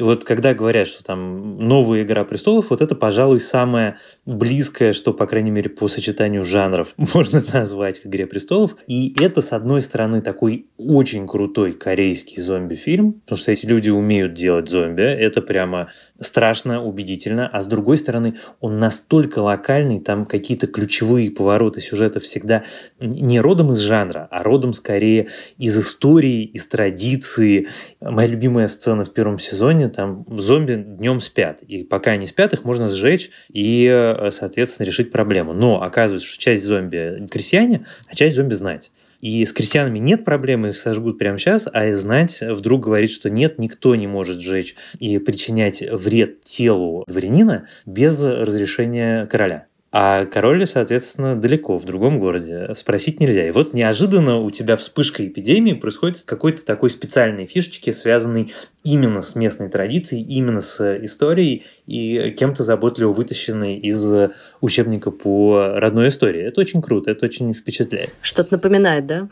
И 0.00 0.02
вот 0.02 0.24
когда 0.24 0.54
говорят, 0.54 0.86
что 0.86 1.04
там 1.04 1.58
новая 1.58 2.04
«Игра 2.04 2.24
престолов», 2.24 2.70
вот 2.70 2.80
это, 2.80 2.94
пожалуй, 2.94 3.38
самое 3.38 3.98
близкое, 4.24 4.94
что, 4.94 5.12
по 5.12 5.26
крайней 5.26 5.50
мере, 5.50 5.68
по 5.68 5.88
сочетанию 5.88 6.42
жанров 6.42 6.94
можно 6.96 7.44
назвать 7.52 8.00
к 8.00 8.06
«Игре 8.06 8.26
престолов». 8.26 8.76
И 8.86 9.14
это, 9.22 9.42
с 9.42 9.52
одной 9.52 9.82
стороны, 9.82 10.22
такой 10.22 10.68
очень 10.78 11.28
крутой 11.28 11.74
корейский 11.74 12.40
зомби-фильм, 12.40 13.12
потому 13.12 13.36
что 13.36 13.52
эти 13.52 13.66
люди 13.66 13.90
умеют 13.90 14.32
делать 14.32 14.70
зомби, 14.70 15.02
это 15.02 15.42
прямо 15.42 15.90
страшно, 16.18 16.82
убедительно. 16.82 17.46
А 17.46 17.60
с 17.60 17.66
другой 17.66 17.98
стороны, 17.98 18.38
он 18.60 18.78
настолько 18.78 19.40
локальный, 19.40 20.00
там 20.00 20.24
какие-то 20.24 20.66
ключевые 20.66 21.30
повороты 21.30 21.82
сюжета 21.82 22.20
всегда 22.20 22.64
не 23.00 23.38
родом 23.38 23.72
из 23.72 23.80
жанра, 23.80 24.28
а 24.30 24.42
родом 24.42 24.72
скорее 24.72 25.28
из 25.58 25.76
истории, 25.76 26.44
из 26.44 26.66
традиции. 26.68 27.68
Моя 28.00 28.28
любимая 28.28 28.68
сцена 28.68 29.04
в 29.04 29.12
первом 29.12 29.38
сезоне 29.38 29.89
там 29.90 30.24
зомби 30.28 30.74
днем 30.74 31.20
спят, 31.20 31.62
и 31.62 31.82
пока 31.82 32.12
они 32.12 32.26
спят, 32.26 32.52
их 32.52 32.64
можно 32.64 32.88
сжечь 32.88 33.30
и, 33.52 33.86
э, 33.90 34.30
соответственно, 34.30 34.86
решить 34.86 35.12
проблему. 35.12 35.52
Но 35.52 35.82
оказывается, 35.82 36.28
что 36.28 36.38
часть 36.38 36.64
зомби 36.64 37.26
крестьяне, 37.30 37.86
а 38.08 38.14
часть 38.14 38.36
зомби 38.36 38.54
знать. 38.54 38.92
И 39.20 39.44
с 39.44 39.52
крестьянами 39.52 39.98
нет 39.98 40.24
проблемы, 40.24 40.70
их 40.70 40.76
сожгут 40.76 41.18
прямо 41.18 41.38
сейчас, 41.38 41.68
а 41.70 41.92
знать 41.94 42.40
вдруг 42.40 42.84
говорит, 42.84 43.10
что 43.10 43.28
нет, 43.28 43.58
никто 43.58 43.94
не 43.94 44.06
может 44.06 44.40
сжечь 44.40 44.76
и 44.98 45.18
причинять 45.18 45.82
вред 45.82 46.40
телу 46.40 47.04
дворянина 47.06 47.68
без 47.84 48.22
разрешения 48.22 49.26
короля. 49.26 49.66
А 49.92 50.24
король, 50.24 50.64
соответственно, 50.66 51.34
далеко, 51.34 51.76
в 51.76 51.84
другом 51.84 52.20
городе. 52.20 52.72
Спросить 52.74 53.18
нельзя. 53.18 53.48
И 53.48 53.50
вот 53.50 53.74
неожиданно 53.74 54.38
у 54.38 54.48
тебя 54.50 54.76
вспышка 54.76 55.26
эпидемии 55.26 55.72
происходит 55.72 56.18
с 56.18 56.24
какой-то 56.24 56.64
такой 56.64 56.90
специальной 56.90 57.46
фишечки, 57.46 57.90
связанной 57.90 58.52
именно 58.84 59.20
с 59.20 59.34
местной 59.34 59.68
традицией, 59.68 60.22
именно 60.22 60.60
с 60.60 60.80
историей 61.04 61.64
и 61.88 62.30
кем-то 62.38 62.62
заботливо 62.62 63.12
вытащенной 63.12 63.78
из 63.78 64.30
учебника 64.60 65.10
по 65.10 65.72
родной 65.74 66.08
истории. 66.08 66.42
Это 66.42 66.60
очень 66.60 66.82
круто, 66.82 67.10
это 67.10 67.24
очень 67.24 67.52
впечатляет. 67.52 68.10
Что-то 68.22 68.52
напоминает, 68.52 69.06
да? 69.06 69.28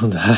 Ну 0.00 0.10
да. 0.10 0.36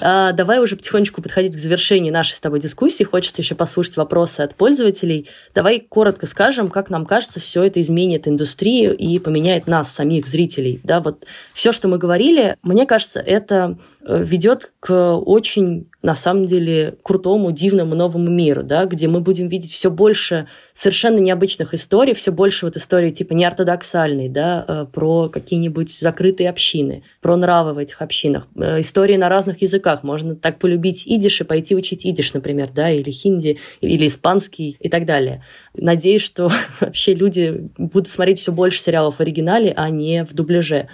А, 0.00 0.32
давай 0.32 0.58
уже 0.60 0.76
потихонечку 0.76 1.20
подходить 1.20 1.54
к 1.54 1.58
завершению 1.58 2.12
нашей 2.12 2.32
с 2.32 2.40
тобой 2.40 2.60
дискуссии. 2.60 3.04
Хочется 3.04 3.42
еще 3.42 3.54
послушать 3.54 3.98
вопросы 3.98 4.40
от 4.40 4.54
пользователей. 4.54 5.28
Давай 5.54 5.80
коротко 5.80 6.26
скажем, 6.26 6.68
как 6.68 6.88
нам 6.88 7.04
кажется, 7.04 7.40
все 7.40 7.62
это 7.64 7.80
изменит 7.80 8.26
индустрию 8.26 8.96
и 8.96 9.18
поменяет 9.18 9.66
нас, 9.66 9.92
самих 9.92 10.26
зрителей. 10.26 10.80
Да, 10.82 11.00
вот 11.00 11.26
все, 11.52 11.72
что 11.72 11.88
мы 11.88 11.98
говорили, 11.98 12.56
мне 12.62 12.86
кажется, 12.86 13.20
это 13.20 13.78
э, 14.02 14.22
ведет 14.24 14.72
к 14.80 15.16
очень 15.16 15.89
на 16.02 16.14
самом 16.14 16.46
деле 16.46 16.94
крутому, 17.02 17.52
дивному 17.52 17.94
новому 17.94 18.30
миру, 18.30 18.62
да, 18.62 18.86
где 18.86 19.06
мы 19.08 19.20
будем 19.20 19.48
видеть 19.48 19.70
все 19.70 19.90
больше 19.90 20.46
совершенно 20.72 21.18
необычных 21.18 21.74
историй, 21.74 22.14
все 22.14 22.32
больше 22.32 22.66
вот 22.66 22.76
историй 22.76 23.12
типа 23.12 23.34
неортодоксальной, 23.34 24.28
да, 24.28 24.64
э, 24.66 24.86
про 24.90 25.28
какие-нибудь 25.28 25.90
закрытые 25.90 26.48
общины, 26.48 27.02
про 27.20 27.36
нравы 27.36 27.74
в 27.74 27.78
этих 27.78 28.00
общинах, 28.00 28.46
э, 28.56 28.80
истории 28.80 29.16
на 29.16 29.28
разных 29.28 29.60
языках. 29.60 30.02
Можно 30.02 30.36
так 30.36 30.58
полюбить 30.58 31.06
идиш 31.06 31.42
и 31.42 31.44
пойти 31.44 31.76
учить 31.76 32.06
идиш, 32.06 32.32
например, 32.32 32.70
да, 32.74 32.90
или 32.90 33.10
хинди, 33.10 33.58
или 33.80 34.06
испанский 34.06 34.76
и 34.80 34.88
так 34.88 35.04
далее. 35.04 35.44
Надеюсь, 35.74 36.22
что 36.22 36.50
вообще 36.80 37.14
люди 37.14 37.68
будут 37.76 38.08
смотреть 38.08 38.38
все 38.38 38.52
больше 38.52 38.80
сериалов 38.80 39.16
в 39.16 39.20
оригинале, 39.20 39.72
а 39.76 39.90
не 39.90 40.24
в 40.24 40.34
дубляже. 40.34 40.88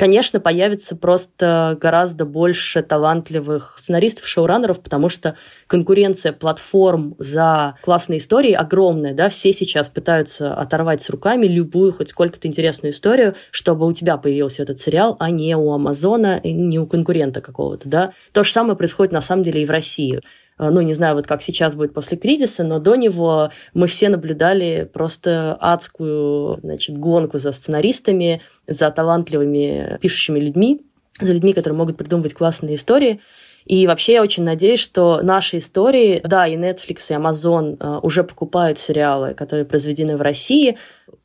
Конечно, 0.00 0.40
появится 0.40 0.96
просто 0.96 1.76
гораздо 1.78 2.24
больше 2.24 2.82
талантливых 2.82 3.74
сценаристов, 3.76 4.26
шоураннеров, 4.26 4.80
потому 4.80 5.10
что 5.10 5.36
конкуренция 5.66 6.32
платформ 6.32 7.16
за 7.18 7.76
классные 7.82 8.16
истории 8.16 8.52
огромная, 8.52 9.12
да, 9.12 9.28
все 9.28 9.52
сейчас 9.52 9.90
пытаются 9.90 10.54
оторвать 10.54 11.02
с 11.02 11.10
руками 11.10 11.44
любую 11.44 11.92
хоть 11.92 12.08
сколько-то 12.08 12.48
интересную 12.48 12.94
историю, 12.94 13.34
чтобы 13.50 13.86
у 13.86 13.92
тебя 13.92 14.16
появился 14.16 14.62
этот 14.62 14.80
сериал, 14.80 15.16
а 15.20 15.30
не 15.30 15.54
у 15.54 15.70
Амазона, 15.70 16.40
не 16.44 16.78
у 16.78 16.86
конкурента 16.86 17.42
какого-то, 17.42 17.86
да. 17.86 18.14
То 18.32 18.42
же 18.42 18.52
самое 18.52 18.76
происходит 18.76 19.12
на 19.12 19.20
самом 19.20 19.42
деле 19.42 19.64
и 19.64 19.66
в 19.66 19.70
России. 19.70 20.18
А, 20.60 20.70
ну, 20.70 20.82
не 20.82 20.92
знаю, 20.92 21.14
вот 21.14 21.26
как 21.26 21.40
сейчас 21.40 21.74
будет 21.74 21.94
после 21.94 22.18
кризиса, 22.18 22.64
но 22.64 22.78
до 22.78 22.94
него 22.94 23.50
мы 23.72 23.86
все 23.86 24.10
наблюдали 24.10 24.88
просто 24.92 25.56
адскую, 25.58 26.58
значит, 26.62 26.98
гонку 26.98 27.38
за 27.38 27.52
сценаристами, 27.52 28.42
за 28.66 28.90
талантливыми 28.90 29.98
пишущими 30.02 30.38
людьми, 30.38 30.82
за 31.18 31.32
людьми, 31.32 31.54
которые 31.54 31.78
могут 31.78 31.96
придумывать 31.96 32.34
классные 32.34 32.74
истории. 32.74 33.20
И 33.64 33.86
вообще 33.86 34.14
я 34.14 34.22
очень 34.22 34.42
надеюсь, 34.42 34.80
что 34.80 35.20
наши 35.22 35.58
истории, 35.58 36.20
да, 36.24 36.46
и 36.46 36.56
Netflix, 36.56 37.06
и 37.08 37.14
Amazon 37.14 37.76
э, 37.78 38.00
уже 38.02 38.22
покупают 38.22 38.78
сериалы, 38.78 39.32
которые 39.32 39.64
произведены 39.64 40.18
в 40.18 40.22
России. 40.22 40.76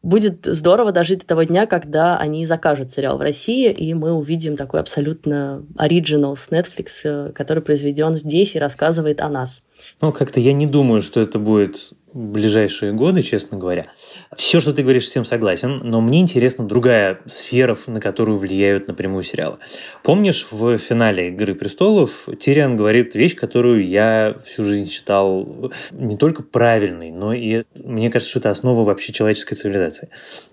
Будет 0.02 0.46
здорово 0.46 0.92
дожить 0.92 1.20
до 1.20 1.28
того 1.28 1.44
дня, 1.44 1.66
когда 1.66 2.18
они 2.18 2.46
закажут 2.46 2.92
сериал 2.92 3.18
в 3.18 3.22
России, 3.22 3.72
и 3.72 3.94
мы 3.94 4.14
увидим 4.14 4.58
такой 4.58 4.80
абсолютно 4.80 5.66
оригинал 5.78 6.36
с 6.36 6.50
Netflix, 6.50 6.88
э, 7.04 7.32
который 7.34 7.64
произведен 7.64 8.16
здесь 8.16 8.56
и 8.56 8.60
рассказывает 8.60 9.22
о 9.22 9.30
нас. 9.30 9.64
Ну, 10.02 10.12
как-то 10.12 10.40
я 10.40 10.54
не 10.54 10.68
думаю, 10.68 11.02
что 11.02 11.22
это 11.22 11.40
будет 11.40 11.92
ближайшие 12.16 12.94
годы, 12.94 13.22
честно 13.22 13.58
говоря. 13.58 13.88
Все, 14.38 14.62
что 14.62 14.74
ты 14.74 14.84
говоришь, 14.84 15.04
всем 15.04 15.26
согласен, 15.26 15.82
но 15.84 16.00
мне 16.00 16.22
интересна 16.22 16.66
другая 16.66 17.20
сфера, 17.26 17.78
на 17.88 18.00
которую 18.00 18.38
влияют 18.38 18.88
напрямую 18.88 19.24
сериалы. 19.24 19.58
Помнишь, 20.02 20.48
в 20.50 20.78
финале 20.78 21.28
«Игры 21.28 21.56
престолов» 21.56 22.30
Тириан 22.40 22.78
говорит 22.78 23.16
вещь, 23.16 23.36
которую 23.36 23.86
я 23.86 24.38
всю 24.46 24.64
жизнь 24.64 24.90
считал 24.90 25.72
не 25.92 26.16
только 26.16 26.42
правильной, 26.42 27.12
но 27.12 27.34
и, 27.34 27.66
мне 27.74 28.10
кажется, 28.10 28.30
что 28.30 28.40
это 28.40 28.50
основа 28.50 28.86
вообще 28.86 29.12
человеческой 29.12 29.56
цивилизации. 29.56 29.75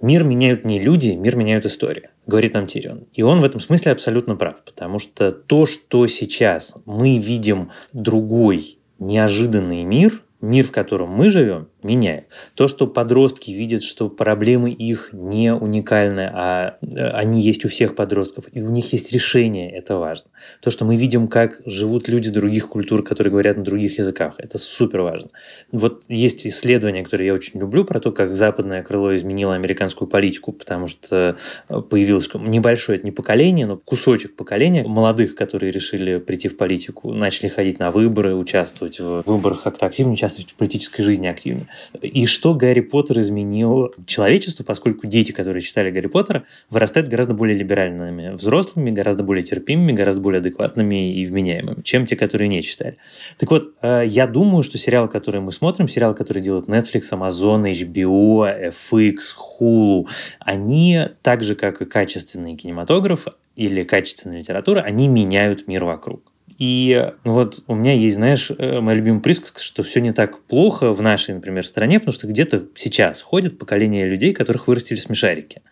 Мир 0.00 0.24
меняют 0.24 0.64
не 0.64 0.78
люди, 0.78 1.10
мир 1.10 1.36
меняют 1.36 1.66
истории 1.66 2.10
говорит 2.26 2.54
нам 2.54 2.66
Тирион. 2.66 3.06
И 3.12 3.22
он 3.22 3.40
в 3.40 3.44
этом 3.44 3.60
смысле 3.60 3.92
абсолютно 3.92 4.36
прав, 4.36 4.62
потому 4.64 4.98
что 4.98 5.32
то, 5.32 5.66
что 5.66 6.06
сейчас 6.06 6.74
мы 6.84 7.18
видим 7.18 7.70
другой, 7.92 8.78
неожиданный 8.98 9.82
мир, 9.84 10.22
мир, 10.40 10.66
в 10.66 10.72
котором 10.72 11.10
мы 11.10 11.30
живем, 11.30 11.68
меняет. 11.84 12.26
То, 12.54 12.68
что 12.68 12.86
подростки 12.86 13.50
видят, 13.50 13.82
что 13.82 14.08
проблемы 14.08 14.70
их 14.70 15.10
не 15.12 15.54
уникальны, 15.54 16.30
а 16.32 16.76
э, 16.80 17.08
они 17.10 17.40
есть 17.40 17.64
у 17.64 17.68
всех 17.68 17.94
подростков, 17.94 18.46
и 18.52 18.60
у 18.60 18.70
них 18.70 18.92
есть 18.92 19.12
решение, 19.12 19.70
это 19.70 19.96
важно. 19.96 20.30
То, 20.60 20.70
что 20.70 20.84
мы 20.84 20.96
видим, 20.96 21.28
как 21.28 21.60
живут 21.66 22.08
люди 22.08 22.30
других 22.30 22.68
культур, 22.68 23.02
которые 23.02 23.30
говорят 23.30 23.56
на 23.56 23.64
других 23.64 23.98
языках, 23.98 24.34
это 24.38 24.58
супер 24.58 25.02
важно. 25.02 25.30
Вот 25.70 26.04
есть 26.08 26.46
исследование, 26.46 27.04
которое 27.04 27.26
я 27.26 27.34
очень 27.34 27.60
люблю, 27.60 27.84
про 27.84 28.00
то, 28.00 28.12
как 28.12 28.34
западное 28.34 28.82
крыло 28.82 29.14
изменило 29.14 29.54
американскую 29.54 30.08
политику, 30.08 30.52
потому 30.52 30.86
что 30.86 31.36
э, 31.68 31.80
появилось 31.80 32.28
небольшое, 32.34 32.98
это 32.98 33.06
не 33.06 33.12
поколение, 33.12 33.66
но 33.66 33.76
кусочек 33.76 34.36
поколения 34.36 34.84
молодых, 34.84 35.34
которые 35.34 35.72
решили 35.72 36.18
прийти 36.18 36.48
в 36.48 36.56
политику, 36.56 37.12
начали 37.12 37.48
ходить 37.48 37.78
на 37.78 37.90
выборы, 37.90 38.34
участвовать 38.34 39.00
в 39.00 39.22
выборах 39.26 39.62
как-то 39.62 39.86
активно, 39.86 40.12
участвовать 40.12 40.52
в 40.52 40.54
политической 40.54 41.02
жизни 41.02 41.26
активно. 41.26 41.66
И 42.00 42.26
что 42.26 42.54
Гарри 42.54 42.80
Поттер 42.80 43.20
изменил 43.20 43.94
человечеству, 44.06 44.64
поскольку 44.64 45.06
дети, 45.06 45.32
которые 45.32 45.62
читали 45.62 45.90
Гарри 45.90 46.06
Поттера, 46.06 46.44
вырастают 46.70 47.08
гораздо 47.08 47.34
более 47.34 47.56
либеральными 47.56 48.30
взрослыми, 48.30 48.90
гораздо 48.90 49.24
более 49.24 49.42
терпимыми, 49.42 49.92
гораздо 49.92 50.22
более 50.22 50.40
адекватными 50.40 51.14
и 51.14 51.26
вменяемыми, 51.26 51.82
чем 51.82 52.06
те, 52.06 52.16
которые 52.16 52.48
не 52.48 52.62
читали. 52.62 52.96
Так 53.38 53.50
вот, 53.50 53.74
э, 53.82 54.04
я 54.06 54.26
думаю, 54.26 54.62
что 54.62 54.78
сериалы, 54.78 55.08
которые 55.08 55.40
мы 55.40 55.52
смотрим, 55.52 55.88
сериалы, 55.88 56.14
которые 56.14 56.42
делают 56.42 56.68
Netflix, 56.68 57.12
Amazon, 57.12 57.70
HBO, 57.70 58.72
FX, 58.90 59.16
Hulu, 59.60 60.08
они 60.40 61.08
так 61.22 61.42
же, 61.42 61.54
как 61.54 61.82
и 61.82 61.84
качественный 61.84 62.56
кинематограф 62.56 63.26
или 63.56 63.84
качественная 63.84 64.38
литература, 64.38 64.80
они 64.80 65.08
меняют 65.08 65.68
мир 65.68 65.84
вокруг. 65.84 66.31
И 66.62 67.10
вот 67.24 67.64
у 67.66 67.74
меня 67.74 67.92
есть, 67.92 68.14
знаешь, 68.14 68.52
э, 68.56 68.78
моя 68.78 68.96
любимая 68.96 69.20
присказка, 69.20 69.60
что 69.60 69.82
все 69.82 70.00
не 70.00 70.12
так 70.12 70.44
плохо 70.44 70.92
в 70.92 71.02
нашей, 71.02 71.34
например, 71.34 71.66
стране, 71.66 71.98
потому 71.98 72.12
что 72.12 72.28
где-то 72.28 72.66
сейчас 72.76 73.20
ходит 73.20 73.58
поколение 73.58 74.06
людей, 74.06 74.32
которых 74.32 74.68
вырастили 74.68 75.00
смешарики. 75.00 75.62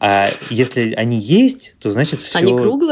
А 0.00 0.30
если 0.50 0.92
они 0.94 1.18
есть, 1.18 1.76
то 1.80 1.90
значит 1.90 2.20
все 2.20 2.38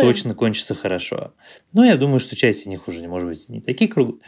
точно 0.01 0.35
кончится 0.35 0.75
хорошо. 0.75 1.33
Но 1.73 1.85
я 1.85 1.97
думаю, 1.97 2.19
что 2.19 2.35
часть 2.35 2.63
из 2.63 2.67
них 2.67 2.89
уже, 2.89 3.07
может 3.07 3.29
быть, 3.29 3.49
не 3.49 3.61
такие 3.61 3.89
круглые. 3.89 4.21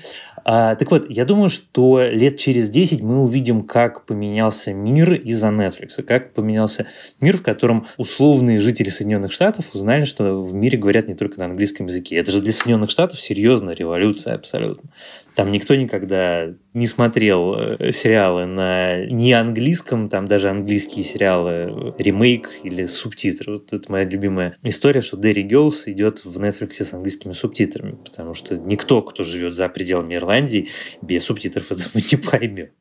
А, 0.44 0.76
так 0.76 0.90
вот, 0.90 1.10
я 1.10 1.24
думаю, 1.24 1.48
что 1.48 2.02
лет 2.02 2.38
через 2.38 2.70
10 2.70 3.02
мы 3.02 3.22
увидим, 3.22 3.62
как 3.62 4.06
поменялся 4.06 4.72
мир 4.72 5.14
из-за 5.14 5.48
Netflix, 5.48 6.02
как 6.02 6.34
поменялся 6.34 6.86
мир, 7.20 7.38
в 7.38 7.42
котором 7.42 7.86
условные 7.96 8.60
жители 8.60 8.90
Соединенных 8.90 9.32
Штатов 9.32 9.66
узнали, 9.74 10.04
что 10.04 10.40
в 10.40 10.54
мире 10.54 10.78
говорят 10.78 11.08
не 11.08 11.14
только 11.14 11.40
на 11.40 11.46
английском 11.46 11.86
языке. 11.86 12.16
Это 12.16 12.30
же 12.30 12.40
для 12.40 12.52
Соединенных 12.52 12.90
Штатов 12.90 13.20
серьезная 13.20 13.74
революция 13.74 14.34
абсолютно. 14.34 14.90
Там 15.38 15.52
никто 15.52 15.76
никогда 15.76 16.52
не 16.74 16.88
смотрел 16.88 17.54
э, 17.54 17.92
сериалы 17.92 18.44
на 18.44 19.04
не 19.06 19.34
английском, 19.34 20.08
там 20.08 20.26
даже 20.26 20.50
английские 20.50 21.04
сериалы, 21.04 21.50
э, 21.52 21.92
ремейк 21.96 22.50
или 22.64 22.82
субтитры. 22.82 23.52
Вот 23.52 23.72
это 23.72 23.92
моя 23.92 24.04
любимая 24.04 24.56
история, 24.64 25.00
что 25.00 25.16
Дерри 25.16 25.46
Girls 25.46 25.84
идет 25.86 26.24
в 26.24 26.40
Netflix 26.40 26.82
с 26.82 26.92
английскими 26.92 27.34
субтитрами, 27.34 27.92
потому 28.04 28.34
что 28.34 28.56
никто, 28.56 29.00
кто 29.00 29.22
живет 29.22 29.54
за 29.54 29.68
пределами 29.68 30.16
Ирландии, 30.16 30.70
без 31.02 31.26
субтитров 31.26 31.66
этого 31.70 32.02
не 32.10 32.16
поймет. 32.16 32.72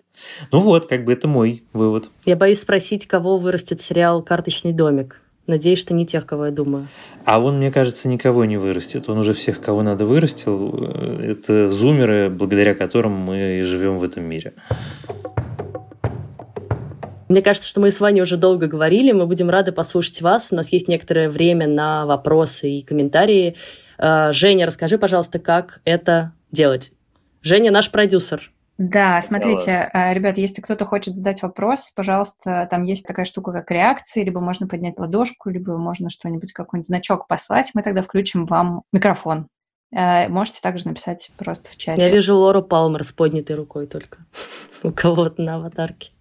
Ну 0.52 0.58
вот, 0.58 0.88
как 0.88 1.06
бы 1.06 1.14
это 1.14 1.28
мой 1.28 1.64
вывод. 1.74 2.10
Я 2.26 2.36
боюсь 2.36 2.62
спросить, 2.62 3.06
кого 3.06 3.38
вырастет 3.38 3.82
сериал 3.82 4.24
«Карточный 4.24 4.74
домик». 4.74 5.22
Надеюсь, 5.48 5.80
что 5.80 5.94
не 5.94 6.06
тех, 6.06 6.26
кого 6.26 6.48
я 6.48 6.52
думаю. 6.52 6.88
А 7.24 7.40
он, 7.40 7.58
мне 7.58 7.72
кажется, 7.72 8.10
никого 8.10 8.44
не 8.44 8.58
вырастет. 8.58 9.08
Он 9.08 9.18
уже 9.18 9.32
всех, 9.32 9.62
кого 9.62 9.82
надо, 9.82 10.06
вырастил. 10.06 10.84
Это 11.22 11.70
зумеры, 11.70 12.30
благодаря 12.30 12.76
которым 12.76 13.14
мы 13.14 13.64
живем 13.64 13.98
в 13.98 14.04
этом 14.04 14.26
мире. 14.26 14.54
Мне 17.30 17.42
кажется, 17.42 17.70
что 17.70 17.80
мы 17.80 17.92
с 17.92 18.00
Ваней 18.02 18.22
уже 18.22 18.36
долго 18.36 18.68
говорили. 18.68 19.14
Мы 19.14 19.26
будем 19.26 19.50
рады 19.50 19.72
послушать 19.72 20.22
вас. 20.22 20.50
У 20.52 20.56
нас 20.56 20.72
есть 20.72 20.90
некоторое 20.90 21.30
время 21.30 21.66
на 21.66 22.06
вопросы 22.06 22.70
и 22.70 22.82
комментарии. 22.82 23.56
А, 23.98 24.34
Женя, 24.34 24.66
расскажи, 24.66 24.98
пожалуйста, 24.98 25.40
как 25.40 25.80
это 25.86 26.34
делать. 26.52 26.92
Женя 27.42 27.72
наш 27.72 27.90
продюсер. 27.90 28.52
Да, 28.78 29.22
смотрите, 29.24 29.90
э, 29.92 30.14
ребят, 30.14 30.38
если 30.38 30.62
кто-то 30.62 30.86
хочет 30.86 31.16
задать 31.16 31.42
вопрос, 31.42 31.92
пожалуйста, 31.96 32.68
там 32.70 32.84
есть 32.84 33.06
такая 33.08 33.26
штука, 33.26 33.52
как 33.52 33.72
реакции, 33.72 34.24
либо 34.24 34.40
можно 34.40 34.68
поднять 34.68 35.00
ладошку, 35.00 35.50
либо 35.50 35.78
можно 35.78 36.12
что-нибудь, 36.12 36.54
какой-нибудь 36.54 36.86
значок 36.86 37.28
послать, 37.28 37.72
мы 37.74 37.82
тогда 37.82 38.04
включим 38.04 38.46
вам 38.46 38.84
микрофон. 38.92 39.48
Э, 39.92 40.28
можете 40.28 40.62
также 40.62 40.88
написать 40.88 41.32
просто 41.38 41.70
в 41.70 41.78
чате. 41.78 42.04
Я 42.04 42.10
вижу 42.10 42.36
Лору 42.36 42.62
Палмер 42.62 43.04
с 43.04 43.12
поднятой 43.12 43.56
рукой 43.56 43.88
только 43.88 44.20
у 44.84 44.92
кого-то 44.92 45.42
на 45.42 45.56
аватарке. 45.56 46.12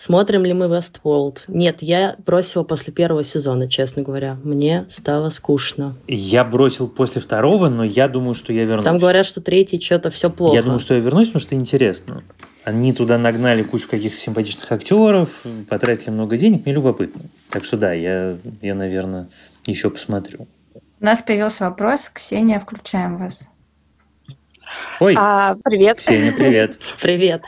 Смотрим 0.00 0.46
ли 0.46 0.54
мы 0.54 0.64
Westworld? 0.64 1.40
Нет, 1.46 1.82
я 1.82 2.16
бросила 2.24 2.62
после 2.62 2.90
первого 2.90 3.22
сезона, 3.22 3.68
честно 3.68 4.02
говоря. 4.02 4.38
Мне 4.42 4.86
стало 4.88 5.28
скучно. 5.28 5.94
Я 6.08 6.42
бросил 6.42 6.88
после 6.88 7.20
второго, 7.20 7.68
но 7.68 7.84
я 7.84 8.08
думаю, 8.08 8.32
что 8.32 8.50
я 8.54 8.64
вернусь. 8.64 8.86
Там 8.86 8.96
говорят, 8.96 9.26
что 9.26 9.42
третий 9.42 9.78
что-то 9.78 10.08
все 10.10 10.30
плохо. 10.30 10.56
Я 10.56 10.62
думаю, 10.62 10.78
что 10.78 10.94
я 10.94 11.00
вернусь, 11.00 11.26
потому 11.26 11.42
что 11.42 11.54
интересно. 11.54 12.24
Они 12.64 12.94
туда 12.94 13.18
нагнали 13.18 13.62
кучу 13.62 13.90
каких-то 13.90 14.16
симпатичных 14.16 14.72
актеров, 14.72 15.42
потратили 15.68 16.12
много 16.12 16.38
денег, 16.38 16.64
мне 16.64 16.72
любопытно. 16.72 17.24
Так 17.50 17.66
что 17.66 17.76
да, 17.76 17.92
я, 17.92 18.38
я 18.62 18.74
наверное, 18.74 19.28
еще 19.66 19.90
посмотрю. 19.90 20.48
У 20.98 21.04
нас 21.04 21.20
появился 21.20 21.64
вопрос. 21.64 22.08
Ксения, 22.08 22.58
включаем 22.58 23.18
вас. 23.18 23.49
Ой, 25.00 25.14
а, 25.18 25.56
привет. 25.64 25.98
Ксения, 25.98 26.32
привет. 26.32 26.78
Привет. 27.00 27.44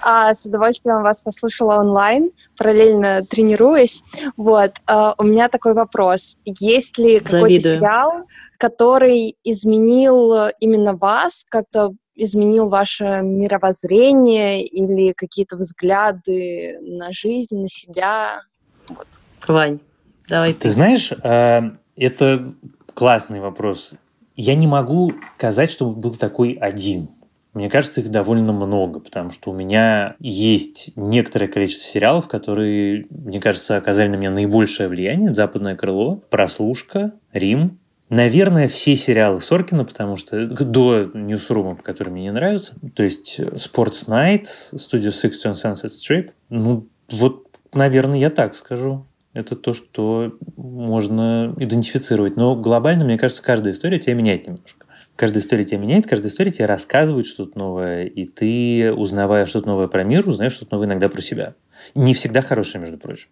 А, 0.00 0.32
с 0.32 0.46
удовольствием 0.46 1.02
вас 1.02 1.22
послушала 1.22 1.76
онлайн, 1.80 2.30
параллельно 2.56 3.22
тренируясь. 3.22 4.02
Вот, 4.36 4.72
а, 4.86 5.14
у 5.18 5.24
меня 5.24 5.48
такой 5.48 5.74
вопрос. 5.74 6.38
Есть 6.44 6.98
ли 6.98 7.20
какой-то 7.20 7.60
сериал, 7.60 8.26
который 8.58 9.36
изменил 9.44 10.50
именно 10.60 10.94
вас, 10.94 11.44
как-то 11.48 11.92
изменил 12.14 12.68
ваше 12.68 13.20
мировоззрение 13.22 14.64
или 14.64 15.12
какие-то 15.12 15.56
взгляды 15.56 16.78
на 16.80 17.12
жизнь, 17.12 17.56
на 17.56 17.68
себя? 17.68 18.40
Вот. 18.88 19.06
Вань, 19.46 19.80
давай 20.28 20.54
ты. 20.54 20.60
Ты 20.60 20.70
знаешь, 20.70 21.12
а, 21.22 21.72
это 21.96 22.54
классный 22.94 23.40
вопрос. 23.40 23.94
Я 24.36 24.54
не 24.54 24.66
могу 24.66 25.12
сказать, 25.36 25.70
что 25.70 25.90
был 25.90 26.14
такой 26.14 26.52
один. 26.52 27.08
Мне 27.54 27.70
кажется, 27.70 28.02
их 28.02 28.10
довольно 28.10 28.52
много, 28.52 29.00
потому 29.00 29.30
что 29.30 29.50
у 29.50 29.54
меня 29.54 30.14
есть 30.20 30.92
некоторое 30.94 31.48
количество 31.48 31.86
сериалов, 31.86 32.28
которые, 32.28 33.06
мне 33.08 33.40
кажется, 33.40 33.78
оказали 33.78 34.08
на 34.08 34.16
меня 34.16 34.30
наибольшее 34.30 34.90
влияние. 34.90 35.32
«Западное 35.32 35.74
крыло», 35.74 36.22
«Прослушка», 36.30 37.12
«Рим», 37.32 37.78
Наверное, 38.08 38.68
все 38.68 38.94
сериалы 38.94 39.40
Соркина, 39.40 39.84
потому 39.84 40.14
что 40.14 40.46
до 40.46 41.10
Ньюсрума, 41.12 41.74
которые 41.74 42.12
мне 42.12 42.22
не 42.22 42.30
нравятся, 42.30 42.74
то 42.94 43.02
есть 43.02 43.40
Sports 43.40 44.06
Night, 44.06 44.44
Studio 44.74 45.10
60 45.10 45.46
on 45.46 45.54
Sunset 45.54 45.90
Strip, 45.90 46.30
ну, 46.48 46.86
вот, 47.10 47.48
наверное, 47.74 48.20
я 48.20 48.30
так 48.30 48.54
скажу 48.54 49.06
это 49.36 49.54
то, 49.54 49.74
что 49.74 50.32
можно 50.56 51.54
идентифицировать. 51.58 52.36
Но 52.36 52.56
глобально, 52.56 53.04
мне 53.04 53.18
кажется, 53.18 53.42
каждая 53.42 53.72
история 53.72 53.98
тебя 53.98 54.14
меняет 54.14 54.46
немножко. 54.46 54.86
Каждая 55.14 55.42
история 55.42 55.64
тебя 55.64 55.78
меняет, 55.78 56.06
каждая 56.06 56.30
история 56.30 56.50
тебе 56.50 56.66
рассказывает 56.66 57.26
что-то 57.26 57.58
новое, 57.58 58.04
и 58.04 58.24
ты, 58.26 58.92
узнавая 58.92 59.46
что-то 59.46 59.68
новое 59.68 59.88
про 59.88 60.04
мир, 60.04 60.28
узнаешь 60.28 60.52
что-то 60.52 60.74
новое 60.74 60.88
иногда 60.88 61.08
про 61.08 61.20
себя. 61.22 61.54
Не 61.94 62.14
всегда 62.14 62.40
хорошее, 62.40 62.80
между 62.80 62.98
прочим. 62.98 63.28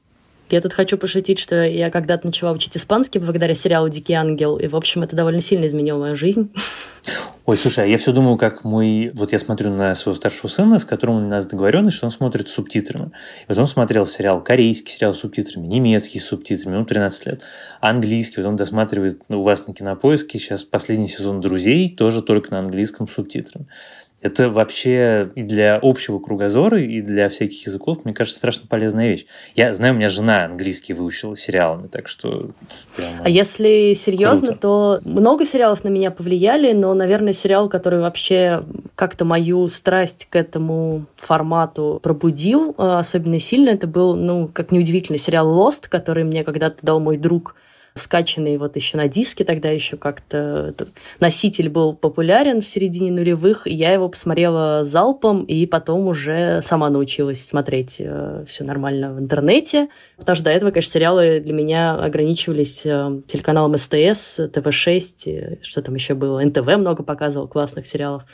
Я 0.51 0.61
тут 0.61 0.75
хочу 0.75 0.99
пошутить, 0.99 1.39
что 1.39 1.65
я 1.65 1.91
когда-то 1.91 2.27
начала 2.27 2.53
учить 2.53 2.77
испанский 2.77 3.19
благодаря 3.19 3.55
сериалу 3.55 3.89
«Дикий 3.89 4.13
ангел», 4.13 4.59
и, 4.59 4.67
в 4.67 4.77
общем, 4.77 5.03
это 5.03 5.17
довольно 5.17 5.41
сильно 5.41 5.67
изменило 5.67 5.99
мою 5.99 6.17
жизнь. 6.17 6.51
Ой, 7.47 7.59
слушай, 7.59 7.85
а 7.85 7.87
я 7.87 7.99
все 7.99 8.11
думаю, 8.13 8.39
как 8.39 8.65
мой... 8.65 9.11
Вот 9.13 9.33
я 9.33 9.39
смотрю 9.39 9.71
на 9.71 9.95
своего 9.95 10.17
старшего 10.17 10.49
сына, 10.49 10.79
с 10.79 10.87
которым 10.87 11.17
у 11.17 11.29
нас 11.29 11.47
договоренность, 11.47 11.99
что 11.99 12.07
он 12.07 12.11
смотрит 12.11 12.49
субтитрами. 12.49 13.11
И 13.43 13.45
вот 13.49 13.59
он 13.59 13.67
смотрел 13.67 14.07
сериал, 14.07 14.43
корейский 14.43 14.91
сериал 14.91 15.13
с 15.13 15.19
субтитрами, 15.19 15.67
немецкий 15.67 16.21
с 16.21 16.25
субтитрами, 16.25 16.77
ему 16.77 16.87
13 16.87 17.27
лет, 17.27 17.43
английский, 17.83 18.41
вот 18.41 18.49
он 18.49 18.57
досматривает 18.57 19.21
у 19.29 19.43
вас 19.43 19.67
на 19.67 19.75
Кинопоиске 19.75 20.39
сейчас 20.39 20.65
последний 20.65 21.07
сезон 21.09 21.43
«Друзей», 21.43 21.95
тоже 21.95 22.23
только 22.23 22.51
на 22.51 22.61
английском 22.61 23.07
с 23.07 23.13
субтитрами. 23.13 23.67
Это 24.25 24.49
вообще 24.49 25.31
и 25.35 25.43
для 25.43 25.79
общего 25.83 26.19
кругозора, 26.19 26.81
и 26.81 27.03
для 27.03 27.29
всяких 27.29 27.67
языков, 27.67 28.07
мне 28.07 28.15
кажется, 28.15 28.39
страшно 28.39 28.67
полезная 28.67 29.09
вещь. 29.09 29.27
Я 29.55 29.75
знаю, 29.75 29.93
у 29.93 29.99
меня 29.99 30.09
жена 30.09 30.47
английский 30.47 30.95
выучила 30.95 31.37
сериалами, 31.37 31.89
так 31.89 32.09
что... 32.09 32.53
Прямо 32.97 33.19
а 33.23 33.29
если 33.29 33.93
серьезно, 33.93 34.49
круто. 34.49 34.61
то 34.63 35.01
много 35.05 35.45
сериалов 35.45 35.85
на 35.85 35.89
меня 35.89 36.11
повлияли, 36.11 36.73
но, 36.73 36.95
наверное, 36.95 37.35
сериал, 37.35 37.69
который 37.69 38.01
вообще 38.01 38.65
как-то 38.95 39.27
мою 39.27 39.69
страсть 39.69 40.27
к 40.31 40.37
этому 40.37 41.05
формату 41.17 42.01
пробудил 42.03 42.75
а, 42.79 43.01
особенно 43.01 43.39
сильно, 43.39 43.69
это 43.69 43.87
был, 43.87 44.17
ну, 44.17 44.49
как 44.51 44.73
неудивительно, 44.73 45.19
сериал 45.19 45.55
Lost, 45.55 45.91
который 45.91 46.25
мне 46.25 46.45
когда-то 46.45 46.79
дал 46.81 46.99
мой 46.99 47.19
друг 47.19 47.57
скачанный 47.97 48.57
вот 48.57 48.75
еще 48.75 48.97
на 48.97 49.07
диске, 49.07 49.45
тогда 49.45 49.71
еще 49.71 49.97
как-то 49.97 50.75
носитель 51.21 51.69
был 51.69 51.95
популярен 51.95 52.61
в 52.61 52.67
середине 52.67 53.13
нулевых, 53.13 53.69
я 53.69 53.93
его 53.93 54.09
посмотрела 54.09 54.83
залпом, 54.83 55.45
и 55.45 55.65
потом 55.67 56.09
уже 56.09 56.61
сама 56.63 56.91
научилась 56.91 57.47
смотреть 57.47 57.99
э, 58.01 58.45
все 58.49 58.65
нормально 58.65 59.15
в 59.15 59.21
интернете, 59.21 59.87
потому 60.17 60.35
что 60.35 60.47
до 60.47 60.51
этого, 60.51 60.73
конечно, 60.73 60.91
сериалы 60.91 61.39
для 61.39 61.55
меня 61.55 61.95
ограничивались 61.95 62.85
э, 62.85 63.21
телеканалом 63.29 63.77
СТС, 63.79 64.41
ТВ-6, 64.53 65.63
что 65.63 65.81
там 65.81 65.95
еще 65.95 66.15
было, 66.15 66.45
НТВ 66.45 66.67
много 66.77 67.05
показывал 67.05 67.47
классных 67.47 67.87
сериалов. 67.87 68.25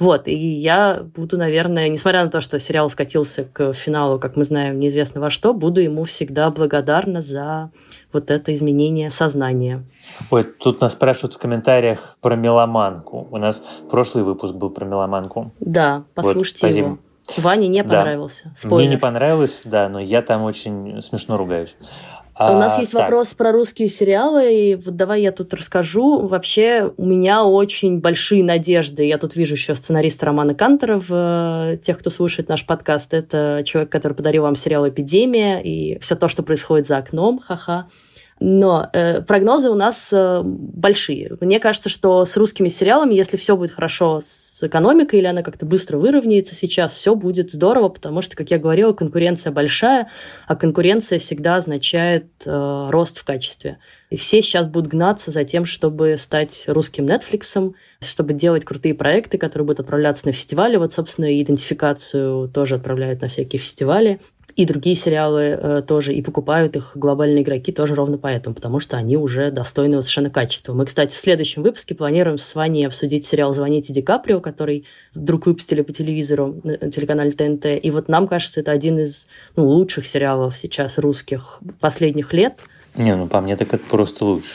Вот, 0.00 0.26
и 0.26 0.34
я 0.34 1.02
буду, 1.14 1.36
наверное, 1.36 1.90
несмотря 1.90 2.24
на 2.24 2.30
то, 2.30 2.40
что 2.40 2.58
сериал 2.58 2.88
скатился 2.88 3.44
к 3.44 3.74
финалу, 3.74 4.18
как 4.18 4.34
мы 4.34 4.44
знаем, 4.44 4.80
неизвестно 4.80 5.20
во 5.20 5.28
что, 5.28 5.52
буду 5.52 5.80
ему 5.80 6.04
всегда 6.04 6.50
благодарна 6.50 7.20
за 7.20 7.70
вот 8.10 8.30
это 8.30 8.52
изменение 8.54 9.10
сознания. 9.10 9.84
Ой, 10.30 10.44
тут 10.44 10.80
нас 10.80 10.92
спрашивают 10.92 11.34
в 11.34 11.38
комментариях 11.38 12.16
про 12.22 12.34
меломанку. 12.34 13.28
У 13.30 13.36
нас 13.36 13.60
прошлый 13.90 14.24
выпуск 14.24 14.54
был 14.54 14.70
про 14.70 14.86
меломанку. 14.86 15.52
Да, 15.60 16.04
послушайте 16.14 16.66
вот, 16.66 16.74
его. 16.74 16.98
Ване 17.36 17.68
не 17.68 17.84
понравился. 17.84 18.52
Да. 18.62 18.68
Мне 18.70 18.86
не 18.86 18.96
понравилось, 18.96 19.62
да, 19.64 19.88
но 19.88 20.00
я 20.00 20.22
там 20.22 20.42
очень 20.42 21.02
смешно 21.02 21.36
ругаюсь. 21.36 21.76
А, 22.40 22.56
У 22.56 22.58
нас 22.58 22.78
есть 22.78 22.92
так. 22.92 23.02
вопрос 23.02 23.34
про 23.34 23.52
русские 23.52 23.90
сериалы, 23.90 24.50
и 24.50 24.74
вот 24.74 24.96
давай 24.96 25.20
я 25.20 25.30
тут 25.30 25.52
расскажу. 25.52 26.26
Вообще 26.26 26.90
у 26.96 27.04
меня 27.04 27.44
очень 27.44 28.00
большие 28.00 28.42
надежды. 28.42 29.04
Я 29.04 29.18
тут 29.18 29.36
вижу 29.36 29.56
еще 29.56 29.74
сценариста 29.74 30.24
Романа 30.24 30.54
Кантера 30.54 31.02
э, 31.06 31.76
тех, 31.82 31.98
кто 31.98 32.08
слушает 32.08 32.48
наш 32.48 32.64
подкаст. 32.64 33.12
Это 33.12 33.62
человек, 33.66 33.92
который 33.92 34.14
подарил 34.14 34.44
вам 34.44 34.54
сериал 34.54 34.88
«Эпидемия» 34.88 35.60
и 35.60 35.98
все 35.98 36.16
то, 36.16 36.28
что 36.28 36.42
происходит 36.42 36.86
за 36.86 36.96
окном, 36.96 37.40
ха-ха. 37.46 37.88
Но 38.38 38.88
э, 38.94 39.20
прогнозы 39.20 39.68
у 39.68 39.74
нас 39.74 40.08
э, 40.10 40.40
большие. 40.42 41.36
Мне 41.42 41.60
кажется, 41.60 41.90
что 41.90 42.24
с 42.24 42.38
русскими 42.38 42.68
сериалами, 42.68 43.12
если 43.12 43.36
все 43.36 43.54
будет 43.54 43.72
хорошо 43.72 44.20
с 44.22 44.49
с 44.60 44.62
экономикой 44.62 45.20
или 45.20 45.26
она 45.26 45.42
как-то 45.42 45.64
быстро 45.64 45.96
выровняется 45.96 46.54
сейчас, 46.54 46.94
все 46.94 47.14
будет 47.14 47.50
здорово, 47.50 47.88
потому 47.88 48.20
что, 48.20 48.36
как 48.36 48.50
я 48.50 48.58
говорила, 48.58 48.92
конкуренция 48.92 49.52
большая, 49.52 50.08
а 50.46 50.54
конкуренция 50.54 51.18
всегда 51.18 51.56
означает 51.56 52.26
э, 52.44 52.88
рост 52.90 53.18
в 53.18 53.24
качестве. 53.24 53.78
И 54.10 54.16
все 54.16 54.42
сейчас 54.42 54.66
будут 54.66 54.90
гнаться 54.90 55.30
за 55.30 55.44
тем, 55.44 55.64
чтобы 55.64 56.16
стать 56.18 56.64
русским 56.66 57.06
Netflix, 57.06 57.72
чтобы 58.00 58.34
делать 58.34 58.64
крутые 58.64 58.94
проекты, 58.94 59.38
которые 59.38 59.66
будут 59.66 59.80
отправляться 59.80 60.26
на 60.26 60.32
фестивали. 60.32 60.76
Вот, 60.76 60.92
собственно, 60.92 61.40
идентификацию 61.40 62.48
тоже 62.48 62.74
отправляют 62.74 63.22
на 63.22 63.28
всякие 63.28 63.60
фестивали 63.60 64.20
и 64.56 64.64
другие 64.64 64.96
сериалы 64.96 65.42
э, 65.42 65.82
тоже, 65.86 66.14
и 66.14 66.22
покупают 66.22 66.76
их 66.76 66.92
глобальные 66.94 67.42
игроки 67.42 67.72
тоже 67.72 67.94
ровно 67.94 68.18
поэтому, 68.18 68.54
потому 68.54 68.80
что 68.80 68.96
они 68.96 69.16
уже 69.16 69.50
достойного 69.50 70.00
совершенно 70.00 70.30
качества. 70.30 70.74
Мы, 70.74 70.86
кстати, 70.86 71.14
в 71.14 71.18
следующем 71.18 71.62
выпуске 71.62 71.94
планируем 71.94 72.38
с 72.38 72.54
Ваней 72.54 72.86
обсудить 72.86 73.24
сериал 73.24 73.52
«Звоните 73.54 73.92
Ди 73.92 74.02
Каприо», 74.02 74.40
который 74.50 74.84
вдруг 75.14 75.46
выпустили 75.46 75.82
по 75.82 75.92
телевизору 75.92 76.60
на 76.64 76.90
телеканале 76.90 77.30
ТНТ. 77.30 77.66
И 77.82 77.90
вот 77.90 78.08
нам 78.08 78.26
кажется, 78.26 78.60
это 78.60 78.72
один 78.72 78.98
из 78.98 79.26
ну, 79.56 79.66
лучших 79.66 80.06
сериалов 80.06 80.56
сейчас 80.56 80.98
русских 80.98 81.60
последних 81.80 82.32
лет. 82.32 82.60
Не, 82.96 83.16
ну 83.16 83.26
по 83.26 83.40
мне 83.40 83.56
так 83.56 83.72
это 83.72 83.84
просто 83.88 84.24
лучше. 84.24 84.50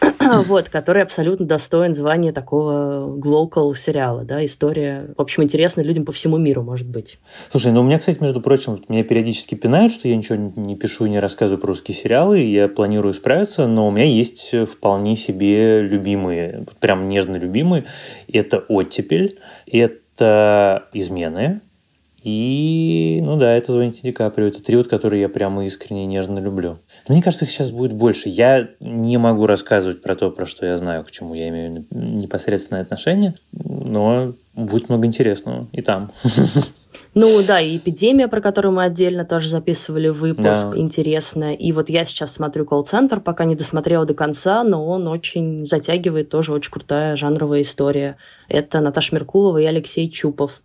вот, 0.46 0.68
который 0.68 1.02
абсолютно 1.02 1.46
достоин 1.46 1.94
звания 1.94 2.32
такого 2.32 3.16
глокал 3.16 3.74
сериала, 3.74 4.24
да, 4.24 4.44
история, 4.44 5.08
в 5.16 5.20
общем, 5.20 5.42
интересна 5.42 5.80
людям 5.80 6.04
по 6.04 6.12
всему 6.12 6.36
миру, 6.36 6.62
может 6.62 6.86
быть. 6.86 7.18
Слушай, 7.50 7.72
ну 7.72 7.80
у 7.80 7.84
меня, 7.84 7.98
кстати, 7.98 8.22
между 8.22 8.40
прочим, 8.40 8.82
меня 8.88 9.04
периодически 9.04 9.54
пинают, 9.54 9.92
что 9.92 10.08
я 10.08 10.16
ничего 10.16 10.36
не 10.56 10.76
пишу 10.76 11.06
и 11.06 11.10
не 11.10 11.18
рассказываю 11.18 11.60
про 11.60 11.68
русские 11.68 11.96
сериалы, 11.96 12.40
и 12.40 12.52
я 12.52 12.68
планирую 12.68 13.14
справиться, 13.14 13.66
но 13.66 13.88
у 13.88 13.90
меня 13.90 14.04
есть 14.04 14.54
вполне 14.68 15.16
себе 15.16 15.82
любимые, 15.82 16.66
прям 16.80 17.08
нежно 17.08 17.36
любимые. 17.36 17.84
Это 18.30 18.58
«Оттепель», 18.68 19.38
это 19.66 20.88
«Измены», 20.92 21.60
и, 22.28 23.20
ну 23.22 23.36
да, 23.36 23.52
это 23.52 23.70
«Звоните 23.70 24.00
Ди 24.02 24.10
Каприо». 24.10 24.48
Это 24.48 24.60
три, 24.60 24.76
вот, 24.76 24.88
которые 24.88 25.20
я 25.20 25.28
прямо 25.28 25.64
искренне 25.64 26.06
нежно 26.06 26.40
люблю. 26.40 26.80
Но 27.06 27.14
мне 27.14 27.22
кажется, 27.22 27.44
их 27.44 27.52
сейчас 27.52 27.70
будет 27.70 27.92
больше. 27.92 28.28
Я 28.28 28.70
не 28.80 29.16
могу 29.16 29.46
рассказывать 29.46 30.02
про 30.02 30.16
то, 30.16 30.32
про 30.32 30.44
что 30.44 30.66
я 30.66 30.76
знаю, 30.76 31.04
к 31.04 31.12
чему 31.12 31.34
я 31.34 31.48
имею 31.50 31.86
непосредственное 31.92 32.82
отношение, 32.82 33.36
но 33.52 34.34
будет 34.54 34.88
много 34.88 35.06
интересного 35.06 35.68
и 35.70 35.82
там. 35.82 36.10
Ну 37.14 37.28
да, 37.46 37.60
и 37.60 37.76
эпидемия, 37.76 38.26
про 38.26 38.40
которую 38.40 38.72
мы 38.72 38.82
отдельно 38.82 39.24
тоже 39.24 39.48
записывали 39.48 40.08
выпуск, 40.08 40.42
да. 40.42 40.72
интересная. 40.74 41.52
И 41.52 41.70
вот 41.70 41.88
я 41.88 42.04
сейчас 42.04 42.32
смотрю 42.32 42.66
колл-центр, 42.66 43.20
пока 43.20 43.44
не 43.44 43.54
досмотрела 43.54 44.04
до 44.04 44.14
конца, 44.14 44.64
но 44.64 44.84
он 44.84 45.06
очень 45.06 45.64
затягивает, 45.64 46.28
тоже 46.28 46.52
очень 46.52 46.72
крутая 46.72 47.14
жанровая 47.14 47.62
история. 47.62 48.16
Это 48.48 48.80
Наташа 48.80 49.14
Меркулова 49.14 49.58
и 49.58 49.64
Алексей 49.64 50.10
Чупов. 50.10 50.60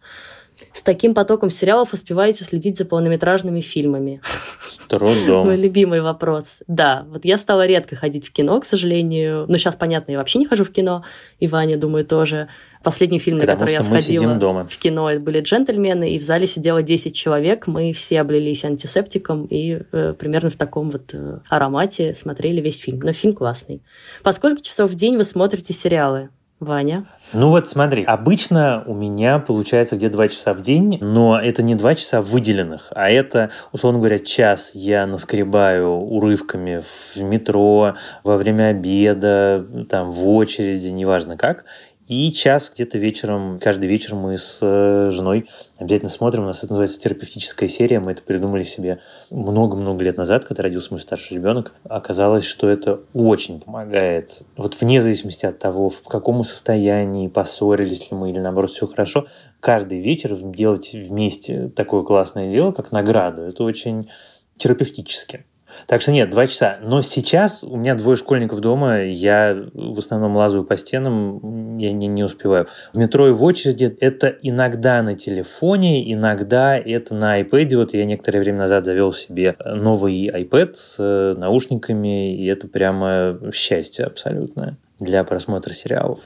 С 0.74 0.84
таким 0.84 1.13
потоком 1.13 1.49
сериалов 1.49 1.93
успеваете 1.93 2.45
следить 2.45 2.78
за 2.78 2.86
полнометражными 2.86 3.59
фильмами? 3.59 4.22
С 4.69 4.78
трудом. 4.88 5.47
Мой 5.47 5.57
любимый 5.57 6.01
вопрос. 6.01 6.59
Да, 6.67 7.05
вот 7.09 7.26
я 7.26 7.38
стала 7.38 7.65
редко 7.65 7.95
ходить 7.95 8.26
в 8.28 8.32
кино, 8.32 8.59
к 8.59 8.65
сожалению. 8.65 9.45
Но 9.49 9.57
сейчас, 9.57 9.76
понятно, 9.76 10.13
я 10.13 10.17
вообще 10.17 10.39
не 10.39 10.45
хожу 10.45 10.63
в 10.63 10.72
кино. 10.72 11.03
И 11.39 11.47
Ваня, 11.47 11.78
думаю, 11.78 12.05
тоже. 12.05 12.47
Последний 12.84 13.19
фильм, 13.19 13.38
на 13.38 13.45
который 13.45 13.74
я 13.74 13.82
сходила 13.82 14.34
дома. 14.36 14.65
в 14.67 14.78
кино, 14.78 15.11
это 15.11 15.19
были 15.19 15.41
«Джентльмены», 15.41 16.15
и 16.15 16.17
в 16.17 16.24
зале 16.24 16.47
сидело 16.47 16.82
10 16.82 17.13
человек. 17.13 17.67
Мы 17.67 17.93
все 17.93 18.22
облились 18.22 18.65
антисептиком 18.65 19.45
и 19.45 19.84
э, 19.91 20.15
примерно 20.17 20.49
в 20.49 20.55
таком 20.55 20.89
вот 20.89 21.13
э, 21.13 21.39
аромате 21.47 22.15
смотрели 22.15 22.59
весь 22.59 22.80
фильм. 22.80 22.99
Но 23.01 23.11
фильм 23.13 23.36
классный. 23.36 23.84
По 24.24 24.32
сколько 24.32 24.61
часов 24.61 24.89
в 24.89 24.95
день 24.95 25.17
вы 25.17 25.26
смотрите 25.26 25.74
сериалы? 25.74 26.30
Ваня? 26.62 27.05
Ну 27.34 27.49
вот 27.49 27.68
смотри, 27.68 28.03
обычно 28.03 28.84
у 28.86 28.93
меня 28.93 29.39
получается 29.39 29.95
где 29.95 30.09
2 30.09 30.28
часа 30.28 30.53
в 30.53 30.62
день, 30.62 30.99
но 31.01 31.39
это 31.39 31.64
не 31.64 31.74
2 31.74 31.95
часа 31.95 32.22
выделенных, 32.22 32.91
а 32.95 33.09
это, 33.09 33.49
условно 33.72 33.97
говоря, 33.97 34.20
час 34.20 34.72
я 34.76 35.07
наскребаю 35.07 35.89
урывками 35.89 36.84
в 37.16 37.22
метро, 37.22 37.95
во 38.24 38.38
время 38.38 38.68
обеда, 38.68 39.66
там, 39.89 40.12
в 40.12 40.28
очереди, 40.30 40.89
неважно 40.89 41.36
как. 41.36 41.66
И 42.08 42.32
час 42.34 42.72
где-то 42.74 42.97
вечером, 42.97 43.60
каждый 43.60 43.88
вечер 43.88 44.16
мы 44.16 44.38
с 44.38 44.60
э, 44.62 45.12
женой 45.12 45.47
обязательно 45.78 46.10
смотрим. 46.10 46.43
У 46.43 46.47
нас 46.47 46.60
это 46.60 46.70
называется 46.70 46.99
терапевтическая 46.99 47.70
серия. 47.70 47.99
Мы 47.99 48.12
это 48.12 48.24
придумали 48.24 48.64
себе 48.64 48.99
много-много 49.30 50.04
лет 50.04 50.18
назад, 50.18 50.43
когда 50.43 50.64
родился 50.64 50.89
мой 50.91 50.99
старший 50.99 51.38
ребенок. 51.38 51.74
Оказалось, 51.84 52.43
что 52.43 52.70
это 52.70 53.02
очень 53.14 53.62
помогает. 53.62 54.43
Вот 54.58 54.80
вне 54.82 54.99
зависимости 54.99 55.45
от 55.45 55.60
того, 55.60 55.89
в 55.89 56.04
каком 56.04 56.43
состоянии, 56.43 57.28
поссорились 57.28 58.12
ли 58.12 58.18
мы 58.18 58.32
или 58.32 58.39
наоборот 58.39 58.72
все 58.72 58.88
хорошо, 58.88 59.28
каждый 59.60 60.02
вечер 60.02 60.36
делать 60.36 60.91
вместе 60.93 61.70
такое 61.70 62.04
классное 62.04 62.52
дело, 62.52 62.72
как 62.72 62.91
награду, 62.91 63.43
это 63.43 63.64
очень 63.64 64.10
терапевтически. 64.58 65.45
Так 65.88 66.01
что 66.01 66.11
нет, 66.11 66.30
два 66.30 66.47
часа. 66.47 66.78
Но 66.82 67.01
сейчас 67.01 67.63
у 67.63 67.78
меня 67.78 67.95
двое 67.95 68.15
школьников 68.15 68.59
дома, 68.59 69.03
я 69.03 69.57
в 69.74 69.97
основном 69.97 70.36
лазаю 70.36 70.63
по 70.63 70.78
стенам, 70.78 71.78
я 71.78 71.91
не, 71.91 72.07
не 72.07 72.24
успеваю. 72.24 72.67
В 72.93 72.97
метро 72.97 73.28
и 73.28 73.32
в 73.32 73.43
очереди 73.43 73.95
это 73.99 74.28
иногда 74.28 75.01
на 75.01 75.15
телефоне, 75.15 76.11
иногда 76.13 76.78
это 76.78 77.15
на 77.15 77.41
iPad. 77.41 77.76
Вот 77.78 77.93
я 77.93 78.05
некоторое 78.05 78.39
время 78.39 78.59
назад 78.59 78.86
завел 78.86 79.13
себе 79.13 79.55
новый 79.65 80.28
iPad 80.28 80.74
с 80.74 80.95
э, 80.99 81.36
наушниками, 81.38 82.36
и 82.36 82.45
это 82.45 82.67
прямо 82.67 83.39
счастье 83.53 84.05
абсолютное 84.05 84.78
для 84.99 85.24
просмотра 85.24 85.74
сериалов. 85.74 86.19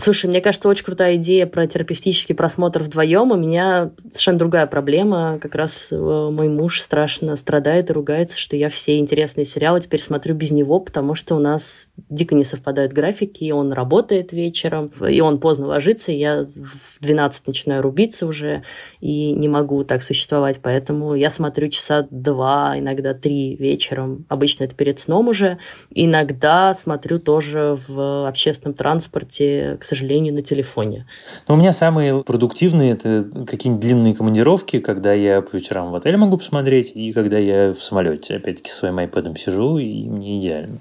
Слушай, 0.00 0.30
мне 0.30 0.40
кажется, 0.40 0.66
очень 0.66 0.84
крутая 0.84 1.16
идея 1.16 1.44
про 1.46 1.66
терапевтический 1.66 2.34
просмотр 2.34 2.82
вдвоем. 2.82 3.32
У 3.32 3.36
меня 3.36 3.90
совершенно 4.10 4.38
другая 4.38 4.66
проблема. 4.66 5.38
Как 5.42 5.54
раз 5.54 5.88
э, 5.90 5.94
мой 5.94 6.48
муж 6.48 6.80
страшно 6.80 7.36
страдает 7.36 7.90
и 7.90 7.92
ругается, 7.92 8.38
что 8.38 8.56
я 8.56 8.70
все 8.70 8.98
интересные 8.98 9.44
сериалы 9.44 9.82
теперь 9.82 10.00
смотрю 10.00 10.34
без 10.34 10.52
него, 10.52 10.80
потому 10.80 11.14
что 11.14 11.34
у 11.34 11.38
нас 11.38 11.90
дико 12.08 12.34
не 12.34 12.44
совпадают 12.44 12.94
графики, 12.94 13.44
и 13.44 13.52
он 13.52 13.74
работает 13.74 14.32
вечером, 14.32 14.90
и 15.06 15.20
он 15.20 15.38
поздно 15.38 15.66
ложится, 15.66 16.12
и 16.12 16.16
я 16.16 16.44
в 16.44 17.00
12 17.04 17.46
начинаю 17.46 17.82
рубиться 17.82 18.26
уже, 18.26 18.62
и 19.00 19.32
не 19.32 19.48
могу 19.48 19.84
так 19.84 20.02
существовать. 20.02 20.60
Поэтому 20.62 21.14
я 21.14 21.28
смотрю 21.28 21.68
часа 21.68 22.06
два, 22.10 22.78
иногда 22.78 23.12
три 23.12 23.54
вечером. 23.54 24.24
Обычно 24.30 24.64
это 24.64 24.74
перед 24.74 24.98
сном 24.98 25.28
уже. 25.28 25.58
Иногда 25.90 26.72
смотрю 26.72 27.18
тоже 27.18 27.76
в 27.86 28.26
общественном 28.26 28.72
транспорте, 28.72 29.76
к 29.78 29.89
сожалению, 29.90 30.34
на 30.34 30.42
телефоне. 30.42 31.06
Но 31.48 31.54
у 31.54 31.56
меня 31.58 31.72
самые 31.72 32.22
продуктивные 32.22 32.92
это 32.92 33.28
какие-нибудь 33.46 33.84
длинные 33.84 34.14
командировки, 34.14 34.78
когда 34.80 35.12
я 35.12 35.42
по 35.42 35.56
вечерам 35.56 35.90
в 35.90 35.96
отеле 35.96 36.16
могу 36.16 36.38
посмотреть, 36.38 36.92
и 36.94 37.12
когда 37.12 37.38
я 37.38 37.74
в 37.74 37.82
самолете, 37.82 38.36
опять-таки, 38.36 38.70
своим 38.70 38.98
iPad 38.98 39.36
сижу, 39.36 39.78
и 39.78 40.08
мне 40.08 40.40
идеально. 40.40 40.78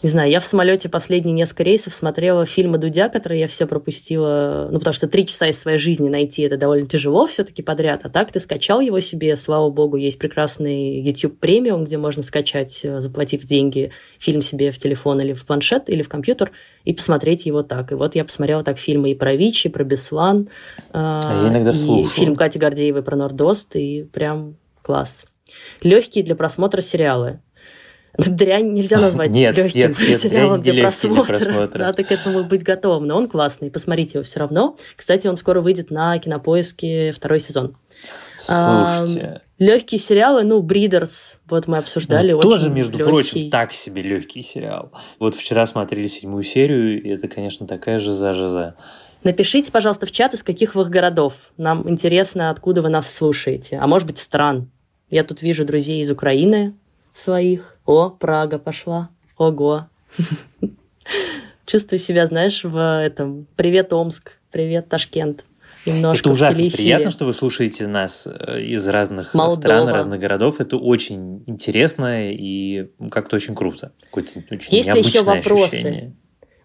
Не 0.00 0.08
знаю, 0.08 0.30
я 0.30 0.38
в 0.38 0.46
самолете 0.46 0.88
последние 0.88 1.34
несколько 1.34 1.64
рейсов 1.64 1.92
смотрела 1.92 2.46
фильмы 2.46 2.78
Дудя, 2.78 3.08
которые 3.08 3.40
я 3.40 3.48
все 3.48 3.66
пропустила. 3.66 4.68
Ну, 4.70 4.78
потому 4.78 4.94
что 4.94 5.08
три 5.08 5.26
часа 5.26 5.48
из 5.48 5.58
своей 5.58 5.78
жизни 5.78 6.08
найти 6.08 6.42
это 6.42 6.56
довольно 6.56 6.86
тяжело 6.86 7.26
все-таки 7.26 7.62
подряд. 7.62 8.02
А 8.04 8.08
так 8.08 8.30
ты 8.30 8.38
скачал 8.38 8.80
его 8.80 9.00
себе, 9.00 9.34
слава 9.34 9.70
богу, 9.70 9.96
есть 9.96 10.18
прекрасный 10.18 11.00
YouTube 11.00 11.40
премиум, 11.40 11.84
где 11.84 11.98
можно 11.98 12.22
скачать, 12.22 12.80
э, 12.84 13.00
заплатив 13.00 13.44
деньги, 13.44 13.90
фильм 14.20 14.40
себе 14.40 14.70
в 14.70 14.78
телефон 14.78 15.20
или 15.20 15.32
в 15.32 15.44
планшет, 15.44 15.90
или 15.90 16.02
в 16.02 16.08
компьютер, 16.08 16.52
и 16.84 16.92
посмотреть 16.92 17.46
его 17.46 17.64
так. 17.64 17.90
И 17.90 17.96
вот 17.96 18.14
я 18.14 18.24
посмотрела 18.24 18.62
так 18.62 18.78
фильмы 18.78 19.10
и 19.10 19.14
про 19.16 19.34
Вичи, 19.34 19.66
и 19.66 19.70
про 19.70 19.82
Беслан. 19.82 20.48
А 20.92 21.42
я 21.42 21.48
иногда 21.48 21.70
и 21.70 21.74
слушаю. 21.74 22.08
фильм 22.10 22.36
Кати 22.36 22.58
Гордеевой 22.58 23.02
про 23.02 23.16
Нордост, 23.16 23.74
и 23.74 24.04
прям 24.04 24.56
класс. 24.82 25.26
Легкие 25.82 26.24
для 26.24 26.36
просмотра 26.36 26.80
сериалы. 26.82 27.40
Дрянь 28.18 28.72
нельзя 28.72 28.98
назвать 28.98 29.30
нет, 29.30 29.56
легким 29.56 29.80
нет, 29.80 30.00
нет, 30.00 30.16
сериалом 30.16 30.60
для, 30.60 30.82
просмотра. 30.82 31.38
для 31.38 31.46
просмотра. 31.46 31.78
Надо 31.84 32.02
к 32.02 32.10
этому 32.10 32.42
быть 32.42 32.64
готовым. 32.64 33.06
Но 33.06 33.16
он 33.16 33.28
классный, 33.28 33.70
посмотрите 33.70 34.12
его 34.14 34.24
все 34.24 34.40
равно. 34.40 34.76
Кстати, 34.96 35.28
он 35.28 35.36
скоро 35.36 35.60
выйдет 35.60 35.92
на 35.92 36.18
кинопоиске 36.18 37.12
второй 37.12 37.38
сезон. 37.38 37.76
Слушайте. 38.36 39.20
А, 39.20 39.40
легкие 39.58 40.00
сериалы, 40.00 40.42
ну, 40.42 40.60
Бридерс, 40.60 41.38
вот 41.48 41.68
мы 41.68 41.78
обсуждали. 41.78 42.32
Ну, 42.32 42.40
тоже, 42.40 42.70
между 42.70 42.98
легкий. 42.98 43.10
прочим, 43.10 43.50
так 43.50 43.72
себе 43.72 44.02
легкий 44.02 44.42
сериал. 44.42 44.90
Вот 45.20 45.36
вчера 45.36 45.64
смотрели 45.66 46.08
седьмую 46.08 46.42
серию, 46.42 47.00
и 47.00 47.08
это, 47.10 47.28
конечно, 47.28 47.68
такая 47.68 48.00
жиза-жиза. 48.00 48.74
Напишите, 49.22 49.70
пожалуйста, 49.70 50.06
в 50.06 50.12
чат, 50.12 50.34
из 50.34 50.42
каких 50.42 50.74
вы 50.74 50.84
городов. 50.84 51.34
Нам 51.56 51.88
интересно, 51.88 52.50
откуда 52.50 52.82
вы 52.82 52.88
нас 52.88 53.12
слушаете. 53.12 53.78
А 53.78 53.86
может 53.86 54.06
быть, 54.06 54.18
стран. 54.18 54.70
Я 55.08 55.24
тут 55.24 55.40
вижу 55.42 55.64
друзей 55.64 56.02
из 56.02 56.10
Украины 56.10 56.74
своих. 57.14 57.77
О, 57.88 58.10
Прага 58.10 58.58
пошла. 58.58 59.08
Ого. 59.38 59.88
Чувствую 61.64 61.98
себя, 61.98 62.26
знаешь, 62.26 62.62
в 62.62 62.76
этом 62.76 63.46
«Привет, 63.56 63.94
Омск», 63.94 64.32
«Привет, 64.50 64.90
Ташкент». 64.90 65.46
Немножко 65.86 66.20
Это 66.20 66.30
ужасно 66.32 66.68
приятно, 66.68 67.08
что 67.08 67.24
вы 67.24 67.32
слушаете 67.32 67.86
нас 67.86 68.26
э, 68.26 68.60
из 68.60 68.86
разных 68.88 69.32
Молдова. 69.32 69.58
стран, 69.58 69.88
разных 69.88 70.20
городов. 70.20 70.60
Это 70.60 70.76
очень 70.76 71.44
интересно 71.46 72.30
и 72.30 72.90
как-то 73.10 73.36
очень 73.36 73.54
круто. 73.54 73.92
Какое-то 74.02 74.42
очень 74.50 74.76
Есть 74.76 74.92
ли 74.92 75.00
еще 75.00 75.22
вопросы? 75.22 75.64
Ощущение. 75.64 76.14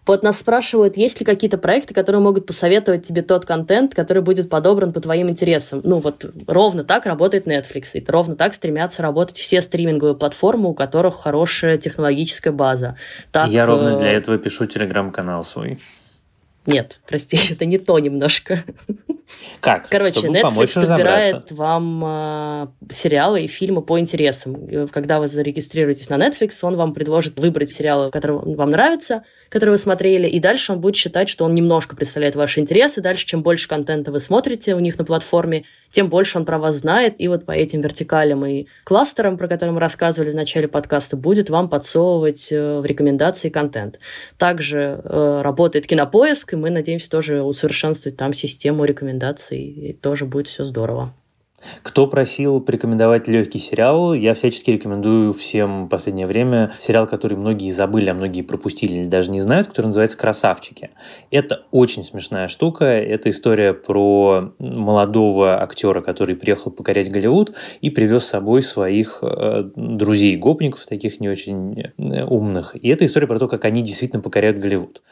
Вот 0.06 0.22
нас 0.22 0.38
спрашивают, 0.38 0.96
есть 0.96 1.20
ли 1.20 1.26
какие-то 1.26 1.56
проекты, 1.56 1.94
которые 1.94 2.20
могут 2.20 2.46
посоветовать 2.46 3.06
тебе 3.06 3.22
тот 3.22 3.46
контент, 3.46 3.94
который 3.94 4.22
будет 4.22 4.50
подобран 4.50 4.92
по 4.92 5.00
твоим 5.00 5.30
интересам. 5.30 5.80
Ну 5.82 5.98
вот 5.98 6.26
ровно 6.46 6.84
так 6.84 7.06
работает 7.06 7.46
Netflix, 7.46 7.92
и 7.94 8.04
ровно 8.06 8.36
так 8.36 8.52
стремятся 8.52 9.02
работать 9.02 9.38
все 9.38 9.62
стриминговые 9.62 10.14
платформы, 10.14 10.68
у 10.68 10.74
которых 10.74 11.16
хорошая 11.16 11.78
технологическая 11.78 12.52
база. 12.52 12.96
Так, 13.32 13.48
Я 13.48 13.64
ровно 13.64 13.98
для 13.98 14.12
э, 14.12 14.16
этого 14.16 14.36
пишу 14.36 14.66
телеграм-канал 14.66 15.42
свой. 15.44 15.78
Нет, 16.66 17.00
прости, 17.06 17.38
это 17.50 17.64
не 17.64 17.78
то 17.78 17.98
немножко. 17.98 18.62
Как? 19.64 19.88
Короче, 19.88 20.20
Чтобы 20.20 20.38
Netflix 20.38 20.74
подбирает 20.74 21.50
вам 21.50 22.02
э, 22.04 22.66
сериалы 22.90 23.44
и 23.44 23.46
фильмы 23.46 23.80
по 23.80 23.98
интересам. 23.98 24.88
Когда 24.88 25.20
вы 25.20 25.26
зарегистрируетесь 25.26 26.10
на 26.10 26.16
Netflix, 26.16 26.58
он 26.62 26.76
вам 26.76 26.92
предложит 26.92 27.38
выбрать 27.38 27.70
сериалы, 27.70 28.10
которые 28.10 28.40
вам 28.40 28.70
нравятся, 28.70 29.24
которые 29.48 29.72
вы 29.72 29.78
смотрели, 29.78 30.28
и 30.28 30.38
дальше 30.38 30.72
он 30.72 30.80
будет 30.80 30.96
считать, 30.96 31.30
что 31.30 31.46
он 31.46 31.54
немножко 31.54 31.96
представляет 31.96 32.36
ваши 32.36 32.60
интересы. 32.60 33.00
Дальше, 33.00 33.26
чем 33.26 33.42
больше 33.42 33.66
контента 33.66 34.12
вы 34.12 34.20
смотрите 34.20 34.74
у 34.74 34.80
них 34.80 34.98
на 34.98 35.04
платформе, 35.04 35.64
тем 35.90 36.10
больше 36.10 36.36
он 36.36 36.44
про 36.44 36.58
вас 36.58 36.76
знает. 36.76 37.14
И 37.18 37.28
вот 37.28 37.46
по 37.46 37.52
этим 37.52 37.80
вертикалям 37.80 38.44
и 38.44 38.66
кластерам, 38.84 39.38
про 39.38 39.48
которые 39.48 39.72
мы 39.72 39.80
рассказывали 39.80 40.30
в 40.30 40.34
начале 40.34 40.68
подкаста, 40.68 41.16
будет 41.16 41.48
вам 41.48 41.70
подсовывать 41.70 42.52
э, 42.52 42.80
в 42.80 42.84
рекомендации 42.84 43.48
контент. 43.48 43.98
Также 44.36 45.00
э, 45.02 45.40
работает 45.42 45.86
Кинопоиск, 45.86 46.52
и 46.52 46.56
мы 46.56 46.70
надеемся 46.70 47.08
тоже 47.10 47.42
усовершенствовать 47.42 48.18
там 48.18 48.34
систему 48.34 48.84
рекомендаций, 48.84 49.53
и 49.56 49.92
тоже 49.92 50.24
будет 50.24 50.46
все 50.48 50.64
здорово. 50.64 51.14
Кто 51.82 52.06
просил 52.06 52.60
порекомендовать 52.60 53.28
легкий 53.28 53.58
сериал, 53.58 54.14
я 54.14 54.34
всячески 54.34 54.70
рекомендую 54.70 55.32
всем 55.32 55.86
в 55.86 55.88
последнее 55.88 56.26
время 56.26 56.72
сериал, 56.78 57.06
который 57.06 57.36
многие 57.38 57.70
забыли, 57.70 58.10
а 58.10 58.14
многие 58.14 58.42
пропустили 58.42 58.94
или 58.94 59.08
даже 59.08 59.30
не 59.30 59.40
знают, 59.40 59.68
который 59.68 59.86
называется 59.86 60.16
«Красавчики». 60.16 60.90
Это 61.30 61.64
очень 61.70 62.02
смешная 62.02 62.48
штука. 62.48 62.84
Это 62.84 63.30
история 63.30 63.72
про 63.72 64.52
молодого 64.58 65.62
актера, 65.62 66.00
который 66.00 66.36
приехал 66.36 66.70
покорять 66.70 67.10
Голливуд 67.10 67.54
и 67.80 67.90
привез 67.90 68.24
с 68.24 68.28
собой 68.28 68.62
своих 68.62 69.18
э, 69.22 69.70
друзей, 69.74 70.36
гопников, 70.36 70.86
таких 70.86 71.20
не 71.20 71.28
очень 71.28 71.92
э, 71.96 72.24
умных. 72.24 72.76
И 72.80 72.88
это 72.88 73.04
история 73.06 73.26
про 73.26 73.38
то, 73.38 73.48
как 73.48 73.64
они 73.64 73.82
действительно 73.82 74.22
покоряют 74.22 74.58
Голливуд. 74.58 75.02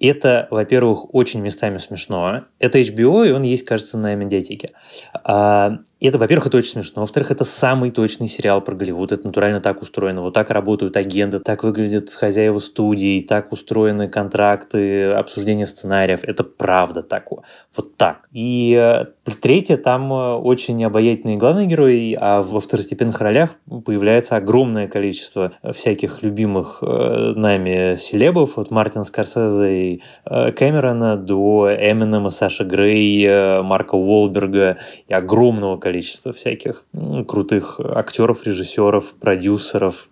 Это, 0.00 0.48
во-первых, 0.50 1.14
очень 1.14 1.40
местами 1.40 1.76
смешно. 1.76 2.46
Это 2.58 2.80
HBO, 2.80 3.28
и 3.28 3.32
он 3.32 3.42
есть, 3.42 3.66
кажется, 3.66 3.98
на 3.98 4.14
медиатеке. 4.14 4.72
А, 5.12 5.80
и 6.00 6.06
это, 6.06 6.16
во-первых, 6.16 6.46
это 6.46 6.56
очень 6.56 6.70
смешно. 6.70 7.02
Во-вторых, 7.02 7.30
это 7.30 7.44
самый 7.44 7.90
точный 7.90 8.26
сериал 8.26 8.62
про 8.62 8.74
Голливуд. 8.74 9.12
Это 9.12 9.26
натурально 9.26 9.60
так 9.60 9.82
устроено. 9.82 10.22
Вот 10.22 10.32
так 10.32 10.48
работают 10.48 10.96
агенты, 10.96 11.40
так 11.40 11.62
выглядят 11.62 12.10
хозяева 12.10 12.58
студий, 12.58 13.20
так 13.20 13.52
устроены 13.52 14.08
контракты, 14.08 15.10
обсуждение 15.10 15.66
сценариев. 15.66 16.24
Это 16.24 16.42
правда 16.42 17.02
так. 17.02 17.28
Вот 17.76 17.96
так. 17.98 18.28
И 18.32 18.74
э, 18.80 19.04
третье, 19.42 19.76
там 19.76 20.10
э, 20.10 20.36
очень 20.36 20.82
обаятельные 20.82 21.36
главные 21.36 21.66
герои, 21.66 22.16
а 22.18 22.40
во 22.40 22.60
второстепенных 22.60 23.20
ролях 23.20 23.56
появляется 23.84 24.36
огромное 24.36 24.88
количество 24.88 25.52
всяких 25.74 26.22
любимых 26.22 26.78
э, 26.80 27.34
нами 27.36 27.96
селебов, 27.96 28.56
от 28.56 28.70
Мартина 28.70 29.04
Скорсезе 29.04 29.74
и 29.74 30.02
Кэмерона 30.24 31.18
до 31.18 31.68
Эминема, 31.70 32.30
Саши 32.30 32.64
Грей, 32.64 33.60
Марка 33.62 33.96
Уолберга 33.96 34.78
и 35.06 35.12
огромного 35.12 35.76
количества 35.76 35.89
количество 35.90 36.32
всяких 36.32 36.84
крутых 37.26 37.80
актеров, 37.80 38.46
режиссеров, 38.46 39.12
продюсеров 39.14 40.08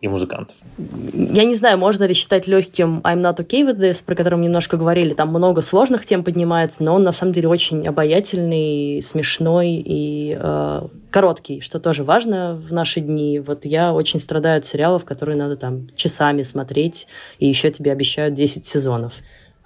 и 0.00 0.08
музыкантов. 0.08 0.54
Я 1.14 1.44
не 1.44 1.56
знаю, 1.56 1.78
можно 1.78 2.04
ли 2.04 2.14
считать 2.14 2.46
легким 2.46 3.00
I'm 3.02 3.20
Not 3.22 3.38
Okay 3.38 3.66
With 3.66 3.78
This, 3.78 4.04
про 4.04 4.14
который 4.14 4.36
мы 4.36 4.44
немножко 4.44 4.76
говорили. 4.76 5.14
Там 5.14 5.30
много 5.30 5.62
сложных 5.62 6.04
тем 6.04 6.22
поднимается, 6.22 6.84
но 6.84 6.94
он 6.94 7.02
на 7.02 7.12
самом 7.12 7.32
деле 7.32 7.48
очень 7.48 7.88
обаятельный, 7.88 9.02
смешной 9.02 9.82
и 9.84 10.38
э, 10.40 10.88
короткий, 11.10 11.60
что 11.60 11.80
тоже 11.80 12.04
важно 12.04 12.54
в 12.54 12.72
наши 12.72 13.00
дни. 13.00 13.40
Вот 13.40 13.64
я 13.64 13.92
очень 13.92 14.20
страдаю 14.20 14.58
от 14.58 14.64
сериалов, 14.64 15.04
которые 15.04 15.36
надо 15.36 15.56
там 15.56 15.88
часами 15.96 16.44
смотреть, 16.44 17.08
и 17.40 17.48
еще 17.48 17.72
тебе 17.72 17.90
обещают 17.90 18.34
10 18.34 18.64
сезонов. 18.64 19.12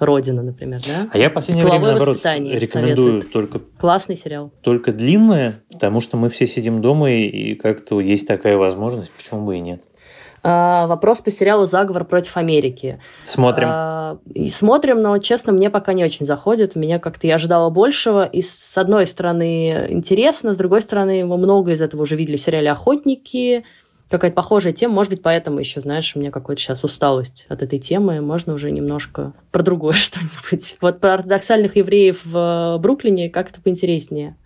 Родина, 0.00 0.42
например, 0.42 0.80
да? 0.86 1.08
А 1.12 1.18
я 1.18 1.30
в 1.30 1.34
последнее 1.34 1.66
время, 1.66 1.86
наоборот, 1.86 2.16
рекомендую 2.16 3.22
советует. 3.22 3.32
только... 3.32 3.60
Классный 3.78 4.16
сериал. 4.16 4.50
Только 4.62 4.92
длинное, 4.92 5.62
потому 5.70 6.00
что 6.00 6.16
мы 6.16 6.28
все 6.28 6.46
сидим 6.46 6.80
дома, 6.80 7.12
и 7.12 7.54
как-то 7.54 8.00
есть 8.00 8.26
такая 8.26 8.56
возможность, 8.56 9.12
почему 9.12 9.44
бы 9.46 9.56
и 9.56 9.60
нет. 9.60 9.82
А, 10.42 10.86
вопрос 10.86 11.20
по 11.20 11.30
сериалу 11.30 11.66
«Заговор 11.66 12.04
против 12.04 12.36
Америки». 12.36 12.98
Смотрим. 13.24 13.68
А, 13.70 14.18
и 14.32 14.48
смотрим, 14.48 15.02
но, 15.02 15.18
честно, 15.18 15.52
мне 15.52 15.68
пока 15.68 15.92
не 15.92 16.02
очень 16.02 16.24
заходит. 16.24 16.76
Меня 16.76 16.98
как-то 16.98 17.26
я 17.26 17.34
ожидала 17.34 17.68
большего. 17.68 18.24
И 18.24 18.40
с 18.40 18.78
одной 18.78 19.06
стороны 19.06 19.86
интересно, 19.90 20.54
с 20.54 20.56
другой 20.56 20.80
стороны 20.80 21.24
мы 21.26 21.36
много 21.36 21.72
из 21.72 21.82
этого 21.82 22.02
уже 22.02 22.16
видели 22.16 22.36
в 22.36 22.40
сериале 22.40 22.70
«Охотники», 22.70 23.64
какая-то 24.10 24.34
похожая 24.34 24.72
тема. 24.72 24.94
Может 24.94 25.12
быть, 25.12 25.22
поэтому 25.22 25.60
еще, 25.60 25.80
знаешь, 25.80 26.14
у 26.14 26.18
меня 26.18 26.30
какая-то 26.30 26.60
сейчас 26.60 26.84
усталость 26.84 27.46
от 27.48 27.62
этой 27.62 27.78
темы. 27.78 28.20
Можно 28.20 28.54
уже 28.54 28.70
немножко 28.70 29.32
про 29.52 29.62
другое 29.62 29.92
что-нибудь. 29.94 30.76
Вот 30.80 31.00
про 31.00 31.14
ортодоксальных 31.14 31.76
евреев 31.76 32.20
в 32.24 32.78
Бруклине 32.78 33.30
как-то 33.30 33.60
поинтереснее. 33.62 34.36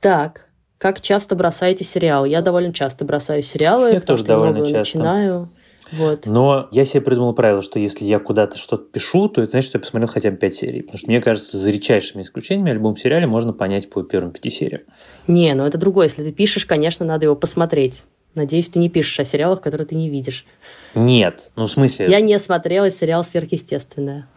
Так, 0.00 0.46
как 0.78 1.00
часто 1.00 1.34
бросаете 1.34 1.84
сериал? 1.84 2.26
Я 2.26 2.42
довольно 2.42 2.72
часто 2.72 3.04
бросаю 3.04 3.42
сериалы. 3.42 3.92
Я 3.92 4.00
тоже 4.00 4.24
довольно 4.24 4.60
часто. 4.60 4.78
начинаю. 4.78 5.50
Вот. 5.92 6.26
Но 6.26 6.68
я 6.72 6.84
себе 6.84 7.00
придумал 7.00 7.32
правило, 7.32 7.62
что 7.62 7.78
если 7.78 8.04
я 8.04 8.18
куда-то 8.18 8.58
что-то 8.58 8.84
пишу, 8.84 9.28
то 9.28 9.40
это 9.40 9.52
значит, 9.52 9.68
что 9.68 9.78
я 9.78 9.80
посмотрел 9.80 10.08
хотя 10.08 10.30
бы 10.30 10.36
пять 10.36 10.56
серий. 10.56 10.82
Потому 10.82 10.98
что 10.98 11.06
мне 11.06 11.20
кажется, 11.20 11.56
за 11.56 11.70
редчайшими 11.70 12.22
исключениями 12.22 12.72
о 12.72 12.74
любом 12.74 12.96
сериале 12.96 13.26
можно 13.26 13.52
понять 13.52 13.88
по 13.88 14.02
первым 14.02 14.32
пяти 14.32 14.50
сериям. 14.50 14.82
Не, 15.26 15.54
ну 15.54 15.64
это 15.64 15.78
другое. 15.78 16.06
Если 16.06 16.24
ты 16.24 16.32
пишешь, 16.32 16.66
конечно, 16.66 17.06
надо 17.06 17.26
его 17.26 17.36
посмотреть. 17.36 18.02
Надеюсь, 18.36 18.68
ты 18.68 18.78
не 18.78 18.88
пишешь 18.88 19.18
о 19.18 19.24
сериалах, 19.24 19.60
которые 19.60 19.86
ты 19.86 19.94
не 19.94 20.10
видишь. 20.10 20.46
Нет, 20.94 21.50
ну 21.56 21.66
в 21.66 21.70
смысле... 21.70 22.06
Я 22.08 22.20
не 22.20 22.38
смотрела 22.38 22.90
сериал 22.90 23.24
«Сверхъестественное». 23.24 24.28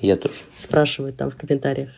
Я 0.00 0.16
тоже. 0.16 0.34
Спрашивают 0.56 1.16
там 1.16 1.30
в 1.30 1.36
комментариях. 1.36 1.90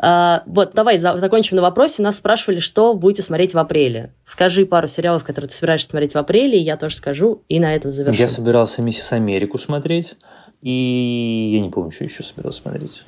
А, 0.00 0.42
вот, 0.46 0.72
давай 0.74 0.98
за, 0.98 1.18
закончим 1.18 1.56
на 1.56 1.62
вопросе. 1.62 2.02
Нас 2.02 2.16
спрашивали, 2.16 2.60
что 2.60 2.94
будете 2.94 3.22
смотреть 3.22 3.52
в 3.52 3.58
апреле. 3.58 4.12
Скажи 4.24 4.64
пару 4.64 4.88
сериалов, 4.88 5.24
которые 5.24 5.48
ты 5.48 5.54
собираешься 5.54 5.90
смотреть 5.90 6.14
в 6.14 6.18
апреле, 6.18 6.58
и 6.58 6.62
я 6.62 6.76
тоже 6.76 6.96
скажу, 6.96 7.42
и 7.48 7.58
на 7.60 7.74
этом 7.74 7.92
завершим. 7.92 8.20
Я 8.20 8.28
собирался 8.28 8.80
«Миссис 8.82 9.12
Америку» 9.12 9.58
смотреть, 9.58 10.16
и 10.62 11.50
я 11.54 11.60
не 11.60 11.70
помню, 11.70 11.90
что 11.90 12.04
еще 12.04 12.22
собирался 12.22 12.62
смотреть. 12.62 13.04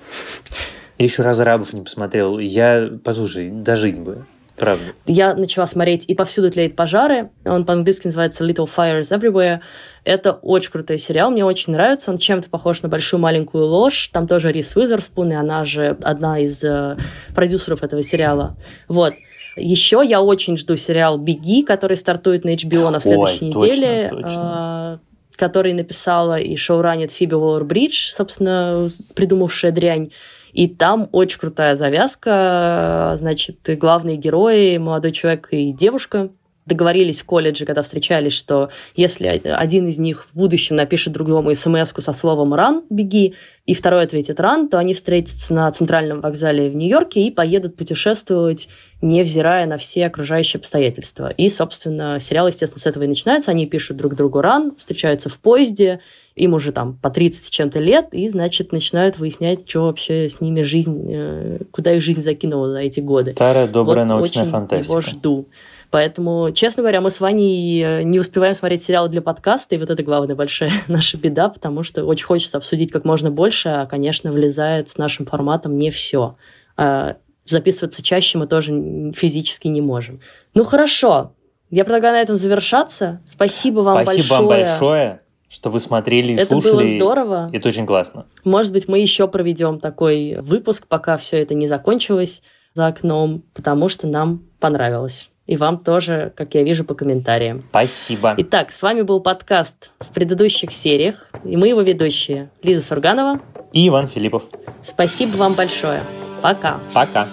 Я 0.99 1.05
еще 1.05 1.22
«Разрабов» 1.22 1.72
не 1.72 1.82
посмотрел. 1.82 2.38
Я, 2.38 2.91
послушай, 3.05 3.51
дожить 3.51 3.99
бы. 3.99 4.26
Правда. 4.61 4.85
Я 5.07 5.35
начала 5.35 5.67
смотреть 5.67 6.05
«И 6.07 6.15
повсюду 6.15 6.51
тлеют 6.51 6.77
пожары». 6.77 7.31
Он 7.47 7.65
по-английски 7.65 8.09
называется 8.09 8.45
«Little 8.45 8.69
Fires 8.69 9.11
Everywhere». 9.11 9.61
Это 10.05 10.33
очень 10.33 10.71
крутой 10.71 10.99
сериал, 10.99 11.31
мне 11.31 11.47
очень 11.47 11.73
нравится. 11.73 12.11
Он 12.11 12.19
чем-то 12.19 12.51
похож 12.51 12.83
на 12.83 12.91
«Большую 12.91 13.21
маленькую 13.21 13.65
ложь». 13.65 14.11
Там 14.13 14.29
тоже 14.29 14.53
Рис 14.53 14.77
Уизерспун, 14.77 15.33
и 15.33 15.35
она 15.35 15.65
же 15.65 15.97
одна 16.03 16.39
из 16.41 16.63
э, 16.63 16.99
продюсеров 17.35 17.83
этого 17.83 18.03
сериала. 18.03 18.59
Вот. 18.87 19.15
Еще 19.57 20.03
я 20.05 20.21
очень 20.21 20.59
жду 20.59 20.77
сериал 20.77 21.17
«Беги», 21.17 21.63
который 21.63 21.97
стартует 21.97 22.45
на 22.45 22.55
HBO 22.55 22.91
на 22.91 23.01
следующей 23.01 23.47
Ой, 23.47 23.69
неделе. 23.71 24.09
Точно, 24.11 24.23
точно. 24.23 25.01
Э, 25.03 25.10
который 25.41 25.72
написала 25.72 26.38
и 26.38 26.55
шоуранит 26.55 27.11
Фиби 27.11 27.34
Уоллер-Бридж, 27.34 28.12
собственно, 28.14 28.88
придумавшая 29.14 29.72
дрянь. 29.72 30.11
И 30.53 30.68
там 30.68 31.09
очень 31.12 31.38
крутая 31.38 31.76
завязка. 31.76 33.14
Значит, 33.16 33.57
главные 33.78 34.18
герои, 34.18 34.76
молодой 34.76 35.12
человек 35.12 35.49
и 35.51 35.72
девушка, 35.72 36.28
договорились 36.71 37.21
в 37.21 37.25
колледже, 37.25 37.66
когда 37.66 37.83
встречались, 37.83 38.33
что 38.33 38.71
если 38.95 39.27
один 39.27 39.89
из 39.89 39.99
них 39.99 40.27
в 40.33 40.37
будущем 40.37 40.77
напишет 40.77 41.12
другому 41.12 41.55
смс 41.55 41.93
со 41.99 42.12
словом 42.12 42.55
«ран», 42.55 42.85
«беги», 42.89 43.35
и 43.66 43.75
второй 43.75 44.05
ответит 44.05 44.41
«ран», 44.41 44.68
то 44.68 44.79
они 44.79 44.95
встретятся 44.95 45.53
на 45.53 45.71
центральном 45.71 46.21
вокзале 46.21 46.71
в 46.71 46.77
Нью-Йорке 46.77 47.23
и 47.23 47.31
поедут 47.31 47.77
путешествовать, 47.77 48.68
невзирая 49.03 49.66
на 49.66 49.77
все 49.77 50.07
окружающие 50.07 50.59
обстоятельства. 50.59 51.29
И, 51.31 51.49
собственно, 51.49 52.18
сериал, 52.21 52.47
естественно, 52.47 52.81
с 52.81 52.87
этого 52.87 53.05
и 53.05 53.09
начинается. 53.09 53.51
Они 53.51 53.66
пишут 53.66 53.97
друг 53.97 54.14
другу 54.14 54.41
«ран», 54.41 54.73
встречаются 54.77 55.29
в 55.29 55.39
поезде, 55.39 56.01
им 56.37 56.55
уже 56.55 56.73
там 56.73 56.95
по 56.95 57.11
30 57.11 57.45
с 57.45 57.51
чем-то 57.51 57.81
лет, 57.81 58.09
и, 58.12 58.29
значит, 58.29 58.73
начинают 58.73 59.18
выяснять, 59.18 59.68
что 59.68 59.83
вообще 59.83 60.29
с 60.29 60.41
ними 60.41 60.62
жизнь, 60.62 61.07
э, 61.09 61.59
куда 61.71 61.93
их 61.95 62.03
жизнь 62.03 62.23
закинула 62.23 62.71
за 62.71 62.81
эти 62.81 63.01
годы. 63.01 63.33
Старая 63.33 63.66
добрая 63.66 64.05
вот 64.05 64.09
научная 64.09 64.43
очень 64.45 64.51
фантастика. 64.51 64.93
его 64.93 65.01
жду. 65.01 65.49
Поэтому, 65.91 66.53
честно 66.53 66.82
говоря, 66.82 67.01
мы 67.01 67.11
с 67.11 67.20
Ваней 67.20 67.82
э, 67.82 68.03
не 68.03 68.20
успеваем 68.20 68.55
смотреть 68.55 68.82
сериалы 68.82 69.09
для 69.09 69.22
подкаста, 69.22 69.74
и 69.74 69.78
вот 69.78 69.91
это 69.91 70.03
главная 70.03 70.36
большая 70.36 70.72
наша 70.88 71.18
беда, 71.18 71.49
потому 71.49 71.82
что 71.82 72.05
очень 72.05 72.26
хочется 72.26 72.59
обсудить 72.59 72.93
как 72.93 73.05
можно 73.05 73.30
больше, 73.30 73.70
а, 73.70 73.86
конечно, 73.86 74.30
влезает 74.30 74.88
с 74.88 74.99
нашим 74.99 75.26
форматом 75.26 75.76
не 75.76 75.91
все. 75.91 76.36
А 76.76 77.16
записываться 77.45 78.03
чаще 78.03 78.38
мы 78.38 78.47
тоже 78.47 78.72
физически 79.16 79.66
не 79.66 79.80
можем. 79.80 80.20
Ну 80.55 80.64
хорошо, 80.64 81.34
я 81.70 81.84
предлагаю 81.84 82.14
на 82.14 82.22
этом 82.22 82.36
завершаться. 82.36 83.20
Спасибо 83.26 83.80
вам 83.80 84.05
Спасибо 84.05 84.28
большое. 84.28 84.38
вам 84.38 84.49
большое. 84.49 85.20
что 85.49 85.70
вы 85.70 85.80
смотрели 85.80 86.32
и 86.32 86.34
это 86.34 86.47
слушали. 86.47 86.74
Это 86.74 86.76
было 86.76 86.97
здорово. 86.97 87.51
Это 87.53 87.68
очень 87.68 87.86
классно. 87.86 88.26
Может 88.45 88.72
быть, 88.72 88.86
мы 88.86 89.01
еще 89.01 89.26
проведем 89.26 89.80
такой 89.80 90.36
выпуск, 90.41 90.86
пока 90.86 91.16
все 91.16 91.43
это 91.43 91.55
не 91.55 91.66
закончилось 91.66 92.43
за 92.74 92.86
окном, 92.86 93.43
потому 93.55 93.88
что 93.88 94.07
нам 94.07 94.45
понравилось. 94.61 95.30
И 95.51 95.57
вам 95.57 95.78
тоже, 95.78 96.32
как 96.36 96.55
я 96.55 96.62
вижу 96.62 96.84
по 96.84 96.94
комментариям. 96.94 97.64
Спасибо. 97.70 98.34
Итак, 98.36 98.70
с 98.70 98.82
вами 98.82 99.03
был 99.03 99.18
подкаст 99.18 99.90
в 99.98 100.07
предыдущих 100.11 100.70
сериях, 100.70 101.28
и 101.42 101.57
мы 101.57 101.66
его 101.66 101.80
ведущие 101.80 102.51
Лиза 102.62 102.86
Сурганова 102.86 103.40
и 103.72 103.88
Иван 103.88 104.07
Филиппов. 104.07 104.44
Спасибо 104.80 105.36
вам 105.38 105.55
большое. 105.55 106.03
Пока. 106.40 106.78
Пока. 106.94 107.26